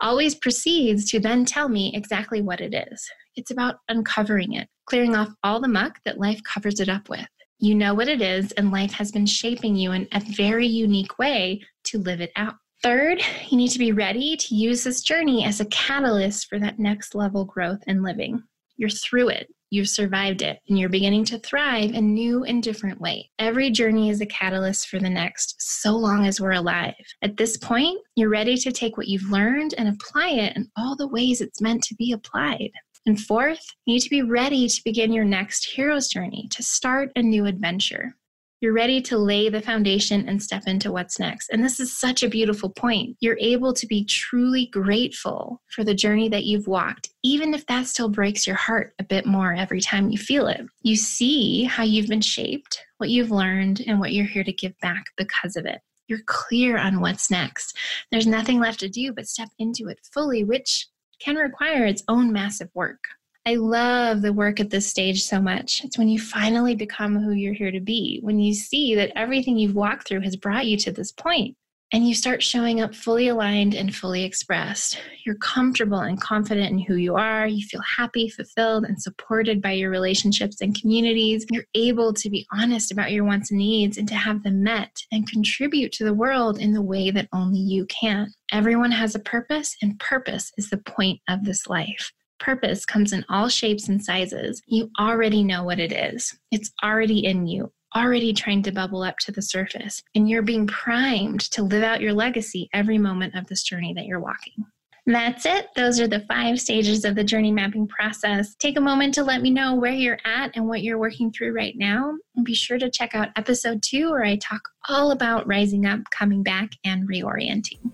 always 0.00 0.36
proceeds 0.36 1.10
to 1.10 1.18
then 1.18 1.44
tell 1.44 1.68
me 1.68 1.90
exactly 1.96 2.40
what 2.40 2.60
it 2.60 2.72
is. 2.72 3.10
It's 3.36 3.50
about 3.50 3.76
uncovering 3.88 4.54
it, 4.54 4.68
clearing 4.86 5.16
off 5.16 5.34
all 5.42 5.60
the 5.60 5.68
muck 5.68 5.98
that 6.04 6.18
life 6.18 6.40
covers 6.42 6.80
it 6.80 6.88
up 6.88 7.08
with. 7.08 7.26
You 7.58 7.74
know 7.74 7.94
what 7.94 8.08
it 8.08 8.20
is, 8.20 8.52
and 8.52 8.70
life 8.70 8.92
has 8.92 9.10
been 9.10 9.26
shaping 9.26 9.76
you 9.76 9.92
in 9.92 10.08
a 10.12 10.20
very 10.20 10.66
unique 10.66 11.18
way 11.18 11.62
to 11.84 11.98
live 11.98 12.20
it 12.20 12.32
out. 12.36 12.54
Third, 12.82 13.22
you 13.48 13.56
need 13.56 13.70
to 13.70 13.78
be 13.78 13.92
ready 13.92 14.36
to 14.36 14.54
use 14.54 14.84
this 14.84 15.00
journey 15.00 15.44
as 15.44 15.60
a 15.60 15.64
catalyst 15.66 16.48
for 16.48 16.58
that 16.58 16.78
next 16.78 17.14
level 17.14 17.44
growth 17.44 17.82
and 17.86 18.02
living. 18.02 18.42
You're 18.76 18.90
through 18.90 19.30
it. 19.30 19.48
You've 19.70 19.88
survived 19.88 20.42
it 20.42 20.60
and 20.68 20.78
you're 20.78 20.88
beginning 20.88 21.24
to 21.26 21.38
thrive 21.38 21.92
in 21.92 22.14
new 22.14 22.44
and 22.44 22.62
different 22.62 23.00
ways. 23.00 23.24
Every 23.38 23.70
journey 23.70 24.10
is 24.10 24.20
a 24.20 24.26
catalyst 24.26 24.88
for 24.88 25.00
the 25.00 25.10
next, 25.10 25.56
so 25.58 25.96
long 25.96 26.26
as 26.26 26.40
we're 26.40 26.52
alive. 26.52 26.94
At 27.22 27.36
this 27.36 27.56
point, 27.56 27.98
you're 28.14 28.28
ready 28.28 28.56
to 28.58 28.70
take 28.70 28.96
what 28.96 29.08
you've 29.08 29.30
learned 29.30 29.74
and 29.78 29.88
apply 29.88 30.28
it 30.28 30.56
in 30.56 30.70
all 30.76 30.94
the 30.94 31.08
ways 31.08 31.40
it's 31.40 31.60
meant 31.60 31.82
to 31.84 31.94
be 31.96 32.12
applied. 32.12 32.70
And 33.06 33.20
fourth, 33.20 33.64
you 33.84 33.94
need 33.94 34.00
to 34.00 34.10
be 34.10 34.22
ready 34.22 34.66
to 34.66 34.82
begin 34.84 35.12
your 35.12 35.24
next 35.24 35.66
hero's 35.66 36.08
journey, 36.08 36.48
to 36.50 36.62
start 36.62 37.12
a 37.16 37.22
new 37.22 37.44
adventure. 37.44 38.14
You're 38.62 38.72
ready 38.72 39.02
to 39.02 39.18
lay 39.18 39.50
the 39.50 39.60
foundation 39.60 40.26
and 40.26 40.42
step 40.42 40.62
into 40.66 40.90
what's 40.90 41.18
next. 41.18 41.50
And 41.50 41.62
this 41.62 41.78
is 41.80 41.94
such 41.94 42.22
a 42.22 42.30
beautiful 42.30 42.70
point. 42.70 43.14
You're 43.20 43.36
able 43.38 43.74
to 43.74 43.86
be 43.86 44.06
truly 44.06 44.68
grateful 44.68 45.60
for 45.68 45.84
the 45.84 45.92
journey 45.92 46.30
that 46.30 46.44
you've 46.44 46.66
walked, 46.66 47.10
even 47.22 47.52
if 47.52 47.66
that 47.66 47.88
still 47.88 48.08
breaks 48.08 48.46
your 48.46 48.56
heart 48.56 48.94
a 48.98 49.04
bit 49.04 49.26
more 49.26 49.52
every 49.52 49.82
time 49.82 50.08
you 50.08 50.16
feel 50.16 50.46
it. 50.46 50.62
You 50.80 50.96
see 50.96 51.64
how 51.64 51.82
you've 51.82 52.08
been 52.08 52.22
shaped, 52.22 52.80
what 52.96 53.10
you've 53.10 53.30
learned, 53.30 53.82
and 53.86 54.00
what 54.00 54.12
you're 54.12 54.24
here 54.24 54.44
to 54.44 54.52
give 54.52 54.72
back 54.80 55.04
because 55.18 55.56
of 55.56 55.66
it. 55.66 55.82
You're 56.08 56.22
clear 56.24 56.78
on 56.78 57.00
what's 57.00 57.30
next. 57.30 57.76
There's 58.10 58.26
nothing 58.26 58.60
left 58.60 58.80
to 58.80 58.88
do 58.88 59.12
but 59.12 59.28
step 59.28 59.50
into 59.58 59.88
it 59.88 59.98
fully, 60.10 60.42
which 60.42 60.88
can 61.24 61.36
require 61.36 61.86
its 61.86 62.02
own 62.08 62.32
massive 62.32 62.68
work. 62.74 63.02
I 63.46 63.54
love 63.56 64.22
the 64.22 64.32
work 64.32 64.60
at 64.60 64.70
this 64.70 64.86
stage 64.86 65.24
so 65.24 65.40
much. 65.40 65.82
It's 65.84 65.98
when 65.98 66.08
you 66.08 66.18
finally 66.18 66.74
become 66.74 67.16
who 67.16 67.32
you're 67.32 67.54
here 67.54 67.70
to 67.70 67.80
be, 67.80 68.20
when 68.22 68.38
you 68.38 68.54
see 68.54 68.94
that 68.94 69.12
everything 69.16 69.56
you've 69.56 69.74
walked 69.74 70.06
through 70.06 70.20
has 70.20 70.36
brought 70.36 70.66
you 70.66 70.76
to 70.78 70.92
this 70.92 71.12
point 71.12 71.56
and 71.94 72.08
you 72.08 72.12
start 72.12 72.42
showing 72.42 72.80
up 72.80 72.92
fully 72.92 73.28
aligned 73.28 73.72
and 73.72 73.94
fully 73.94 74.24
expressed. 74.24 74.98
You're 75.24 75.36
comfortable 75.36 76.00
and 76.00 76.20
confident 76.20 76.72
in 76.72 76.80
who 76.80 76.96
you 76.96 77.14
are. 77.14 77.46
You 77.46 77.64
feel 77.64 77.82
happy, 77.82 78.28
fulfilled, 78.28 78.84
and 78.84 79.00
supported 79.00 79.62
by 79.62 79.70
your 79.72 79.90
relationships 79.90 80.60
and 80.60 80.78
communities. 80.78 81.46
You're 81.50 81.66
able 81.76 82.12
to 82.12 82.28
be 82.28 82.48
honest 82.52 82.90
about 82.90 83.12
your 83.12 83.22
wants 83.22 83.52
and 83.52 83.58
needs 83.58 83.96
and 83.96 84.08
to 84.08 84.16
have 84.16 84.42
them 84.42 84.64
met 84.64 84.90
and 85.12 85.30
contribute 85.30 85.92
to 85.92 86.04
the 86.04 86.12
world 86.12 86.58
in 86.58 86.72
the 86.72 86.82
way 86.82 87.12
that 87.12 87.28
only 87.32 87.60
you 87.60 87.86
can. 87.86 88.34
Everyone 88.50 88.90
has 88.90 89.14
a 89.14 89.20
purpose, 89.20 89.76
and 89.80 89.96
purpose 90.00 90.50
is 90.58 90.70
the 90.70 90.78
point 90.78 91.20
of 91.28 91.44
this 91.44 91.68
life. 91.68 92.12
Purpose 92.40 92.84
comes 92.84 93.12
in 93.12 93.24
all 93.28 93.48
shapes 93.48 93.88
and 93.88 94.04
sizes. 94.04 94.60
You 94.66 94.90
already 94.98 95.44
know 95.44 95.62
what 95.62 95.78
it 95.78 95.92
is. 95.92 96.36
It's 96.50 96.72
already 96.82 97.24
in 97.24 97.46
you 97.46 97.70
already 97.96 98.32
trying 98.32 98.62
to 98.62 98.72
bubble 98.72 99.02
up 99.02 99.18
to 99.18 99.32
the 99.32 99.42
surface, 99.42 100.02
and 100.14 100.28
you're 100.28 100.42
being 100.42 100.66
primed 100.66 101.40
to 101.52 101.62
live 101.62 101.82
out 101.82 102.00
your 102.00 102.12
legacy 102.12 102.68
every 102.72 102.98
moment 102.98 103.34
of 103.34 103.46
this 103.46 103.62
journey 103.62 103.94
that 103.94 104.06
you're 104.06 104.20
walking. 104.20 104.64
That's 105.06 105.44
it. 105.44 105.68
Those 105.76 106.00
are 106.00 106.08
the 106.08 106.20
five 106.20 106.58
stages 106.58 107.04
of 107.04 107.14
the 107.14 107.24
journey 107.24 107.52
mapping 107.52 107.86
process. 107.86 108.54
Take 108.54 108.78
a 108.78 108.80
moment 108.80 109.12
to 109.14 109.22
let 109.22 109.42
me 109.42 109.50
know 109.50 109.74
where 109.74 109.92
you're 109.92 110.18
at 110.24 110.52
and 110.56 110.66
what 110.66 110.82
you're 110.82 110.98
working 110.98 111.30
through 111.30 111.52
right 111.52 111.74
now. 111.76 112.14
And 112.36 112.44
be 112.44 112.54
sure 112.54 112.78
to 112.78 112.90
check 112.90 113.14
out 113.14 113.28
episode 113.36 113.82
two, 113.82 114.10
where 114.10 114.24
I 114.24 114.36
talk 114.36 114.62
all 114.88 115.10
about 115.10 115.46
rising 115.46 115.84
up, 115.84 116.00
coming 116.10 116.42
back, 116.42 116.70
and 116.86 117.06
reorienting. 117.06 117.92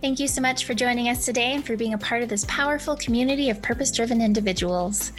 Thank 0.00 0.18
you 0.18 0.26
so 0.28 0.40
much 0.40 0.64
for 0.64 0.72
joining 0.72 1.10
us 1.10 1.26
today 1.26 1.52
and 1.52 1.62
for 1.62 1.76
being 1.76 1.92
a 1.92 1.98
part 1.98 2.22
of 2.22 2.30
this 2.30 2.46
powerful 2.48 2.96
community 2.96 3.50
of 3.50 3.60
purpose 3.60 3.90
driven 3.90 4.22
individuals. 4.22 5.12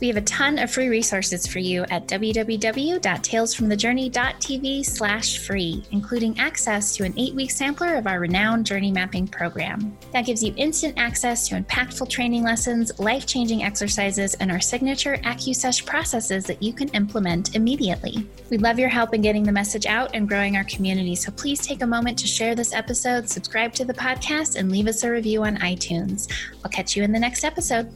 We 0.00 0.06
have 0.06 0.16
a 0.16 0.20
ton 0.20 0.60
of 0.60 0.70
free 0.70 0.88
resources 0.88 1.48
for 1.48 1.58
you 1.58 1.82
at 1.90 2.06
www.talesfromthejourney.tv 2.06 4.86
slash 4.86 5.44
free, 5.44 5.82
including 5.90 6.38
access 6.38 6.94
to 6.94 7.02
an 7.02 7.12
eight 7.16 7.34
week 7.34 7.50
sampler 7.50 7.96
of 7.96 8.06
our 8.06 8.20
renowned 8.20 8.66
journey 8.66 8.92
mapping 8.92 9.26
program. 9.26 9.98
That 10.12 10.26
gives 10.26 10.44
you 10.44 10.54
instant 10.56 10.94
access 10.96 11.48
to 11.48 11.60
impactful 11.60 12.08
training 12.08 12.44
lessons, 12.44 12.96
life 13.00 13.26
changing 13.26 13.64
exercises, 13.64 14.34
and 14.34 14.52
our 14.52 14.60
signature 14.60 15.16
AccuSesh 15.24 15.84
processes 15.84 16.44
that 16.44 16.62
you 16.62 16.72
can 16.72 16.88
implement 16.90 17.56
immediately. 17.56 18.24
We'd 18.48 18.62
love 18.62 18.78
your 18.78 18.90
help 18.90 19.12
in 19.12 19.22
getting 19.22 19.42
the 19.42 19.50
message 19.50 19.86
out 19.86 20.14
and 20.14 20.28
growing 20.28 20.56
our 20.56 20.62
community, 20.64 21.16
so 21.16 21.32
please 21.32 21.66
take 21.66 21.82
a 21.82 21.86
moment 21.86 22.16
to 22.20 22.28
share 22.28 22.54
this 22.54 22.72
episode, 22.72 23.28
subscribe 23.28 23.74
to 23.74 23.84
the 23.84 23.92
podcast 23.92 24.19
podcast 24.20 24.56
and 24.56 24.70
leave 24.70 24.86
us 24.86 25.02
a 25.02 25.10
review 25.10 25.42
on 25.44 25.56
iTunes. 25.58 26.30
I'll 26.64 26.70
catch 26.70 26.96
you 26.96 27.02
in 27.02 27.12
the 27.12 27.18
next 27.18 27.44
episode. 27.44 27.90